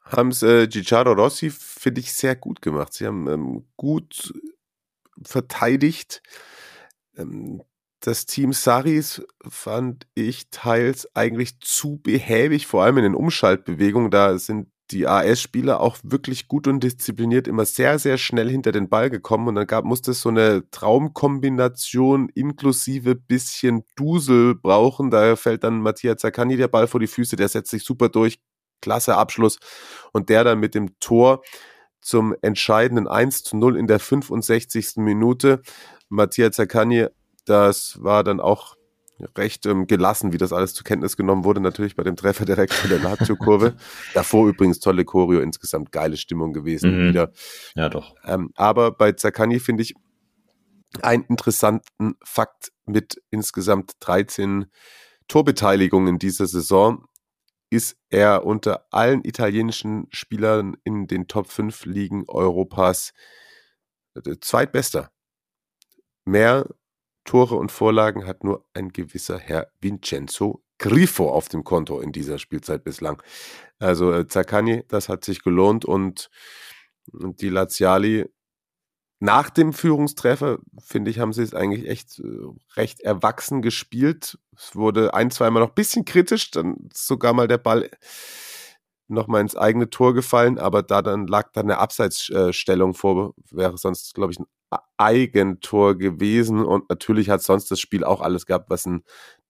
haben 0.00 0.30
es 0.30 0.42
äh, 0.42 0.66
Gicciardo 0.66 1.12
Rossi, 1.12 1.50
finde 1.50 2.00
ich, 2.00 2.12
sehr 2.12 2.36
gut 2.36 2.60
gemacht. 2.62 2.92
Sie 2.92 3.06
haben 3.06 3.28
ähm, 3.28 3.64
gut 3.76 4.32
verteidigt. 5.22 6.22
Ähm, 7.16 7.62
das 8.00 8.26
Team 8.26 8.52
Saris 8.52 9.22
fand 9.48 10.06
ich 10.14 10.50
teils 10.50 11.08
eigentlich 11.16 11.58
zu 11.60 11.98
behäbig, 12.02 12.66
vor 12.66 12.84
allem 12.84 12.98
in 12.98 13.04
den 13.04 13.14
Umschaltbewegungen. 13.14 14.10
Da 14.10 14.38
sind 14.38 14.68
die 14.94 15.08
AS-Spieler 15.08 15.80
auch 15.80 15.98
wirklich 16.04 16.46
gut 16.46 16.68
und 16.68 16.80
diszipliniert 16.80 17.48
immer 17.48 17.64
sehr, 17.64 17.98
sehr 17.98 18.16
schnell 18.16 18.48
hinter 18.48 18.70
den 18.70 18.88
Ball 18.88 19.10
gekommen 19.10 19.48
und 19.48 19.56
dann 19.56 19.66
gab, 19.66 19.84
musste 19.84 20.12
es 20.12 20.20
so 20.20 20.28
eine 20.28 20.62
Traumkombination 20.70 22.28
inklusive 22.28 23.16
bisschen 23.16 23.84
Dusel 23.96 24.54
brauchen. 24.54 25.10
Daher 25.10 25.36
fällt 25.36 25.64
dann 25.64 25.80
Matthias 25.80 26.18
Zaccani 26.18 26.56
der 26.56 26.68
Ball 26.68 26.86
vor 26.86 27.00
die 27.00 27.08
Füße, 27.08 27.34
der 27.34 27.48
setzt 27.48 27.72
sich 27.72 27.82
super 27.82 28.08
durch, 28.08 28.38
klasse 28.80 29.16
Abschluss 29.16 29.58
und 30.12 30.28
der 30.28 30.44
dann 30.44 30.60
mit 30.60 30.74
dem 30.74 30.98
Tor 31.00 31.42
zum 32.00 32.34
entscheidenden 32.40 33.08
1 33.08 33.42
zu 33.42 33.56
0 33.56 33.76
in 33.76 33.88
der 33.88 33.98
65. 33.98 34.96
Minute. 34.96 35.60
Matthias 36.08 36.54
Zaccani, 36.56 37.06
das 37.46 37.98
war 38.00 38.22
dann 38.22 38.40
auch 38.40 38.76
recht 39.36 39.66
ähm, 39.66 39.86
gelassen, 39.86 40.32
wie 40.32 40.38
das 40.38 40.52
alles 40.52 40.74
zur 40.74 40.84
Kenntnis 40.84 41.16
genommen 41.16 41.44
wurde, 41.44 41.60
natürlich 41.60 41.96
bei 41.96 42.02
dem 42.02 42.16
Treffer 42.16 42.44
direkt 42.44 42.74
von 42.74 42.90
der 42.90 42.98
Lazio-Kurve. 42.98 43.74
Davor 44.14 44.48
übrigens 44.48 44.80
tolle 44.80 45.04
Choreo, 45.04 45.40
insgesamt 45.40 45.92
geile 45.92 46.16
Stimmung 46.16 46.52
gewesen 46.52 46.90
mhm. 46.96 47.08
wieder. 47.08 47.32
Ja, 47.74 47.88
doch. 47.88 48.14
Ähm, 48.24 48.50
aber 48.56 48.90
bei 48.90 49.12
Zaccani 49.12 49.60
finde 49.60 49.82
ich 49.82 49.94
einen 51.02 51.24
interessanten 51.24 52.14
Fakt 52.24 52.72
mit 52.86 53.20
insgesamt 53.30 53.92
13 54.00 54.66
Torbeteiligungen 55.28 56.08
in 56.14 56.18
dieser 56.18 56.46
Saison 56.46 57.06
ist 57.70 57.96
er 58.08 58.46
unter 58.46 58.86
allen 58.90 59.24
italienischen 59.24 60.06
Spielern 60.10 60.76
in 60.84 61.06
den 61.06 61.26
Top 61.26 61.48
5 61.48 61.86
Ligen 61.86 62.24
Europas 62.28 63.12
äh, 64.14 64.36
zweitbester. 64.40 65.10
Mehr 66.24 66.68
Tore 67.24 67.56
und 67.56 67.72
Vorlagen 67.72 68.26
hat 68.26 68.44
nur 68.44 68.64
ein 68.74 68.90
gewisser 68.90 69.38
Herr 69.38 69.68
Vincenzo 69.80 70.62
Grifo 70.78 71.30
auf 71.30 71.48
dem 71.48 71.64
Konto 71.64 72.00
in 72.00 72.12
dieser 72.12 72.38
Spielzeit 72.38 72.84
bislang. 72.84 73.22
Also 73.78 74.12
äh, 74.12 74.26
Zaccani, 74.26 74.84
das 74.88 75.08
hat 75.08 75.24
sich 75.24 75.42
gelohnt 75.42 75.84
und, 75.84 76.30
und 77.12 77.40
die 77.40 77.48
Laziali 77.48 78.26
nach 79.20 79.48
dem 79.48 79.72
Führungstreffer, 79.72 80.58
finde 80.78 81.10
ich, 81.10 81.18
haben 81.18 81.32
sie 81.32 81.42
es 81.42 81.54
eigentlich 81.54 81.88
echt 81.88 82.18
äh, 82.18 82.24
recht 82.76 83.00
erwachsen 83.00 83.62
gespielt. 83.62 84.38
Es 84.56 84.74
wurde 84.76 85.14
ein, 85.14 85.30
zweimal 85.30 85.62
noch 85.62 85.70
ein 85.70 85.74
bisschen 85.74 86.04
kritisch, 86.04 86.50
dann 86.50 86.88
sogar 86.92 87.32
mal 87.32 87.48
der 87.48 87.58
Ball 87.58 87.90
nochmal 89.08 89.40
ins 89.40 89.56
eigene 89.56 89.90
Tor 89.90 90.14
gefallen, 90.14 90.58
aber 90.58 90.82
da 90.82 91.02
dann 91.02 91.26
lag 91.26 91.52
dann 91.52 91.66
eine 91.66 91.78
Abseitsstellung 91.78 92.94
vor, 92.94 93.34
wäre 93.50 93.78
sonst, 93.78 94.14
glaube 94.14 94.32
ich, 94.32 94.38
ein 94.38 94.46
Eigentor 94.96 95.96
gewesen 95.96 96.64
und 96.64 96.88
natürlich 96.88 97.30
hat 97.30 97.42
sonst 97.42 97.70
das 97.70 97.80
Spiel 97.80 98.04
auch 98.04 98.20
alles 98.20 98.46
gehabt, 98.46 98.70
was 98.70 98.86
ein 98.86 99.02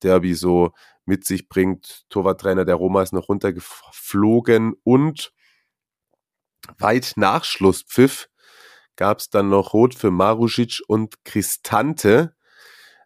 Derby 0.02 0.34
so 0.34 0.72
mit 1.04 1.24
sich 1.24 1.48
bringt. 1.48 2.04
Torwarttrainer 2.10 2.64
der 2.64 2.76
Roma 2.76 3.02
ist 3.02 3.12
noch 3.12 3.28
runtergeflogen 3.28 4.74
und 4.82 5.32
weit 6.78 7.12
nach 7.16 7.44
Schlusspfiff 7.44 8.28
gab 8.96 9.18
es 9.18 9.30
dann 9.30 9.48
noch 9.48 9.72
Rot 9.72 9.94
für 9.94 10.10
Marusic 10.10 10.80
und 10.86 11.24
Cristante, 11.24 12.34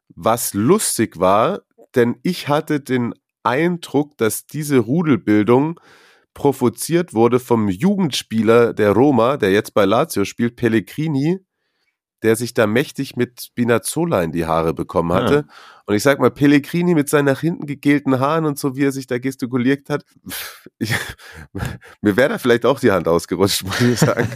was 0.08 0.54
lustig 0.54 1.18
war, 1.18 1.62
denn 1.94 2.18
ich 2.22 2.48
hatte 2.48 2.80
den 2.80 3.14
Eindruck, 3.42 4.16
dass 4.18 4.46
diese 4.46 4.78
Rudelbildung 4.78 5.80
provoziert 6.34 7.14
wurde 7.14 7.40
vom 7.40 7.68
Jugendspieler 7.68 8.72
der 8.72 8.92
Roma, 8.92 9.36
der 9.36 9.50
jetzt 9.50 9.74
bei 9.74 9.84
Lazio 9.84 10.24
spielt, 10.24 10.56
Pellegrini, 10.56 11.38
der 12.22 12.36
sich 12.36 12.52
da 12.52 12.66
mächtig 12.66 13.16
mit 13.16 13.40
Spinazzola 13.40 14.22
in 14.22 14.32
die 14.32 14.46
Haare 14.46 14.74
bekommen 14.74 15.12
hatte. 15.12 15.34
Ja. 15.46 15.54
Und 15.86 15.94
ich 15.94 16.02
sag 16.02 16.18
mal, 16.18 16.30
Pellegrini 16.30 16.94
mit 16.94 17.08
seinen 17.08 17.26
nach 17.26 17.40
hinten 17.40 17.66
gegelten 17.66 18.18
Haaren 18.18 18.44
und 18.44 18.58
so, 18.58 18.76
wie 18.76 18.84
er 18.84 18.92
sich 18.92 19.06
da 19.06 19.18
gestikuliert 19.18 19.88
hat, 19.88 20.04
ich, 20.78 20.94
mir 22.00 22.16
wäre 22.16 22.30
da 22.30 22.38
vielleicht 22.38 22.66
auch 22.66 22.80
die 22.80 22.90
Hand 22.90 23.06
ausgerutscht, 23.08 23.64
muss 23.64 23.80
ich 23.80 23.98
sagen. 23.98 24.28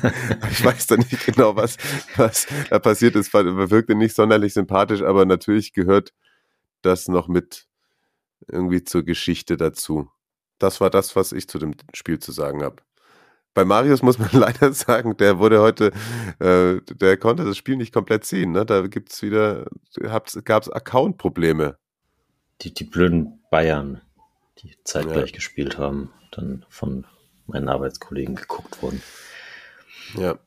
ich 0.50 0.64
weiß 0.64 0.86
da 0.86 0.96
nicht 0.96 1.26
genau, 1.26 1.56
was, 1.56 1.76
was 2.16 2.46
da 2.70 2.78
passiert 2.78 3.16
ist. 3.16 3.34
Wirkte 3.34 3.94
nicht 3.94 4.14
sonderlich 4.14 4.54
sympathisch, 4.54 5.02
aber 5.02 5.24
natürlich 5.24 5.72
gehört 5.72 6.12
das 6.82 7.08
noch 7.08 7.28
mit 7.28 7.66
irgendwie 8.48 8.84
zur 8.84 9.04
Geschichte 9.04 9.56
dazu. 9.56 10.08
Das 10.58 10.80
war 10.80 10.90
das, 10.90 11.16
was 11.16 11.32
ich 11.32 11.48
zu 11.48 11.58
dem 11.58 11.74
Spiel 11.94 12.18
zu 12.18 12.32
sagen 12.32 12.62
habe. 12.62 12.76
Bei 13.54 13.64
Marius 13.64 14.02
muss 14.02 14.18
man 14.18 14.30
leider 14.32 14.72
sagen, 14.72 15.16
der 15.16 15.38
wurde 15.38 15.60
heute, 15.60 15.92
äh, 16.38 16.80
der 16.94 17.16
konnte 17.16 17.44
das 17.44 17.56
Spiel 17.56 17.76
nicht 17.76 17.92
komplett 17.92 18.24
sehen. 18.24 18.52
Ne? 18.52 18.64
Da 18.64 18.86
gibt's 18.86 19.22
wieder, 19.22 19.66
gab 20.02 20.26
es 20.28 20.70
Account-Probleme. 20.70 21.76
Die, 22.62 22.72
die 22.72 22.84
blöden 22.84 23.40
Bayern, 23.50 24.00
die 24.58 24.76
zeitgleich 24.84 25.30
ja. 25.30 25.36
gespielt 25.36 25.78
haben, 25.78 26.10
dann 26.30 26.64
von 26.68 27.06
meinen 27.46 27.68
Arbeitskollegen 27.68 28.36
geguckt 28.36 28.82
wurden. 28.82 29.02
Ja. 30.16 30.38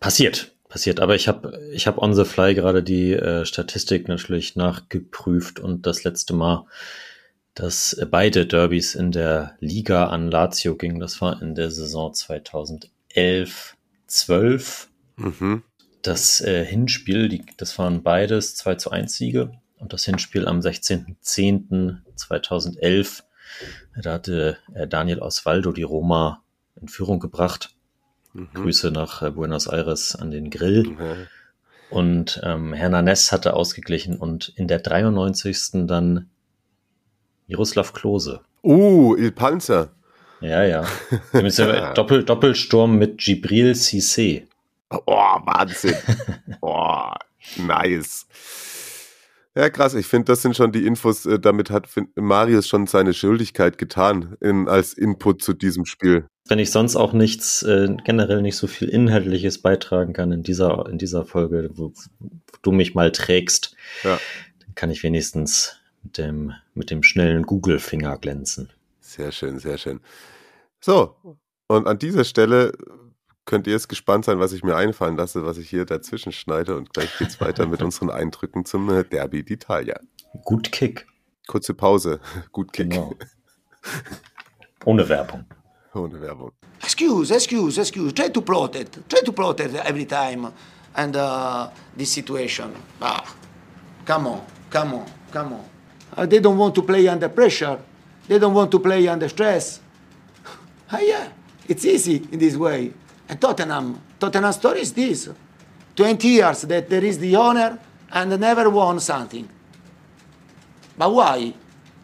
Passiert, 0.00 0.54
passiert. 0.68 1.00
Aber 1.00 1.14
ich 1.14 1.28
habe 1.28 1.60
ich 1.72 1.86
hab 1.86 1.98
on 1.98 2.14
the 2.14 2.24
fly 2.24 2.54
gerade 2.54 2.82
die 2.82 3.12
äh, 3.12 3.44
Statistik 3.44 4.08
natürlich 4.08 4.56
nachgeprüft 4.56 5.60
und 5.60 5.86
das 5.86 6.02
letzte 6.04 6.34
Mal 6.34 6.66
dass 7.54 7.98
beide 8.10 8.46
Derbys 8.46 8.94
in 8.94 9.12
der 9.12 9.56
Liga 9.60 10.08
an 10.08 10.30
Lazio 10.30 10.76
gingen. 10.76 11.00
Das 11.00 11.20
war 11.20 11.40
in 11.40 11.54
der 11.54 11.70
Saison 11.70 12.12
2011, 12.12 13.76
12. 14.06 14.88
Mhm. 15.16 15.62
Das 16.02 16.40
äh, 16.40 16.64
Hinspiel, 16.64 17.28
die, 17.28 17.44
das 17.56 17.78
waren 17.78 18.02
beides 18.02 18.56
2 18.56 18.74
zu 18.74 18.90
1 18.90 19.14
Siege. 19.14 19.52
Und 19.78 19.92
das 19.92 20.04
Hinspiel 20.04 20.48
am 20.48 20.58
16.10.2011, 20.60 23.22
da 24.02 24.14
hatte 24.14 24.58
äh, 24.74 24.88
Daniel 24.88 25.20
Osvaldo 25.20 25.72
die 25.72 25.82
Roma 25.82 26.42
in 26.80 26.88
Führung 26.88 27.20
gebracht. 27.20 27.74
Mhm. 28.32 28.48
Grüße 28.54 28.90
nach 28.90 29.20
äh, 29.22 29.30
Buenos 29.30 29.68
Aires 29.68 30.16
an 30.16 30.30
den 30.30 30.48
Grill. 30.50 30.84
Mhm. 30.84 31.26
Und 31.90 32.40
ähm, 32.42 32.72
Hernanes 32.72 33.30
hatte 33.30 33.52
ausgeglichen 33.54 34.16
und 34.16 34.48
in 34.56 34.66
der 34.66 34.80
93. 34.80 35.86
dann 35.86 36.30
Miroslav 37.46 37.92
Klose. 37.92 38.40
Uh, 38.62 39.14
Il 39.16 39.32
Panzer. 39.32 39.90
Ja, 40.40 40.64
ja. 40.64 40.84
Doppel, 41.94 42.24
Doppelsturm 42.24 42.98
mit 42.98 43.18
Gibril 43.18 43.72
Cissé. 43.72 44.46
Oh, 44.90 45.06
Wahnsinn. 45.06 45.94
oh, 46.60 47.10
nice. 47.56 48.26
Ja, 49.56 49.70
krass. 49.70 49.94
Ich 49.94 50.06
finde, 50.06 50.26
das 50.26 50.42
sind 50.42 50.56
schon 50.56 50.72
die 50.72 50.84
Infos. 50.84 51.26
Äh, 51.26 51.38
damit 51.38 51.70
hat 51.70 51.88
Marius 52.16 52.66
schon 52.68 52.86
seine 52.86 53.14
Schuldigkeit 53.14 53.78
getan 53.78 54.36
in, 54.40 54.68
als 54.68 54.94
Input 54.94 55.42
zu 55.42 55.52
diesem 55.52 55.84
Spiel. 55.84 56.26
Wenn 56.46 56.58
ich 56.58 56.70
sonst 56.70 56.96
auch 56.96 57.12
nichts, 57.12 57.62
äh, 57.62 57.88
generell 58.04 58.42
nicht 58.42 58.56
so 58.56 58.66
viel 58.66 58.88
Inhaltliches 58.88 59.62
beitragen 59.62 60.12
kann 60.12 60.32
in 60.32 60.42
dieser, 60.42 60.86
in 60.90 60.98
dieser 60.98 61.24
Folge, 61.24 61.70
wo, 61.74 61.92
wo 62.18 62.32
du 62.62 62.72
mich 62.72 62.94
mal 62.94 63.12
trägst, 63.12 63.76
ja. 64.02 64.18
dann 64.60 64.74
kann 64.74 64.90
ich 64.90 65.02
wenigstens 65.02 65.76
mit 66.04 66.18
dem, 66.18 66.52
mit 66.74 66.90
dem 66.90 67.02
schnellen 67.02 67.42
Google-Finger 67.42 68.18
glänzen. 68.18 68.70
Sehr 69.00 69.32
schön, 69.32 69.58
sehr 69.58 69.78
schön. 69.78 70.00
So, 70.80 71.16
und 71.66 71.86
an 71.86 71.98
dieser 71.98 72.24
Stelle 72.24 72.72
könnt 73.46 73.66
ihr 73.66 73.72
jetzt 73.72 73.88
gespannt 73.88 74.24
sein, 74.24 74.38
was 74.38 74.52
ich 74.52 74.62
mir 74.62 74.76
einfallen 74.76 75.16
lasse, 75.16 75.44
was 75.44 75.58
ich 75.58 75.68
hier 75.68 75.84
dazwischen 75.84 76.32
schneide. 76.32 76.76
Und 76.76 76.92
gleich 76.92 77.16
geht's 77.18 77.40
weiter 77.40 77.66
mit 77.66 77.82
unseren 77.82 78.10
Eindrücken 78.10 78.64
zum 78.64 78.90
äh, 78.90 79.04
Derby 79.04 79.40
d'Italia. 79.40 79.98
Gut 80.44 80.72
Kick. 80.72 81.06
Kurze 81.46 81.74
Pause. 81.74 82.20
Gut 82.52 82.72
Kick. 82.72 82.90
Genau. 82.90 83.14
Ohne 84.84 85.08
Werbung. 85.08 85.44
Ohne 85.94 86.20
Werbung. 86.20 86.52
Excuse, 86.82 87.30
excuse, 87.32 87.78
excuse. 87.78 88.12
Try 88.12 88.30
to 88.30 88.40
protect. 88.40 89.08
Try 89.08 89.22
to 89.24 89.32
protect 89.32 89.74
every 89.74 90.06
time. 90.06 90.52
And 90.96 91.16
uh, 91.16 91.68
this 91.96 92.12
situation. 92.12 92.72
Ah, 93.00 93.24
come 94.04 94.28
on, 94.28 94.40
come 94.70 94.94
on, 94.94 95.06
come 95.32 95.54
on. 95.54 95.73
Uh, 96.16 96.26
they 96.26 96.38
don't 96.38 96.56
want 96.56 96.74
to 96.74 96.82
play 96.82 97.08
under 97.08 97.28
pressure. 97.28 97.78
They 98.28 98.38
don't 98.38 98.54
want 98.54 98.70
to 98.70 98.78
play 98.78 99.08
under 99.08 99.28
stress. 99.28 99.80
Ah, 100.92 101.00
yeah, 101.00 101.28
it's 101.66 101.84
easy 101.84 102.16
in 102.30 102.38
this 102.38 102.56
way. 102.56 102.92
And 103.28 103.40
Tottenham, 103.40 104.00
Tottenham 104.20 104.52
story 104.52 104.82
is 104.82 104.92
this 104.92 105.30
20 105.96 106.28
years 106.28 106.62
that 106.62 106.88
there 106.88 107.02
is 107.02 107.18
the 107.18 107.34
owner 107.34 107.78
and 108.12 108.38
never 108.38 108.68
won 108.68 109.00
something. 109.00 109.48
But 110.96 111.12
why? 111.12 111.54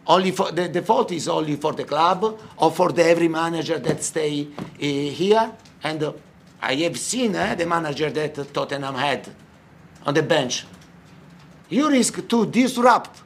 Only 0.07 0.31
for 0.31 0.51
the, 0.51 0.67
the 0.67 0.81
fault 0.81 1.11
is 1.11 1.27
only 1.27 1.55
for 1.55 1.73
the 1.73 1.83
club 1.83 2.39
or 2.57 2.71
for 2.71 2.91
the 2.91 3.05
every 3.05 3.27
manager 3.27 3.77
that 3.79 4.03
stay 4.03 4.47
uh, 4.59 4.77
here. 4.79 5.51
And 5.83 6.03
uh, 6.03 6.13
I 6.61 6.75
have 6.75 6.99
seen 6.99 7.35
uh, 7.35 7.55
the 7.55 7.65
manager 7.65 8.09
that 8.09 8.53
Tottenham 8.53 8.95
had 8.95 9.29
on 10.05 10.13
the 10.13 10.23
bench. 10.23 10.65
You 11.69 11.89
risk 11.89 12.27
to 12.27 12.45
disrupt 12.45 13.21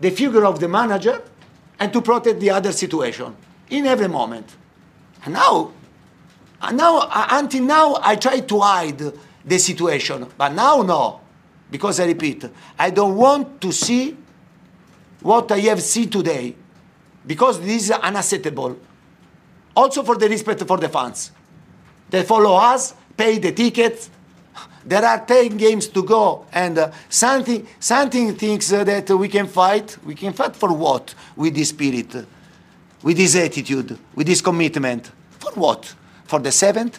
the 0.00 0.10
figure 0.10 0.44
of 0.44 0.58
the 0.60 0.68
manager 0.68 1.22
and 1.78 1.92
to 1.92 2.00
protect 2.00 2.40
the 2.40 2.50
other 2.50 2.72
situation 2.72 3.36
in 3.68 3.86
every 3.86 4.08
moment. 4.08 4.56
And 5.24 5.34
now, 5.34 5.72
and 6.62 6.76
now 6.76 6.98
uh, 6.98 7.26
until 7.30 7.64
now, 7.64 7.98
I 8.00 8.16
tried 8.16 8.48
to 8.48 8.60
hide 8.60 9.02
the 9.44 9.58
situation, 9.58 10.26
but 10.36 10.52
now 10.52 10.82
no, 10.82 11.20
because 11.70 12.00
I 12.00 12.06
repeat, 12.06 12.44
I 12.78 12.90
don't 12.90 13.16
want 13.16 13.60
to 13.60 13.72
see 13.72 14.16
what 15.20 15.50
I 15.52 15.58
have 15.60 15.82
seen 15.82 16.08
today, 16.10 16.54
because 17.26 17.60
this 17.60 17.84
is 17.84 17.90
unacceptable. 17.90 18.78
Also 19.76 20.02
for 20.02 20.16
the 20.16 20.28
respect 20.28 20.62
for 20.66 20.78
the 20.78 20.88
fans. 20.88 21.30
They 22.08 22.22
follow 22.24 22.54
us, 22.56 22.94
pay 23.16 23.38
the 23.38 23.52
tickets. 23.52 24.10
There 24.84 25.04
are 25.04 25.24
10 25.26 25.56
games 25.58 25.88
to 25.88 26.02
go, 26.02 26.46
and 26.52 26.78
uh, 26.78 26.90
something, 27.08 27.66
something 27.78 28.34
thinks 28.34 28.72
uh, 28.72 28.82
that 28.84 29.10
we 29.10 29.28
can 29.28 29.46
fight. 29.46 29.98
We 30.04 30.14
can 30.14 30.32
fight 30.32 30.56
for 30.56 30.72
what? 30.72 31.14
With 31.36 31.54
this 31.54 31.68
spirit, 31.68 32.14
with 33.02 33.16
this 33.16 33.36
attitude, 33.36 33.98
with 34.14 34.26
this 34.26 34.40
commitment. 34.40 35.10
For 35.38 35.52
what? 35.52 35.94
For 36.24 36.38
the 36.38 36.50
seventh, 36.50 36.98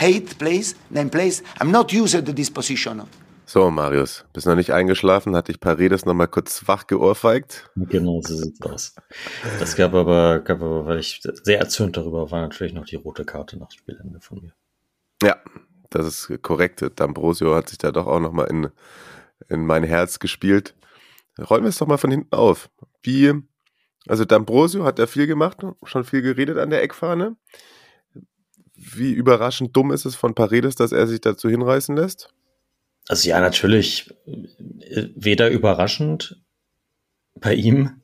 eighth 0.00 0.38
place, 0.38 0.74
ninth 0.90 1.12
place? 1.12 1.42
I'm 1.60 1.70
not 1.70 1.92
used 1.92 2.24
to 2.24 2.32
this 2.32 2.48
position. 2.48 3.02
So, 3.44 3.70
Marius, 3.70 4.24
bist 4.34 4.46
noch 4.46 4.56
nicht 4.56 4.72
eingeschlafen? 4.72 5.34
Hat 5.34 5.48
dich 5.48 5.58
Paredes 5.58 6.04
noch 6.04 6.12
mal 6.12 6.26
kurz 6.26 6.66
wach 6.66 6.86
geohrfeigt? 6.86 7.70
Genau, 7.76 8.20
so 8.20 8.36
sieht's 8.36 8.60
aus. 8.60 8.94
Das 9.58 9.74
gab 9.74 9.94
aber, 9.94 10.40
gab 10.40 10.60
aber, 10.60 10.84
weil 10.84 10.98
ich 10.98 11.22
sehr 11.22 11.58
erzürnt 11.58 11.96
darüber 11.96 12.30
war, 12.30 12.42
natürlich 12.42 12.74
noch 12.74 12.84
die 12.84 12.96
rote 12.96 13.24
Karte 13.24 13.58
nach 13.58 13.70
Spielende 13.70 14.20
von 14.20 14.42
mir. 14.42 14.52
Ja, 15.22 15.36
das 15.90 16.06
ist 16.30 16.42
korrekt. 16.42 16.82
D'Ambrosio 16.82 17.54
hat 17.54 17.68
sich 17.68 17.78
da 17.78 17.92
doch 17.92 18.06
auch 18.06 18.20
noch 18.20 18.32
mal 18.32 18.44
in, 18.44 18.68
in 19.48 19.66
mein 19.66 19.84
Herz 19.84 20.18
gespielt. 20.18 20.74
Räumen 21.38 21.64
wir 21.64 21.68
es 21.68 21.78
doch 21.78 21.86
mal 21.86 21.98
von 21.98 22.10
hinten 22.10 22.34
auf. 22.34 22.70
Wie 23.02 23.42
also 24.08 24.24
D'Ambrosio 24.24 24.84
hat 24.84 24.98
ja 24.98 25.06
viel 25.06 25.26
gemacht, 25.26 25.58
schon 25.82 26.04
viel 26.04 26.22
geredet 26.22 26.56
an 26.56 26.70
der 26.70 26.82
Eckfahne. 26.82 27.36
Wie 28.74 29.12
überraschend 29.12 29.76
dumm 29.76 29.92
ist 29.92 30.06
es 30.06 30.16
von 30.16 30.34
Paredes, 30.34 30.76
dass 30.76 30.92
er 30.92 31.06
sich 31.06 31.20
dazu 31.20 31.50
hinreißen 31.50 31.94
lässt? 31.94 32.32
Also 33.08 33.28
ja, 33.28 33.40
natürlich 33.40 34.10
äh, 34.26 35.08
weder 35.14 35.50
überraschend 35.50 36.42
bei 37.34 37.54
ihm, 37.54 38.02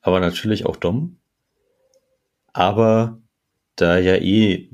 aber 0.00 0.20
natürlich 0.20 0.66
auch 0.66 0.76
dumm. 0.76 1.18
Aber 2.52 3.22
da 3.76 3.96
er 3.96 4.02
ja 4.02 4.16
eh 4.16 4.70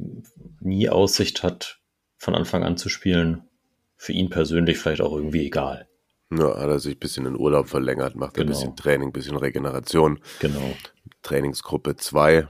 nie 0.60 0.88
Aussicht 0.88 1.44
hat, 1.44 1.77
von 2.18 2.34
Anfang 2.34 2.64
an 2.64 2.76
zu 2.76 2.88
spielen, 2.88 3.48
für 3.96 4.12
ihn 4.12 4.28
persönlich 4.28 4.78
vielleicht 4.78 5.00
auch 5.00 5.14
irgendwie 5.14 5.46
egal. 5.46 5.88
Ja, 6.30 6.58
hat 6.58 6.68
er 6.68 6.78
sich 6.78 6.96
ein 6.96 7.00
bisschen 7.00 7.24
in 7.24 7.36
Urlaub 7.36 7.68
verlängert, 7.68 8.14
macht 8.14 8.34
genau. 8.34 8.46
ein 8.46 8.48
bisschen 8.50 8.76
Training, 8.76 9.08
ein 9.08 9.12
bisschen 9.12 9.36
Regeneration. 9.36 10.20
Genau. 10.40 10.74
Trainingsgruppe 11.22 11.96
2, 11.96 12.48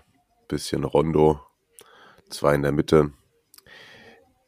bisschen 0.48 0.84
Rondo, 0.84 1.40
zwei 2.28 2.54
in 2.54 2.62
der 2.62 2.72
Mitte. 2.72 3.12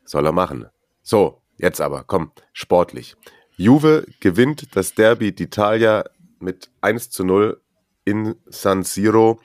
Soll 0.04 0.26
er 0.26 0.32
machen. 0.32 0.66
So, 1.02 1.42
jetzt 1.58 1.80
aber, 1.80 2.02
komm, 2.04 2.32
sportlich. 2.52 3.14
Juve 3.56 4.06
gewinnt 4.20 4.74
das 4.74 4.94
Derby 4.94 5.28
d'Italia 5.28 6.08
mit 6.40 6.70
1 6.80 7.10
zu 7.10 7.24
0 7.24 7.60
in 8.04 8.34
San 8.46 8.82
Siro. 8.82 9.40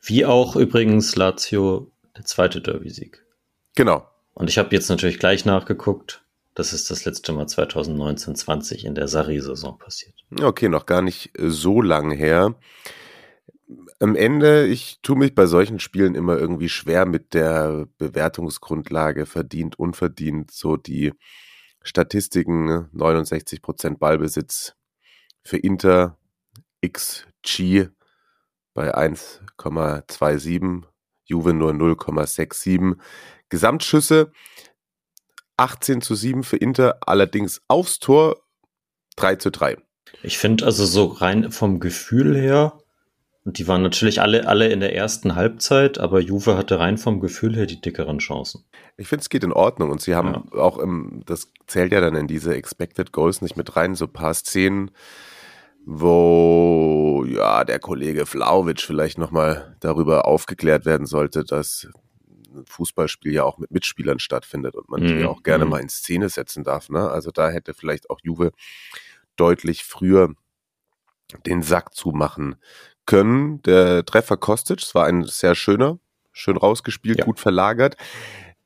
Wie 0.00 0.24
auch 0.24 0.56
übrigens 0.56 1.14
Lazio 1.14 1.92
der 2.16 2.24
zweite 2.24 2.60
Derby-Sieg. 2.60 3.24
Genau. 3.76 4.08
Und 4.34 4.48
ich 4.48 4.58
habe 4.58 4.74
jetzt 4.74 4.88
natürlich 4.88 5.18
gleich 5.18 5.44
nachgeguckt. 5.44 6.24
Das 6.54 6.72
ist 6.72 6.90
das 6.90 7.04
letzte 7.04 7.32
Mal 7.32 7.46
2019-20 7.46 8.84
in 8.84 8.94
der 8.94 9.08
Sarri-Saison 9.08 9.78
passiert. 9.78 10.14
Okay, 10.40 10.68
noch 10.68 10.84
gar 10.84 11.00
nicht 11.00 11.30
so 11.38 11.80
lang 11.80 12.10
her. 12.10 12.54
Am 14.00 14.16
Ende, 14.16 14.66
ich 14.66 14.98
tue 15.02 15.16
mich 15.16 15.34
bei 15.34 15.46
solchen 15.46 15.78
Spielen 15.78 16.14
immer 16.14 16.36
irgendwie 16.36 16.68
schwer 16.68 17.06
mit 17.06 17.32
der 17.32 17.86
Bewertungsgrundlage 17.96 19.24
verdient, 19.24 19.78
unverdient. 19.78 20.50
So 20.50 20.76
die 20.76 21.12
Statistiken, 21.82 22.90
69% 22.94 23.96
Ballbesitz 23.98 24.74
für 25.42 25.56
Inter, 25.56 26.18
XG 26.86 27.88
bei 28.74 28.94
1,27, 28.94 30.82
Juve 31.24 31.54
nur 31.54 31.72
0,67. 31.72 32.96
Gesamtschüsse 33.52 34.32
18 35.58 36.00
zu 36.00 36.14
7 36.14 36.42
für 36.42 36.56
Inter, 36.56 36.96
allerdings 37.06 37.60
aufs 37.68 37.98
Tor 37.98 38.38
3 39.16 39.36
zu 39.36 39.50
3. 39.50 39.76
Ich 40.22 40.38
finde 40.38 40.64
also 40.64 40.86
so 40.86 41.04
rein 41.04 41.52
vom 41.52 41.78
Gefühl 41.78 42.34
her, 42.34 42.78
und 43.44 43.58
die 43.58 43.68
waren 43.68 43.82
natürlich 43.82 44.22
alle, 44.22 44.48
alle 44.48 44.68
in 44.68 44.80
der 44.80 44.96
ersten 44.96 45.34
Halbzeit, 45.34 45.98
aber 45.98 46.20
Juve 46.20 46.56
hatte 46.56 46.78
rein 46.78 46.96
vom 46.96 47.20
Gefühl 47.20 47.54
her 47.54 47.66
die 47.66 47.80
dickeren 47.80 48.20
Chancen. 48.20 48.64
Ich 48.96 49.08
finde, 49.08 49.20
es 49.20 49.28
geht 49.28 49.44
in 49.44 49.52
Ordnung 49.52 49.90
und 49.90 50.00
sie 50.00 50.14
haben 50.14 50.32
ja. 50.32 50.58
auch 50.58 50.78
im, 50.78 51.22
das 51.26 51.52
zählt 51.66 51.92
ja 51.92 52.00
dann 52.00 52.16
in 52.16 52.28
diese 52.28 52.54
Expected 52.54 53.12
Goals 53.12 53.42
nicht 53.42 53.58
mit 53.58 53.76
rein, 53.76 53.96
so 53.96 54.06
ein 54.06 54.12
paar 54.14 54.32
Szenen, 54.32 54.92
wo 55.84 57.26
ja 57.28 57.64
der 57.64 57.80
Kollege 57.80 58.24
Flauwitsch 58.24 58.86
vielleicht 58.86 59.18
nochmal 59.18 59.76
darüber 59.80 60.26
aufgeklärt 60.26 60.86
werden 60.86 61.06
sollte, 61.06 61.44
dass 61.44 61.88
ein 62.54 62.66
Fußballspiel 62.66 63.32
ja 63.32 63.44
auch 63.44 63.58
mit 63.58 63.70
Mitspielern 63.70 64.18
stattfindet 64.18 64.74
und 64.74 64.88
man 64.88 65.02
mhm. 65.02 65.18
die 65.18 65.24
auch 65.24 65.42
gerne 65.42 65.64
mhm. 65.64 65.70
mal 65.70 65.80
in 65.80 65.88
Szene 65.88 66.28
setzen 66.28 66.64
darf. 66.64 66.88
Ne? 66.88 67.10
Also 67.10 67.30
da 67.30 67.50
hätte 67.50 67.74
vielleicht 67.74 68.10
auch 68.10 68.20
Juve 68.22 68.52
deutlich 69.36 69.84
früher 69.84 70.34
den 71.46 71.62
Sack 71.62 71.94
zumachen 71.94 72.56
können. 73.06 73.62
Der 73.62 74.04
Treffer 74.04 74.36
Kostic, 74.36 74.80
es 74.80 74.94
war 74.94 75.06
ein 75.06 75.24
sehr 75.24 75.54
schöner, 75.54 75.98
schön 76.32 76.56
rausgespielt, 76.56 77.18
ja. 77.18 77.24
gut 77.24 77.40
verlagert. 77.40 77.96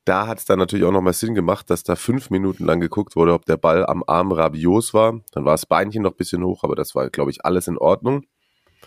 Da 0.04 0.28
hat 0.28 0.38
es 0.38 0.44
dann 0.44 0.60
natürlich 0.60 0.84
auch 0.84 0.92
nochmal 0.92 1.14
Sinn 1.14 1.34
gemacht, 1.34 1.68
dass 1.68 1.82
da 1.82 1.96
fünf 1.96 2.30
Minuten 2.30 2.64
lang 2.64 2.80
geguckt 2.80 3.16
wurde, 3.16 3.32
ob 3.32 3.44
der 3.44 3.56
Ball 3.56 3.84
am 3.84 4.04
Arm 4.06 4.30
rabios 4.30 4.94
war. 4.94 5.20
Dann 5.32 5.44
war 5.44 5.54
das 5.54 5.66
Beinchen 5.66 6.02
noch 6.02 6.12
ein 6.12 6.16
bisschen 6.16 6.44
hoch, 6.44 6.62
aber 6.62 6.76
das 6.76 6.94
war, 6.94 7.10
glaube 7.10 7.32
ich, 7.32 7.44
alles 7.44 7.66
in 7.66 7.76
Ordnung. 7.76 8.24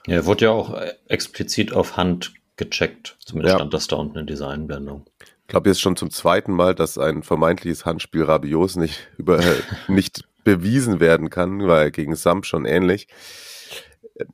Ja, 0.08 0.26
wurde 0.26 0.46
ja 0.46 0.52
auch 0.52 0.80
explizit 1.08 1.74
auf 1.74 1.98
Hand 1.98 2.34
gecheckt. 2.60 3.18
Zumindest 3.26 3.54
ja. 3.54 3.58
stand 3.58 3.74
das 3.74 3.88
da 3.88 3.96
unten 3.96 4.20
in 4.20 4.28
dieser 4.28 4.50
Einblendung. 4.50 5.06
Ich 5.20 5.48
glaube 5.48 5.70
jetzt 5.70 5.82
schon 5.82 5.96
zum 5.96 6.12
zweiten 6.12 6.54
Mal, 6.54 6.76
dass 6.76 7.00
ein 7.00 7.24
vermeintliches 7.24 7.86
Handspiel 7.86 8.24
Rabios 8.24 8.76
nicht, 8.76 9.08
über, 9.18 9.42
nicht 9.88 10.26
bewiesen 10.44 11.00
werden 11.00 11.30
kann, 11.30 11.66
weil 11.68 11.90
gegen 11.90 12.16
Sam 12.16 12.44
schon 12.44 12.66
ähnlich. 12.66 13.08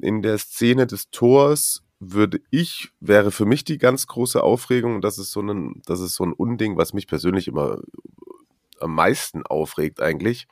in 0.02 0.22
der 0.22 0.38
Szene 0.40 0.88
des 0.88 1.10
Tors 1.12 1.84
würde 2.00 2.42
ich, 2.52 2.90
wäre 3.00 3.32
für 3.32 3.46
mich 3.46 3.64
die 3.64 3.78
ganz 3.78 4.08
große 4.08 4.44
Aufregung, 4.44 5.02
das 5.02 5.18
ist 5.18 5.32
so 5.32 5.42
ein, 5.42 5.82
das 5.86 6.00
ist 6.00 6.16
so 6.16 6.26
ein 6.26 6.34
Unding, 6.34 6.78
was 6.78 6.94
mich 6.94 7.08
persönlich 7.08 7.48
immer 7.48 7.80
am 8.80 8.94
meisten 8.94 9.44
aufregt 9.46 10.02
eigentlich. 10.02 10.48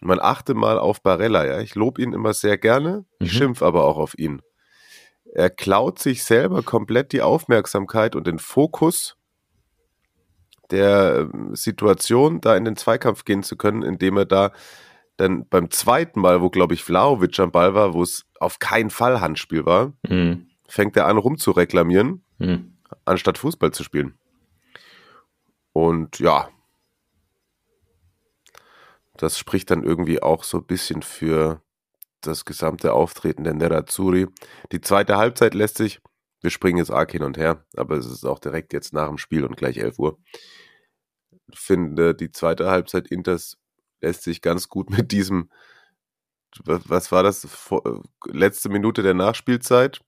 Man 0.00 0.20
achte 0.20 0.54
mal 0.54 0.78
auf 0.78 1.02
Barella, 1.02 1.44
ja. 1.44 1.60
Ich 1.60 1.74
lobe 1.74 2.00
ihn 2.00 2.12
immer 2.12 2.32
sehr 2.32 2.56
gerne, 2.58 3.04
mhm. 3.18 3.26
schimpf 3.26 3.62
aber 3.62 3.84
auch 3.84 3.96
auf 3.96 4.16
ihn. 4.18 4.40
Er 5.32 5.50
klaut 5.50 5.98
sich 5.98 6.24
selber 6.24 6.62
komplett 6.62 7.12
die 7.12 7.22
Aufmerksamkeit 7.22 8.16
und 8.16 8.26
den 8.26 8.38
Fokus 8.38 9.16
der 10.70 11.28
ähm, 11.32 11.54
Situation, 11.54 12.40
da 12.40 12.56
in 12.56 12.64
den 12.64 12.76
Zweikampf 12.76 13.24
gehen 13.24 13.42
zu 13.42 13.56
können, 13.56 13.82
indem 13.82 14.16
er 14.16 14.26
da 14.26 14.52
dann 15.16 15.46
beim 15.48 15.70
zweiten 15.70 16.20
Mal, 16.20 16.40
wo, 16.40 16.48
glaube 16.48 16.74
ich, 16.74 16.82
Vlaovic 16.82 17.38
am 17.40 17.52
Ball 17.52 17.74
war, 17.74 17.92
wo 17.92 18.02
es 18.02 18.24
auf 18.38 18.58
keinen 18.58 18.90
Fall 18.90 19.20
Handspiel 19.20 19.66
war, 19.66 19.92
mhm. 20.08 20.46
fängt 20.66 20.96
er 20.96 21.06
an 21.06 21.18
rumzureklamieren, 21.18 22.24
mhm. 22.38 22.78
anstatt 23.04 23.36
Fußball 23.36 23.72
zu 23.72 23.84
spielen. 23.84 24.18
Und 25.72 26.18
ja, 26.20 26.48
das 29.16 29.38
spricht 29.38 29.70
dann 29.70 29.84
irgendwie 29.84 30.22
auch 30.22 30.42
so 30.42 30.58
ein 30.58 30.64
bisschen 30.64 31.02
für 31.02 31.60
das 32.20 32.44
gesamte 32.44 32.92
Auftreten 32.92 33.44
der 33.44 33.54
Nerazzurri. 33.54 34.26
Die 34.72 34.80
zweite 34.80 35.16
Halbzeit 35.16 35.54
lässt 35.54 35.78
sich, 35.78 36.00
wir 36.40 36.50
springen 36.50 36.78
jetzt 36.78 36.90
arg 36.90 37.12
hin 37.12 37.22
und 37.22 37.36
her, 37.36 37.64
aber 37.76 37.96
es 37.96 38.06
ist 38.06 38.24
auch 38.24 38.38
direkt 38.38 38.72
jetzt 38.72 38.92
nach 38.92 39.08
dem 39.08 39.18
Spiel 39.18 39.44
und 39.44 39.56
gleich 39.56 39.78
11 39.78 39.98
Uhr. 39.98 40.18
Ich 41.52 41.58
finde, 41.58 42.14
die 42.14 42.32
zweite 42.32 42.70
Halbzeit 42.70 43.08
Inters 43.08 43.56
lässt 44.00 44.22
sich 44.22 44.40
ganz 44.40 44.68
gut 44.68 44.90
mit 44.90 45.12
diesem, 45.12 45.50
was 46.64 47.12
war 47.12 47.22
das, 47.22 47.46
letzte 48.26 48.68
Minute 48.68 49.02
der 49.02 49.14
Nachspielzeit, 49.14 50.00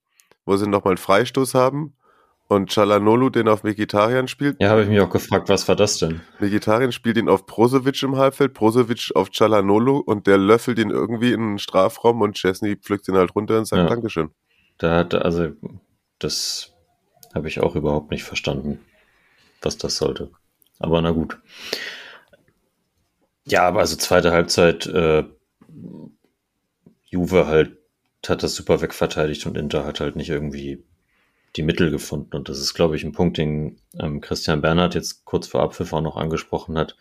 wo 0.44 0.56
sie 0.56 0.66
nochmal 0.66 0.92
einen 0.92 0.98
Freistoß 0.98 1.54
haben 1.54 1.96
und 2.54 2.70
Chalanolu 2.70 3.30
den 3.30 3.48
auf 3.48 3.64
Vegetarian 3.64 4.28
spielt. 4.28 4.60
Ja, 4.60 4.70
habe 4.70 4.82
ich 4.82 4.88
mich 4.88 5.00
auch 5.00 5.10
gefragt, 5.10 5.48
was 5.48 5.66
war 5.68 5.76
das 5.76 5.98
denn? 5.98 6.20
Vegetarian 6.38 6.92
spielt 6.92 7.16
ihn 7.16 7.28
auf 7.28 7.46
Brozovic 7.46 8.02
im 8.02 8.16
Halbfeld, 8.16 8.54
Brozovic 8.54 9.10
auf 9.14 9.30
Chalanolu 9.30 9.98
und 9.98 10.26
der 10.26 10.38
löffelt 10.38 10.78
ihn 10.78 10.90
irgendwie 10.90 11.32
in 11.32 11.40
den 11.40 11.58
Strafraum 11.58 12.20
und 12.20 12.36
Chesney 12.36 12.76
pflückt 12.76 13.08
ihn 13.08 13.16
halt 13.16 13.34
runter 13.34 13.58
und 13.58 13.66
sagt 13.66 13.82
ja. 13.82 13.88
Dankeschön. 13.88 14.30
Da 14.78 14.96
hat, 14.98 15.14
also, 15.14 15.48
das 16.18 16.72
habe 17.34 17.48
ich 17.48 17.60
auch 17.60 17.74
überhaupt 17.74 18.10
nicht 18.10 18.24
verstanden, 18.24 18.80
was 19.60 19.78
das 19.78 19.96
sollte. 19.96 20.30
Aber 20.78 21.00
na 21.00 21.10
gut. 21.10 21.38
Ja, 23.44 23.62
aber 23.66 23.80
also 23.80 23.96
zweite 23.96 24.32
Halbzeit, 24.32 24.86
äh, 24.86 25.24
Juve 27.04 27.46
halt 27.46 27.78
hat 28.26 28.42
das 28.42 28.54
super 28.54 28.80
wegverteidigt 28.80 29.46
und 29.46 29.56
Inter 29.56 29.84
hat 29.84 30.00
halt 30.00 30.16
nicht 30.16 30.30
irgendwie 30.30 30.84
die 31.56 31.62
Mittel 31.62 31.90
gefunden. 31.90 32.34
Und 32.36 32.48
das 32.48 32.58
ist, 32.58 32.74
glaube 32.74 32.96
ich, 32.96 33.04
ein 33.04 33.12
Punkt, 33.12 33.38
den 33.38 33.78
ähm, 33.98 34.20
Christian 34.20 34.62
Bernhard 34.62 34.94
jetzt 34.94 35.24
kurz 35.24 35.46
vor 35.46 35.62
Abpfiff 35.62 35.92
auch 35.92 36.00
noch 36.00 36.16
angesprochen 36.16 36.78
hat, 36.78 36.96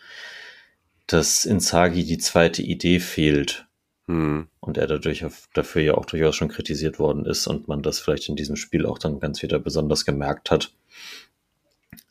dass 1.07 1.45
Inzaghi 1.45 2.03
die 2.03 2.17
zweite 2.17 2.61
Idee 2.61 2.99
fehlt. 2.99 3.67
Hm. 4.07 4.47
Und 4.59 4.77
er 4.77 4.87
dadurch 4.87 5.25
dafür 5.53 5.81
ja 5.81 5.93
auch 5.95 6.05
durchaus 6.05 6.35
schon 6.35 6.49
kritisiert 6.49 6.99
worden 6.99 7.25
ist 7.25 7.47
und 7.47 7.67
man 7.67 7.81
das 7.81 7.99
vielleicht 7.99 8.29
in 8.29 8.35
diesem 8.35 8.55
Spiel 8.55 8.85
auch 8.85 8.97
dann 8.97 9.19
ganz 9.19 9.41
wieder 9.41 9.59
besonders 9.59 10.05
gemerkt 10.05 10.51
hat. 10.51 10.71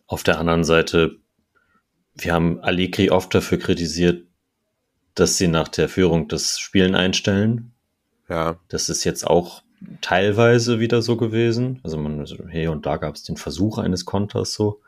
Auf 0.06 0.22
der 0.22 0.38
anderen 0.38 0.64
Seite, 0.64 1.16
wir 2.14 2.32
haben 2.32 2.60
Allegri 2.60 3.10
oft 3.10 3.34
dafür 3.34 3.58
kritisiert, 3.58 4.24
dass 5.14 5.36
sie 5.36 5.48
nach 5.48 5.68
der 5.68 5.88
Führung 5.88 6.28
das 6.28 6.58
Spielen 6.58 6.94
einstellen. 6.94 7.72
Ja. 8.28 8.58
Das 8.68 8.88
ist 8.88 9.04
jetzt 9.04 9.26
auch 9.26 9.62
teilweise 10.00 10.80
wieder 10.80 11.02
so 11.02 11.16
gewesen. 11.16 11.80
Also 11.82 11.96
man, 11.96 12.24
hier 12.50 12.72
und 12.72 12.86
da 12.86 12.96
gab 12.96 13.14
es 13.14 13.22
den 13.22 13.36
Versuch 13.36 13.78
eines 13.78 14.04
Konters 14.04 14.54
so. 14.54 14.80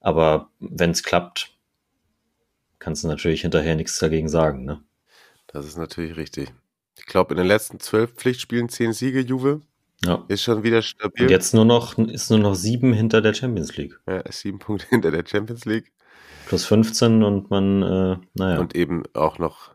Aber 0.00 0.50
wenn 0.60 0.90
es 0.90 1.02
klappt, 1.02 1.54
kannst 2.78 3.04
du 3.04 3.08
natürlich 3.08 3.42
hinterher 3.42 3.76
nichts 3.76 3.98
dagegen 3.98 4.28
sagen, 4.28 4.64
ne? 4.64 4.80
Das 5.48 5.66
ist 5.66 5.78
natürlich 5.78 6.16
richtig. 6.16 6.52
Ich 6.98 7.06
glaube, 7.06 7.32
in 7.32 7.38
den 7.38 7.46
letzten 7.46 7.80
zwölf 7.80 8.12
Pflichtspielen 8.12 8.68
zehn 8.68 8.92
Siege, 8.92 9.20
Juve. 9.20 9.62
Ja. 10.04 10.24
Ist 10.28 10.42
schon 10.42 10.62
wieder 10.62 10.82
stabil. 10.82 11.24
Und 11.24 11.30
jetzt 11.30 11.54
nur 11.54 11.64
noch, 11.64 11.98
ist 11.98 12.30
nur 12.30 12.38
noch 12.38 12.54
sieben 12.54 12.92
hinter 12.92 13.20
der 13.20 13.34
Champions 13.34 13.76
League. 13.76 13.98
Ja, 14.06 14.22
sieben 14.30 14.58
Punkte 14.58 14.86
hinter 14.90 15.10
der 15.10 15.24
Champions 15.26 15.64
League. 15.64 15.92
Plus 16.46 16.64
15 16.66 17.22
und 17.22 17.50
man, 17.50 17.82
äh, 17.82 18.16
naja. 18.34 18.60
Und 18.60 18.74
eben 18.74 19.02
auch 19.14 19.38
noch 19.38 19.74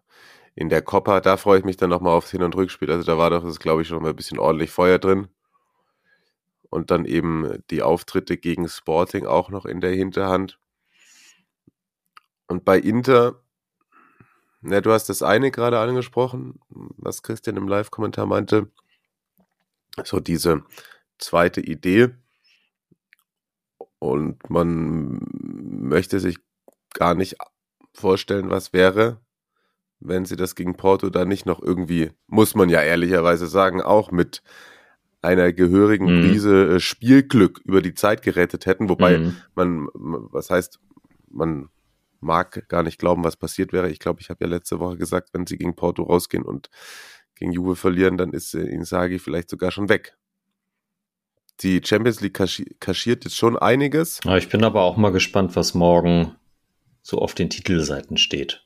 in 0.55 0.69
der 0.69 0.81
Coppa, 0.81 1.19
da 1.19 1.37
freue 1.37 1.59
ich 1.59 1.65
mich 1.65 1.77
dann 1.77 1.89
nochmal 1.89 2.13
aufs 2.13 2.31
Hin- 2.31 2.43
und 2.43 2.55
Rückspiel. 2.55 2.91
Also 2.91 3.03
da 3.03 3.17
war 3.17 3.29
doch, 3.29 3.43
das 3.43 3.59
glaube 3.59 3.81
ich, 3.81 3.87
schon 3.87 4.01
mal 4.03 4.09
ein 4.09 4.15
bisschen 4.15 4.39
ordentlich 4.39 4.71
Feuer 4.71 4.99
drin. 4.99 5.27
Und 6.69 6.91
dann 6.91 7.05
eben 7.05 7.63
die 7.69 7.81
Auftritte 7.81 8.37
gegen 8.37 8.67
Sporting 8.67 9.25
auch 9.25 9.49
noch 9.49 9.65
in 9.65 9.81
der 9.81 9.91
Hinterhand. 9.91 10.59
Und 12.47 12.65
bei 12.65 12.77
Inter, 12.79 13.43
na, 14.61 14.81
du 14.81 14.91
hast 14.91 15.09
das 15.09 15.23
eine 15.23 15.51
gerade 15.51 15.79
angesprochen, 15.79 16.59
was 16.69 17.23
Christian 17.23 17.57
im 17.57 17.67
Live-Kommentar 17.67 18.25
meinte. 18.25 18.71
So 20.03 20.19
diese 20.19 20.63
zweite 21.17 21.61
Idee. 21.61 22.09
Und 23.99 24.49
man 24.49 25.19
möchte 25.31 26.19
sich 26.19 26.37
gar 26.93 27.15
nicht 27.15 27.37
vorstellen, 27.93 28.49
was 28.49 28.73
wäre, 28.73 29.22
wenn 30.03 30.25
sie 30.25 30.35
das 30.35 30.55
gegen 30.55 30.75
Porto 30.75 31.09
dann 31.09 31.27
nicht 31.27 31.45
noch 31.45 31.61
irgendwie, 31.61 32.11
muss 32.27 32.55
man 32.55 32.69
ja 32.69 32.81
ehrlicherweise 32.81 33.47
sagen, 33.47 33.81
auch 33.81 34.11
mit 34.11 34.43
einer 35.21 35.53
gehörigen 35.53 36.17
mhm. 36.17 36.21
Prise 36.21 36.75
äh, 36.75 36.79
Spielglück 36.79 37.61
über 37.63 37.81
die 37.81 37.93
Zeit 37.93 38.21
gerettet 38.21 38.65
hätten, 38.65 38.89
wobei 38.89 39.19
mhm. 39.19 39.37
man, 39.55 39.87
was 39.93 40.49
heißt, 40.49 40.79
man 41.29 41.69
mag 42.19 42.67
gar 42.67 42.83
nicht 42.83 42.99
glauben, 42.99 43.23
was 43.23 43.37
passiert 43.37 43.73
wäre. 43.73 43.89
Ich 43.89 43.99
glaube, 43.99 44.21
ich 44.21 44.29
habe 44.29 44.43
ja 44.43 44.49
letzte 44.49 44.79
Woche 44.79 44.97
gesagt, 44.97 45.29
wenn 45.33 45.47
sie 45.47 45.57
gegen 45.57 45.75
Porto 45.75 46.03
rausgehen 46.03 46.43
und 46.43 46.69
gegen 47.35 47.51
Juve 47.51 47.75
verlieren, 47.75 48.17
dann 48.17 48.33
ist 48.33 48.53
äh, 48.53 48.61
Inzaghi 48.61 49.19
vielleicht 49.19 49.49
sogar 49.49 49.71
schon 49.71 49.89
weg. 49.89 50.17
Die 51.61 51.81
Champions 51.83 52.19
League 52.19 52.33
kaschiert 52.79 53.23
jetzt 53.23 53.37
schon 53.37 53.57
einiges. 53.57 54.19
Ja, 54.25 54.37
ich 54.37 54.49
bin 54.49 54.63
aber 54.63 54.81
auch 54.81 54.97
mal 54.97 55.11
gespannt, 55.11 55.55
was 55.55 55.73
morgen 55.73 56.35
so 57.03 57.19
auf 57.19 57.35
den 57.35 57.49
Titelseiten 57.49 58.17
steht 58.17 58.65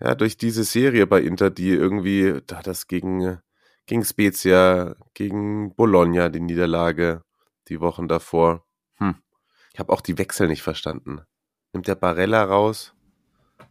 ja, 0.00 0.14
durch 0.14 0.36
diese 0.36 0.64
Serie 0.64 1.06
bei 1.06 1.20
Inter, 1.22 1.50
die 1.50 1.70
irgendwie, 1.70 2.40
da 2.46 2.60
das 2.62 2.86
gegen, 2.86 3.38
gegen 3.86 4.04
Spezia, 4.04 4.94
gegen 5.14 5.74
Bologna, 5.74 6.28
die 6.28 6.40
Niederlage, 6.40 7.22
die 7.68 7.80
Wochen 7.80 8.08
davor. 8.08 8.64
Hm. 8.98 9.16
Ich 9.72 9.78
habe 9.78 9.92
auch 9.92 10.00
die 10.00 10.18
Wechsel 10.18 10.48
nicht 10.48 10.62
verstanden. 10.62 11.20
Nimmt 11.72 11.88
der 11.88 11.94
Barella 11.94 12.44
raus? 12.44 12.94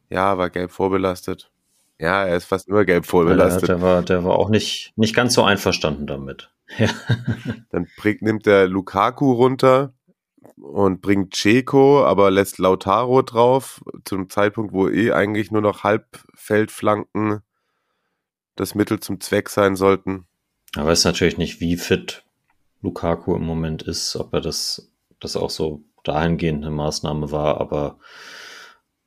Ja, 0.09 0.37
war 0.37 0.49
gelb 0.49 0.71
vorbelastet. 0.71 1.51
Ja, 1.99 2.25
er 2.25 2.35
ist 2.35 2.45
fast 2.45 2.67
immer 2.67 2.85
gelb 2.85 3.05
vorbelastet. 3.05 3.69
Ja, 3.69 3.75
der, 3.75 3.81
war, 3.81 4.01
der 4.03 4.23
war 4.23 4.37
auch 4.37 4.49
nicht, 4.49 4.93
nicht 4.95 5.15
ganz 5.15 5.33
so 5.33 5.43
einverstanden 5.43 6.07
damit. 6.07 6.51
Ja. 6.79 6.89
Dann 7.69 7.87
bringt, 7.95 8.23
nimmt 8.23 8.47
der 8.47 8.67
Lukaku 8.67 9.33
runter 9.33 9.93
und 10.57 11.01
bringt 11.01 11.35
Ceco, 11.35 12.05
aber 12.05 12.31
lässt 12.31 12.57
Lautaro 12.57 13.21
drauf, 13.21 13.81
zum 14.03 14.29
Zeitpunkt, 14.29 14.73
wo 14.73 14.87
eh 14.87 15.11
eigentlich 15.11 15.51
nur 15.51 15.61
noch 15.61 15.83
Halbfeldflanken 15.83 17.41
das 18.55 18.75
Mittel 18.75 18.99
zum 18.99 19.19
Zweck 19.19 19.49
sein 19.49 19.75
sollten. 19.75 20.27
Aber 20.75 20.89
weiß 20.89 21.05
natürlich 21.05 21.37
nicht, 21.37 21.59
wie 21.59 21.77
fit 21.77 22.23
Lukaku 22.81 23.35
im 23.35 23.43
Moment 23.43 23.83
ist, 23.83 24.15
ob 24.15 24.33
er 24.33 24.41
das, 24.41 24.91
das 25.19 25.35
auch 25.35 25.49
so 25.49 25.83
dahingehend 26.03 26.63
eine 26.63 26.73
Maßnahme 26.73 27.31
war, 27.31 27.59
aber 27.59 27.97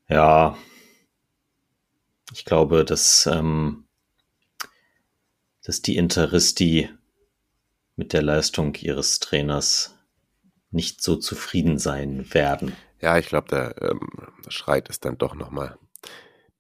ja, 0.09 0.57
ich 2.33 2.45
glaube, 2.45 2.85
dass, 2.85 3.27
ähm, 3.27 3.85
dass 5.65 5.83
die 5.83 5.97
Interisti 5.97 6.91
mit 7.97 8.13
der 8.13 8.23
Leistung 8.23 8.75
ihres 8.75 9.19
Trainers 9.19 9.98
nicht 10.71 11.03
so 11.03 11.17
zufrieden 11.17 11.79
sein 11.79 12.33
werden. 12.33 12.75
Ja, 13.01 13.19
ich 13.19 13.29
glaube, 13.29 13.49
der 13.49 13.75
ähm, 13.81 14.01
schreit 14.49 14.91
es 14.91 15.01
dann 15.01 15.19
doch 15.19 15.35
nochmal 15.35 15.79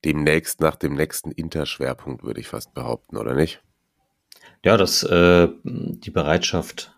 demnächst 0.04 0.60
nach 0.60 0.76
dem 0.76 0.94
nächsten 0.94 1.32
Interschwerpunkt, 1.32 2.22
würde 2.22 2.40
ich 2.40 2.48
fast 2.48 2.74
behaupten, 2.74 3.16
oder 3.16 3.34
nicht? 3.34 3.60
Ja, 4.64 4.76
dass 4.76 5.02
äh, 5.02 5.48
die 5.64 6.10
Bereitschaft 6.10 6.94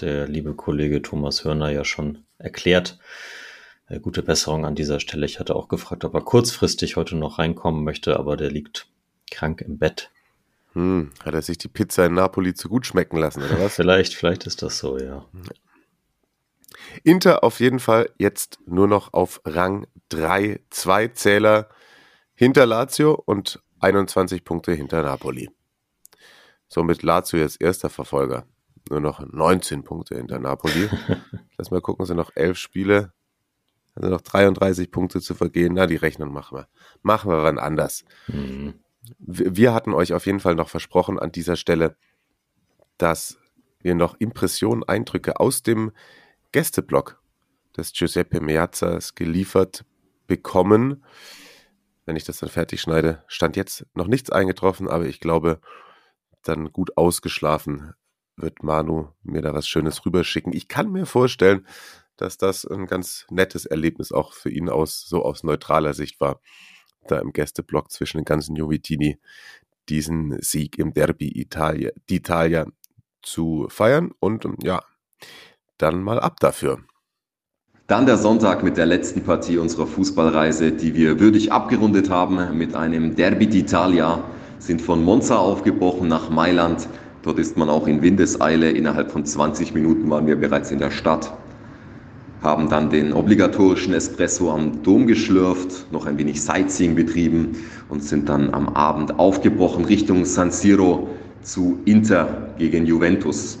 der 0.00 0.28
liebe 0.28 0.54
Kollege 0.54 1.02
Thomas 1.02 1.44
Hörner 1.44 1.70
ja 1.70 1.84
schon 1.84 2.24
erklärt. 2.38 2.98
Äh, 3.88 4.00
gute 4.00 4.22
Besserung 4.22 4.64
an 4.64 4.74
dieser 4.74 5.00
Stelle. 5.00 5.26
Ich 5.26 5.40
hatte 5.40 5.56
auch 5.56 5.68
gefragt, 5.68 6.04
ob 6.04 6.14
er 6.14 6.20
kurzfristig 6.20 6.96
heute 6.96 7.16
noch 7.16 7.38
reinkommen 7.38 7.84
möchte, 7.84 8.18
aber 8.18 8.36
der 8.36 8.50
liegt 8.50 8.88
krank 9.30 9.60
im 9.60 9.78
Bett. 9.78 10.10
Hm, 10.72 11.10
hat 11.24 11.34
er 11.34 11.42
sich 11.42 11.58
die 11.58 11.68
Pizza 11.68 12.06
in 12.06 12.14
Napoli 12.14 12.54
zu 12.54 12.68
gut 12.68 12.86
schmecken 12.86 13.16
lassen, 13.16 13.42
oder 13.42 13.60
was? 13.60 13.74
vielleicht, 13.76 14.14
vielleicht 14.14 14.46
ist 14.46 14.62
das 14.62 14.78
so, 14.78 14.98
ja. 14.98 15.24
Inter 17.02 17.44
auf 17.44 17.60
jeden 17.60 17.78
Fall 17.78 18.10
jetzt 18.18 18.58
nur 18.66 18.88
noch 18.88 19.12
auf 19.12 19.40
Rang 19.44 19.86
3, 20.08 20.60
zwei 20.70 21.08
Zähler 21.08 21.68
hinter 22.34 22.66
Lazio 22.66 23.12
und 23.12 23.62
21 23.80 24.44
Punkte 24.44 24.72
hinter 24.72 25.02
Napoli. 25.02 25.50
Somit 26.68 27.02
Lazio 27.02 27.38
jetzt 27.38 27.60
erster 27.60 27.90
Verfolger. 27.90 28.46
Nur 28.88 29.00
noch 29.00 29.20
19 29.20 29.84
Punkte 29.84 30.16
hinter 30.16 30.38
Napoli. 30.38 30.88
Lass 31.58 31.70
mal 31.70 31.80
gucken, 31.80 32.06
sind 32.06 32.16
noch 32.16 32.32
elf 32.34 32.56
Spiele. 32.58 33.12
Also 33.94 34.10
noch 34.10 34.20
33 34.20 34.90
Punkte 34.90 35.20
zu 35.20 35.34
vergehen. 35.34 35.74
Na, 35.74 35.86
die 35.86 35.96
Rechnung 35.96 36.32
machen 36.32 36.58
wir. 36.58 36.68
Machen 37.02 37.30
wir 37.30 37.42
wann 37.42 37.58
anders. 37.58 38.04
Mhm. 38.28 38.74
Wir 39.18 39.72
hatten 39.72 39.94
euch 39.94 40.12
auf 40.12 40.26
jeden 40.26 40.40
Fall 40.40 40.54
noch 40.54 40.68
versprochen 40.68 41.18
an 41.18 41.32
dieser 41.32 41.56
Stelle, 41.56 41.96
dass 42.98 43.38
wir 43.80 43.94
noch 43.94 44.16
Impressionen, 44.18 44.84
Eindrücke 44.84 45.38
aus 45.40 45.62
dem 45.62 45.92
Gästeblock 46.52 47.20
des 47.76 47.92
Giuseppe 47.92 48.40
Meazzas 48.40 49.14
geliefert 49.14 49.84
bekommen. 50.26 51.04
Wenn 52.04 52.16
ich 52.16 52.24
das 52.24 52.38
dann 52.38 52.48
fertig 52.48 52.80
schneide, 52.80 53.24
stand 53.26 53.56
jetzt 53.56 53.86
noch 53.94 54.06
nichts 54.06 54.30
eingetroffen, 54.30 54.88
aber 54.88 55.06
ich 55.06 55.20
glaube, 55.20 55.60
dann 56.42 56.72
gut 56.72 56.96
ausgeschlafen 56.96 57.94
wird 58.36 58.62
Manu 58.62 59.08
mir 59.22 59.42
da 59.42 59.54
was 59.54 59.66
Schönes 59.66 60.04
rüberschicken. 60.04 60.52
Ich 60.52 60.68
kann 60.68 60.90
mir 60.90 61.06
vorstellen, 61.06 61.66
dass 62.16 62.38
das 62.38 62.64
ein 62.64 62.86
ganz 62.86 63.26
nettes 63.30 63.66
Erlebnis 63.66 64.12
auch 64.12 64.32
für 64.32 64.50
ihn 64.50 64.68
aus, 64.68 65.02
so 65.06 65.22
aus 65.24 65.42
neutraler 65.42 65.94
Sicht 65.94 66.20
war, 66.20 66.40
da 67.06 67.18
im 67.18 67.32
Gästeblock 67.32 67.90
zwischen 67.90 68.18
den 68.18 68.24
ganzen 68.24 68.56
Juvitini 68.56 69.18
diesen 69.88 70.40
Sieg 70.40 70.78
im 70.78 70.92
Derby 70.92 71.28
Italia, 71.28 71.90
d'Italia 72.08 72.70
zu 73.22 73.66
feiern 73.68 74.12
und 74.18 74.46
ja, 74.62 74.82
dann 75.78 76.02
mal 76.02 76.18
ab 76.18 76.40
dafür. 76.40 76.78
Dann 77.86 78.06
der 78.06 78.16
Sonntag 78.16 78.64
mit 78.64 78.76
der 78.76 78.86
letzten 78.86 79.22
Partie 79.22 79.58
unserer 79.58 79.86
Fußballreise, 79.86 80.72
die 80.72 80.94
wir 80.94 81.20
würdig 81.20 81.52
abgerundet 81.52 82.10
haben 82.10 82.56
mit 82.58 82.74
einem 82.74 83.14
Derby 83.14 83.46
d'Italia, 83.46 84.18
sind 84.58 84.82
von 84.82 85.04
Monza 85.04 85.36
aufgebrochen 85.36 86.08
nach 86.08 86.30
Mailand. 86.30 86.88
Dort 87.22 87.38
ist 87.38 87.56
man 87.56 87.68
auch 87.68 87.86
in 87.86 88.02
Windeseile. 88.02 88.70
Innerhalb 88.70 89.10
von 89.10 89.24
20 89.24 89.74
Minuten 89.74 90.10
waren 90.10 90.26
wir 90.26 90.36
bereits 90.36 90.70
in 90.70 90.78
der 90.78 90.90
Stadt 90.90 91.32
haben 92.46 92.68
dann 92.68 92.90
den 92.90 93.12
obligatorischen 93.12 93.92
Espresso 93.92 94.52
am 94.52 94.82
Dom 94.84 95.06
geschlürft, 95.06 95.90
noch 95.90 96.06
ein 96.06 96.16
wenig 96.16 96.40
Sightseeing 96.42 96.94
betrieben 96.94 97.56
und 97.88 98.04
sind 98.04 98.28
dann 98.28 98.54
am 98.54 98.68
Abend 98.68 99.18
aufgebrochen 99.18 99.84
Richtung 99.84 100.24
San 100.24 100.50
Siro 100.52 101.08
zu 101.42 101.80
Inter 101.86 102.54
gegen 102.56 102.86
Juventus. 102.86 103.58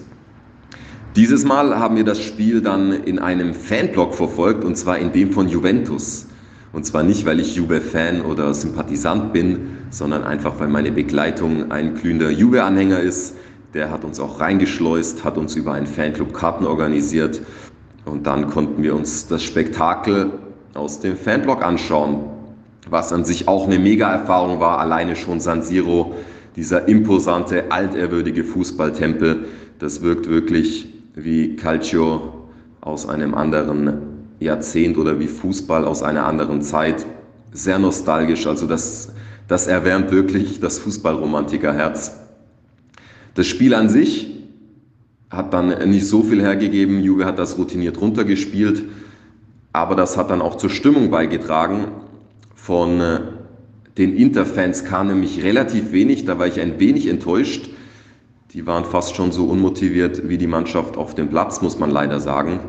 Dieses 1.16 1.46
Mal 1.46 1.78
haben 1.78 1.96
wir 1.96 2.04
das 2.04 2.20
Spiel 2.20 2.60
dann 2.60 2.92
in 2.92 3.18
einem 3.18 3.54
Fanblog 3.54 4.14
verfolgt 4.14 4.64
und 4.64 4.76
zwar 4.76 4.98
in 4.98 5.12
dem 5.12 5.32
von 5.32 5.48
Juventus. 5.48 6.26
Und 6.74 6.84
zwar 6.84 7.04
nicht, 7.04 7.24
weil 7.24 7.40
ich 7.40 7.56
Juve-Fan 7.56 8.20
oder 8.20 8.52
Sympathisant 8.52 9.32
bin, 9.32 9.78
sondern 9.88 10.24
einfach, 10.24 10.60
weil 10.60 10.68
meine 10.68 10.92
Begleitung 10.92 11.70
ein 11.72 11.94
glühender 11.94 12.30
Juve-Anhänger 12.30 13.00
ist. 13.00 13.34
Der 13.72 13.90
hat 13.90 14.04
uns 14.04 14.20
auch 14.20 14.40
reingeschleust, 14.40 15.24
hat 15.24 15.38
uns 15.38 15.56
über 15.56 15.72
einen 15.72 15.86
Fanclub 15.86 16.34
Karten 16.34 16.66
organisiert 16.66 17.40
und 18.04 18.26
dann 18.26 18.50
konnten 18.50 18.82
wir 18.82 18.94
uns 18.94 19.26
das 19.26 19.42
Spektakel 19.42 20.32
aus 20.74 21.00
dem 21.00 21.16
Fanblog 21.16 21.64
anschauen, 21.64 22.24
was 22.90 23.14
an 23.14 23.24
sich 23.24 23.48
auch 23.48 23.66
eine 23.66 23.78
Mega-Erfahrung 23.78 24.60
war, 24.60 24.80
alleine 24.80 25.16
schon 25.16 25.40
San 25.40 25.62
Siro, 25.62 26.14
dieser 26.56 26.86
imposante, 26.88 27.72
altehrwürdige 27.72 28.44
Fußballtempel, 28.44 29.46
das 29.78 30.02
wirkt 30.02 30.28
wirklich 30.28 30.92
wie 31.16 31.56
Calcio 31.56 32.46
aus 32.82 33.08
einem 33.08 33.34
anderen 33.34 34.28
Jahrzehnt 34.38 34.98
oder 34.98 35.18
wie 35.18 35.26
Fußball 35.26 35.84
aus 35.84 36.02
einer 36.02 36.26
anderen 36.26 36.62
Zeit. 36.62 37.04
Sehr 37.52 37.78
nostalgisch, 37.78 38.46
also 38.46 38.66
das, 38.66 39.12
das 39.48 39.66
erwärmt 39.66 40.12
wirklich 40.12 40.60
das 40.60 40.78
Fußballromantikerherz. 40.78 42.20
Das 43.34 43.46
Spiel 43.46 43.74
an 43.74 43.88
sich 43.88 44.34
hat 45.30 45.52
dann 45.54 45.88
nicht 45.90 46.06
so 46.06 46.22
viel 46.22 46.42
hergegeben. 46.42 47.00
Juve 47.00 47.24
hat 47.24 47.38
das 47.38 47.56
routiniert 47.56 48.00
runtergespielt, 48.00 48.84
aber 49.72 49.96
das 49.96 50.16
hat 50.18 50.30
dann 50.30 50.42
auch 50.42 50.56
zur 50.56 50.70
Stimmung 50.70 51.10
beigetragen. 51.10 51.88
Von 52.54 53.00
äh, 53.00 53.20
den 53.96 54.14
Interfans 54.14 54.84
kam 54.84 55.08
nämlich 55.08 55.42
relativ 55.42 55.92
wenig, 55.92 56.26
da 56.26 56.38
war 56.38 56.46
ich 56.46 56.60
ein 56.60 56.78
wenig 56.78 57.06
enttäuscht. 57.06 57.70
Die 58.56 58.66
waren 58.66 58.86
fast 58.86 59.14
schon 59.14 59.32
so 59.32 59.44
unmotiviert 59.44 60.30
wie 60.30 60.38
die 60.38 60.46
Mannschaft 60.46 60.96
auf 60.96 61.14
dem 61.14 61.28
Platz, 61.28 61.60
muss 61.60 61.78
man 61.78 61.90
leider 61.90 62.20
sagen. 62.20 62.60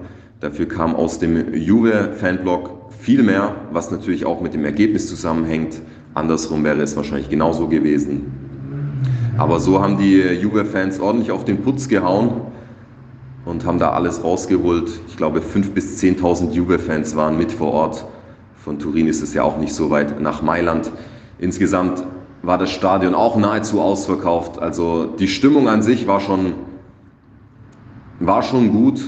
Dafür 0.41 0.67
kam 0.67 0.93
aus 0.93 1.17
dem 1.17 1.53
Juve-Fanblock 1.53 2.91
viel 2.99 3.23
mehr, 3.23 3.55
was 3.71 3.89
natürlich 3.89 4.25
auch 4.25 4.41
mit 4.41 4.53
dem 4.53 4.65
Ergebnis 4.65 5.07
zusammenhängt. 5.07 5.81
Andersrum 6.13 6.65
wäre 6.65 6.81
es 6.81 6.97
wahrscheinlich 6.97 7.29
genauso 7.29 7.69
gewesen. 7.69 8.33
Aber 9.37 9.61
so 9.61 9.81
haben 9.81 9.97
die 9.97 10.17
Juve-Fans 10.17 10.99
ordentlich 10.99 11.31
auf 11.31 11.45
den 11.45 11.61
Putz 11.61 11.87
gehauen 11.87 12.41
und 13.45 13.65
haben 13.65 13.79
da 13.79 13.91
alles 13.91 14.21
rausgeholt. 14.21 14.89
Ich 15.07 15.15
glaube, 15.15 15.39
5.000 15.39 15.69
bis 15.69 16.03
10.000 16.03 16.51
Juve-Fans 16.51 17.15
waren 17.15 17.37
mit 17.37 17.53
vor 17.53 17.71
Ort. 17.71 18.05
Von 18.57 18.77
Turin 18.77 19.07
ist 19.07 19.21
es 19.21 19.33
ja 19.33 19.43
auch 19.43 19.57
nicht 19.57 19.73
so 19.73 19.89
weit 19.89 20.19
nach 20.19 20.41
Mailand. 20.41 20.91
Insgesamt 21.39 22.03
war 22.47 22.57
das 22.57 22.71
Stadion 22.71 23.13
auch 23.13 23.35
nahezu 23.35 23.81
ausverkauft. 23.81 24.57
Also 24.57 25.03
die 25.19 25.27
Stimmung 25.27 25.67
an 25.67 25.81
sich 25.81 26.07
war 26.07 26.21
schon, 26.21 26.53
war 28.21 28.41
schon 28.41 28.71
gut. 28.71 29.01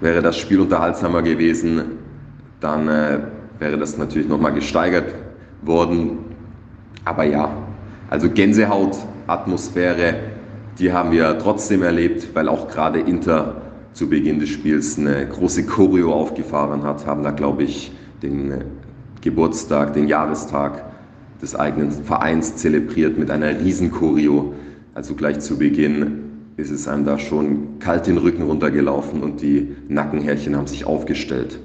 Wäre 0.00 0.22
das 0.22 0.36
Spiel 0.38 0.58
unterhaltsamer 0.58 1.22
gewesen, 1.22 1.82
dann 2.58 2.88
äh, 2.88 3.20
wäre 3.60 3.78
das 3.78 3.96
natürlich 3.96 4.26
nochmal 4.26 4.52
gesteigert 4.54 5.14
worden. 5.62 6.18
Aber 7.04 7.22
ja, 7.22 7.52
also 8.10 8.28
Gänsehaut, 8.28 8.96
Atmosphäre, 9.28 10.16
die 10.80 10.92
haben 10.92 11.12
wir 11.12 11.38
trotzdem 11.38 11.84
erlebt, 11.84 12.34
weil 12.34 12.48
auch 12.48 12.66
gerade 12.66 12.98
Inter 12.98 13.62
zu 13.92 14.08
Beginn 14.08 14.40
des 14.40 14.48
Spiels 14.48 14.98
eine 14.98 15.28
große 15.28 15.64
Choreo 15.66 16.12
aufgefahren 16.12 16.82
hat, 16.82 17.06
haben 17.06 17.22
da, 17.22 17.30
glaube 17.30 17.62
ich, 17.62 17.92
den 18.20 18.50
äh, 18.50 18.64
Geburtstag, 19.20 19.92
den 19.92 20.08
Jahrestag 20.08 20.91
des 21.42 21.54
eigenen 21.54 21.90
Vereins 21.90 22.56
zelebriert 22.56 23.18
mit 23.18 23.30
einer 23.30 23.58
riesen 23.60 23.90
Choreo. 23.90 24.54
Also 24.94 25.14
gleich 25.14 25.40
zu 25.40 25.58
Beginn 25.58 26.52
ist 26.56 26.70
es 26.70 26.88
einem 26.88 27.04
da 27.04 27.18
schon 27.18 27.78
kalt 27.78 28.06
den 28.06 28.18
Rücken 28.18 28.42
runtergelaufen 28.42 29.22
und 29.22 29.42
die 29.42 29.74
Nackenhärchen 29.88 30.56
haben 30.56 30.66
sich 30.66 30.84
aufgestellt. 30.86 31.58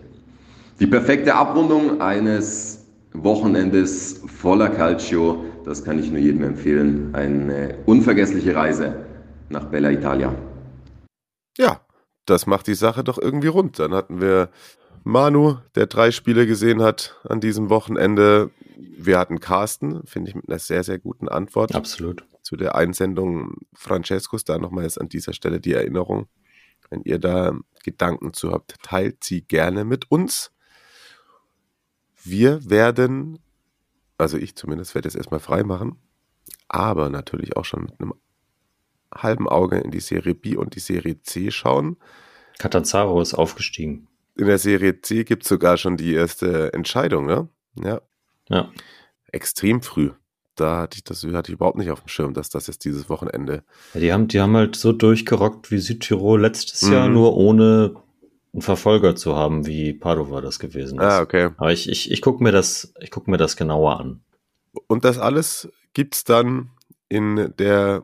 Die 0.80 0.88
perfekte 0.88 1.36
Abrundung 1.36 2.02
eines 2.02 2.86
Wochenendes 3.14 4.22
voller 4.28 4.70
Calcio 4.70 5.44
das 5.68 5.84
kann 5.84 6.00
ich 6.00 6.10
nur 6.10 6.20
jedem 6.20 6.44
empfehlen. 6.44 7.14
Eine 7.14 7.80
unvergessliche 7.86 8.56
Reise 8.56 9.06
nach 9.50 9.66
Bella 9.66 9.92
Italia. 9.92 10.34
Ja, 11.58 11.82
das 12.26 12.48
macht 12.48 12.68
die 12.68 12.74
Sache 12.74 13.04
doch 13.04 13.18
irgendwie 13.18 13.50
rund. 13.50 13.78
Dann 13.78 13.94
hatten 13.94 14.22
wir 14.22 14.48
Manu, 15.04 15.58
der 15.76 15.88
drei 15.88 16.12
Spiele 16.12 16.48
gesehen 16.48 16.82
hat 16.82 17.18
an 17.28 17.42
diesem 17.42 17.70
Wochenende. 17.70 18.50
Wir 18.80 19.18
hatten 19.20 19.40
Carsten, 19.40 20.06
finde 20.06 20.30
ich, 20.30 20.36
mit 20.36 20.48
einer 20.50 20.60
sehr, 20.60 20.84
sehr 20.84 21.00
guten 21.00 21.28
Antwort. 21.28 21.74
Absolut. 21.76 22.26
Zu 22.42 22.56
der 22.56 22.76
Einsendung 22.76 23.58
Francescos. 23.74 24.44
Da 24.44 24.58
nochmal 24.58 24.84
jetzt 24.84 25.02
an 25.02 25.10
dieser 25.10 25.34
Stelle 25.34 25.60
die 25.60 25.74
Erinnerung. 25.74 26.28
Wenn 26.90 27.02
ihr 27.02 27.20
da 27.20 27.58
Gedanken 27.84 28.34
zu 28.34 28.52
habt, 28.52 28.76
teilt 28.84 29.24
sie 29.24 29.42
gerne 29.42 29.84
mit 29.84 30.12
uns. 30.12 30.52
Wir 32.24 32.70
werden 32.70 33.40
also 34.18 34.38
ich 34.38 34.56
zumindest 34.56 34.96
werde 34.96 35.08
es 35.08 35.16
erstmal 35.16 35.40
frei 35.40 35.64
machen, 35.64 35.98
aber 36.68 37.10
natürlich 37.10 37.56
auch 37.56 37.66
schon 37.66 37.84
mit 37.84 38.00
einem 38.00 38.14
halben 39.14 39.48
Auge 39.48 39.78
in 39.78 39.92
die 39.92 40.00
Serie 40.00 40.36
B 40.36 40.58
und 40.58 40.76
die 40.76 40.80
Serie 40.80 41.22
C 41.22 41.52
schauen. 41.52 41.98
Catanzaro 42.60 43.22
ist 43.22 43.34
aufgestiegen. 43.34 44.08
In 44.36 44.48
der 44.48 44.58
Serie 44.58 45.02
C 45.02 45.24
gibt 45.24 45.44
es 45.44 45.50
sogar 45.50 45.78
schon 45.78 45.98
die 45.98 46.14
erste 46.14 46.74
Entscheidung, 46.74 47.26
ne? 47.26 47.48
Ja. 47.76 48.02
Ja. 48.50 48.72
Extrem 49.32 49.82
früh. 49.82 50.12
Da 50.56 50.82
hatte 50.82 50.98
ich 50.98 51.04
das 51.04 51.24
hatte 51.24 51.52
ich 51.52 51.56
überhaupt 51.56 51.78
nicht 51.78 51.92
auf 51.92 52.02
dem 52.02 52.08
Schirm, 52.08 52.34
dass 52.34 52.50
das 52.50 52.68
jetzt 52.68 52.84
dieses 52.84 53.10
Wochenende. 53.10 53.64
Ja, 53.94 54.00
die 54.00 54.14
haben, 54.14 54.28
die 54.28 54.42
haben 54.42 54.56
halt 54.56 54.76
so 54.76 54.92
durchgerockt 54.92 55.70
wie 55.70 55.78
Südtirol 55.78 56.42
letztes 56.42 56.82
mhm. 56.84 56.94
Jahr, 56.94 57.10
nur 57.10 57.38
ohne 57.38 57.96
einen 58.54 58.62
Verfolger 58.64 59.16
zu 59.16 59.36
haben, 59.36 59.68
wie 59.68 59.94
Padova 59.94 60.42
das 60.42 60.58
gewesen 60.58 60.98
ist. 60.98 61.06
Ah, 61.06 61.22
okay. 61.22 61.52
Aber 61.58 61.72
ich, 61.72 61.88
ich, 61.90 62.12
ich 62.12 62.22
gucke 62.22 62.44
mir, 62.44 62.52
das, 62.52 62.94
ich 63.00 63.12
guck 63.12 63.28
mir 63.28 63.38
das 63.38 63.56
genauer 63.56 64.00
an. 64.00 64.22
Und 64.88 65.06
das 65.06 65.20
alles 65.20 65.70
gibt 65.94 66.16
es 66.16 66.24
dann 66.24 66.72
in 67.08 67.54
der 67.60 68.04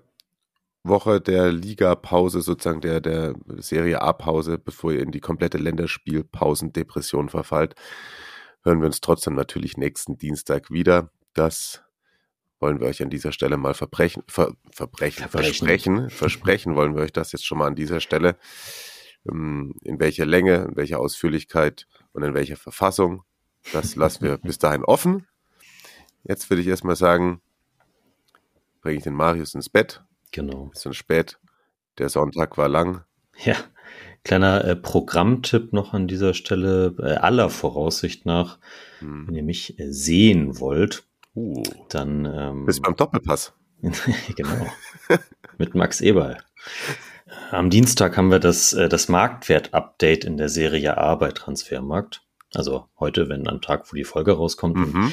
Woche 0.83 1.21
der 1.21 1.51
Liga-Pause, 1.51 2.41
sozusagen 2.41 2.81
der, 2.81 2.99
der 2.99 3.35
Serie 3.57 4.01
A-Pause, 4.01 4.57
bevor 4.57 4.91
ihr 4.91 5.01
in 5.01 5.11
die 5.11 5.21
komplette 5.21 5.57
Länderspielpausendepression 5.57 7.29
verfallt, 7.29 7.75
hören 8.64 8.80
wir 8.80 8.88
uns 8.88 9.01
trotzdem 9.01 9.36
natürlich 9.36 9.78
nächsten 9.78 10.18
Dienstag 10.18 10.72
wieder. 10.72 11.09
Das 11.34 11.84
wollen 12.59 12.80
wir 12.80 12.88
euch 12.88 13.03
an 13.03 13.09
dieser 13.09 13.32
Stelle 13.32 13.57
mal 13.57 13.74
verbrechen, 13.74 14.24
ver, 14.28 14.53
verbrechen, 14.72 15.28
verbrechen, 15.28 15.30
versprechen. 15.30 16.09
Versprechen 16.09 16.76
wollen 16.76 16.95
wir 16.95 17.03
euch 17.03 17.11
das 17.11 17.34
jetzt 17.34 17.45
schon 17.45 17.57
mal 17.57 17.68
an 17.68 17.76
dieser 17.76 17.99
Stelle. 17.99 18.38
Ähm, 19.30 19.76
in 19.84 19.99
welcher 19.99 20.26
Länge, 20.26 20.68
in 20.70 20.76
welcher 20.76 20.99
Ausführlichkeit 20.99 21.88
und 22.14 22.24
in 22.24 22.34
welcher 22.34 22.55
Verfassung. 22.55 23.24
Das 23.74 23.95
lassen 23.95 24.24
wir 24.24 24.38
bis 24.41 24.59
dahin 24.59 24.86
offen. 24.86 25.28
Jetzt 26.24 26.49
würde 26.49 26.61
ich 26.61 26.68
erstmal 26.68 26.95
sagen, 26.95 27.41
bringe 28.82 28.97
ich 28.97 29.03
den 29.03 29.14
Marius 29.14 29.55
ins 29.55 29.70
Bett. 29.70 30.03
Genau. 30.32 30.68
Bisschen 30.68 30.93
spät. 30.93 31.39
Der 31.97 32.09
Sonntag 32.09 32.57
war 32.57 32.70
lang. 32.70 33.03
Ja, 33.43 33.57
kleiner 34.23 34.63
äh, 34.65 34.75
Programmtipp 34.75 35.73
noch 35.73 35.93
an 35.93 36.07
dieser 36.07 36.34
Stelle. 36.34 36.95
Äh, 36.99 37.15
aller 37.15 37.49
Voraussicht 37.49 38.25
nach, 38.25 38.59
hm. 38.99 39.27
wenn 39.27 39.36
ihr 39.36 39.43
mich 39.43 39.79
äh, 39.79 39.91
sehen 39.91 40.59
wollt, 40.59 41.03
uh. 41.36 41.63
dann. 41.89 42.25
Ähm, 42.25 42.65
Bist 42.65 42.81
beim 42.81 42.95
Doppelpass. 42.95 43.53
genau. 44.36 44.67
Mit 45.57 45.75
Max 45.75 46.01
Eberl. 46.01 46.38
Am 47.51 47.69
Dienstag 47.69 48.17
haben 48.17 48.31
wir 48.31 48.39
das, 48.39 48.73
äh, 48.73 48.89
das 48.89 49.09
Marktwert-Update 49.09 50.23
in 50.23 50.38
der 50.38 50.49
Serie 50.49 50.97
A 50.97 51.15
bei 51.15 51.31
Transfermarkt. 51.31 52.21
Also 52.53 52.86
heute, 52.99 53.29
wenn 53.29 53.47
am 53.47 53.61
Tag, 53.61 53.91
wo 53.91 53.95
die 53.95 54.03
Folge 54.03 54.34
rauskommt. 54.34 54.77
Mhm. 54.77 55.11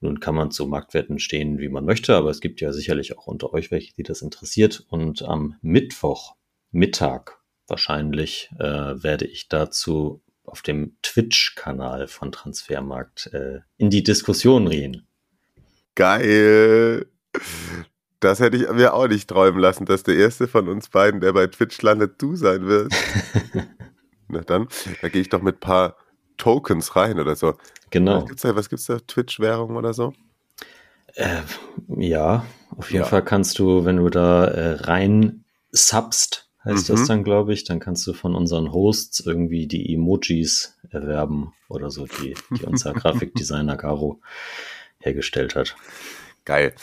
Nun 0.00 0.18
kann 0.18 0.34
man 0.34 0.50
zu 0.50 0.66
Marktwerten 0.66 1.18
stehen, 1.18 1.58
wie 1.58 1.68
man 1.68 1.84
möchte, 1.84 2.16
aber 2.16 2.30
es 2.30 2.40
gibt 2.40 2.62
ja 2.62 2.72
sicherlich 2.72 3.18
auch 3.18 3.26
unter 3.26 3.52
euch 3.52 3.70
welche, 3.70 3.92
die 3.94 4.02
das 4.02 4.22
interessiert. 4.22 4.86
Und 4.88 5.22
am 5.22 5.56
Mittwoch, 5.60 6.36
Mittag 6.70 7.39
wahrscheinlich, 7.70 8.50
äh, 8.58 8.64
werde 9.02 9.26
ich 9.26 9.48
dazu 9.48 10.22
auf 10.44 10.62
dem 10.62 10.96
Twitch-Kanal 11.02 12.08
von 12.08 12.32
Transfermarkt 12.32 13.30
äh, 13.32 13.60
in 13.78 13.90
die 13.90 14.02
Diskussion 14.02 14.68
gehen. 14.68 15.06
Geil. 15.94 17.06
Das 18.18 18.40
hätte 18.40 18.56
ich 18.56 18.70
mir 18.70 18.92
auch 18.92 19.08
nicht 19.08 19.30
träumen 19.30 19.60
lassen, 19.60 19.86
dass 19.86 20.02
der 20.02 20.16
erste 20.16 20.48
von 20.48 20.68
uns 20.68 20.88
beiden, 20.88 21.20
der 21.20 21.32
bei 21.32 21.46
Twitch 21.46 21.80
landet, 21.82 22.20
du 22.20 22.36
sein 22.36 22.66
wirst. 22.66 22.94
Na 24.28 24.40
dann, 24.40 24.68
da 25.00 25.08
gehe 25.08 25.22
ich 25.22 25.28
doch 25.28 25.42
mit 25.42 25.56
ein 25.56 25.60
paar 25.60 25.96
Tokens 26.36 26.96
rein 26.96 27.18
oder 27.18 27.36
so. 27.36 27.54
Genau. 27.90 28.22
Was 28.22 28.28
gibt's 28.28 28.42
da, 28.42 28.56
was 28.56 28.68
gibt's 28.68 28.86
da? 28.86 28.98
Twitch-Währung 28.98 29.76
oder 29.76 29.94
so? 29.94 30.12
Äh, 31.14 31.40
ja, 31.88 32.44
auf 32.76 32.90
jeden 32.90 33.04
ja. 33.04 33.08
Fall 33.08 33.24
kannst 33.24 33.58
du, 33.58 33.84
wenn 33.84 33.96
du 33.96 34.08
da 34.10 34.44
äh, 34.44 34.72
rein 34.74 35.44
subst, 35.72 36.49
heißt 36.64 36.88
mhm. 36.88 36.94
das 36.94 37.06
dann, 37.06 37.24
glaube 37.24 37.52
ich, 37.52 37.64
dann 37.64 37.80
kannst 37.80 38.06
du 38.06 38.12
von 38.12 38.34
unseren 38.34 38.72
Hosts 38.72 39.20
irgendwie 39.20 39.66
die 39.66 39.94
Emojis 39.94 40.78
erwerben 40.90 41.52
oder 41.68 41.90
so, 41.90 42.06
die, 42.06 42.34
die 42.50 42.64
unser 42.64 42.92
Grafikdesigner 42.94 43.76
Garo 43.76 44.20
hergestellt 44.98 45.54
hat. 45.54 45.76
Geil. 46.44 46.74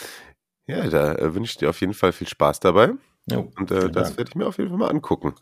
Ja, 0.65 0.87
da 0.87 1.15
äh, 1.15 1.33
wünsche 1.33 1.51
ich 1.51 1.57
dir 1.57 1.69
auf 1.69 1.79
jeden 1.79 1.93
Fall 1.93 2.11
viel 2.11 2.27
Spaß 2.27 2.59
dabei. 2.59 2.93
Jo, 3.29 3.51
Und 3.57 3.71
äh, 3.71 3.89
das 3.89 4.17
werde 4.17 4.29
ich 4.29 4.35
mir 4.35 4.47
auf 4.47 4.57
jeden 4.57 4.69
Fall 4.69 4.79
mal 4.79 4.89
angucken, 4.89 5.35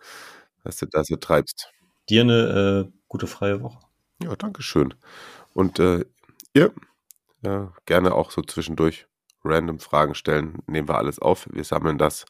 was 0.63 0.77
du 0.77 0.87
da 0.87 1.03
so 1.03 1.15
treibst. 1.15 1.69
Dir 2.09 2.21
eine 2.21 2.87
äh, 2.87 2.97
gute 3.07 3.27
freie 3.27 3.61
Woche. 3.61 3.79
Ja, 4.21 4.35
danke 4.35 4.61
schön. 4.61 4.93
Und 5.53 5.79
äh, 5.79 6.05
ihr 6.53 6.71
ja, 7.45 7.71
gerne 7.85 8.13
auch 8.13 8.31
so 8.31 8.41
zwischendurch 8.41 9.07
random 9.43 9.79
Fragen 9.79 10.15
stellen. 10.15 10.59
Nehmen 10.67 10.89
wir 10.89 10.97
alles 10.97 11.19
auf. 11.19 11.47
Wir 11.51 11.63
sammeln 11.63 11.97
das. 11.97 12.25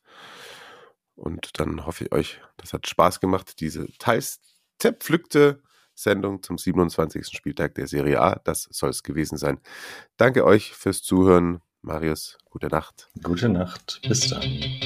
Und 1.15 1.59
dann 1.59 1.85
hoffe 1.85 2.05
ich 2.05 2.11
euch, 2.11 2.41
das 2.57 2.73
hat 2.73 2.87
Spaß 2.87 3.19
gemacht, 3.19 3.59
diese 3.59 3.87
teils 3.97 4.39
zerpflückte 4.79 5.61
Sendung 5.93 6.43
zum 6.43 6.57
27. 6.57 7.25
Spieltag 7.27 7.75
der 7.75 7.87
Serie 7.87 8.21
A. 8.21 8.35
Das 8.43 8.67
soll 8.69 8.89
es 8.89 9.03
gewesen 9.03 9.37
sein. 9.37 9.59
Danke 10.17 10.45
euch 10.45 10.73
fürs 10.73 11.01
Zuhören. 11.01 11.61
Marius, 11.81 12.37
gute 12.49 12.67
Nacht. 12.67 13.09
Gute 13.21 13.47
Nacht. 13.47 14.01
Bis 14.07 14.27
dann. 14.27 14.41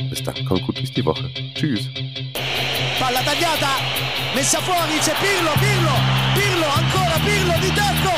Bis 0.10 0.22
dann. 0.22 0.46
Kommt 0.46 0.66
gut 0.66 0.78
durch 0.78 0.94
die 0.94 1.06
Woche. 1.06 1.32
Tschüss. 1.56 1.88
Palla 3.00 3.24
tagliata, 3.24 3.80
messa 4.36 4.60
fuori, 4.60 5.00
c'è 5.00 5.14
Pirlo, 5.22 5.54
Pirlo, 5.58 5.96
Pirlo, 6.36 6.68
ancora 6.68 7.18
Pirlo 7.24 7.58
di 7.60 7.72
tacco, 7.72 8.12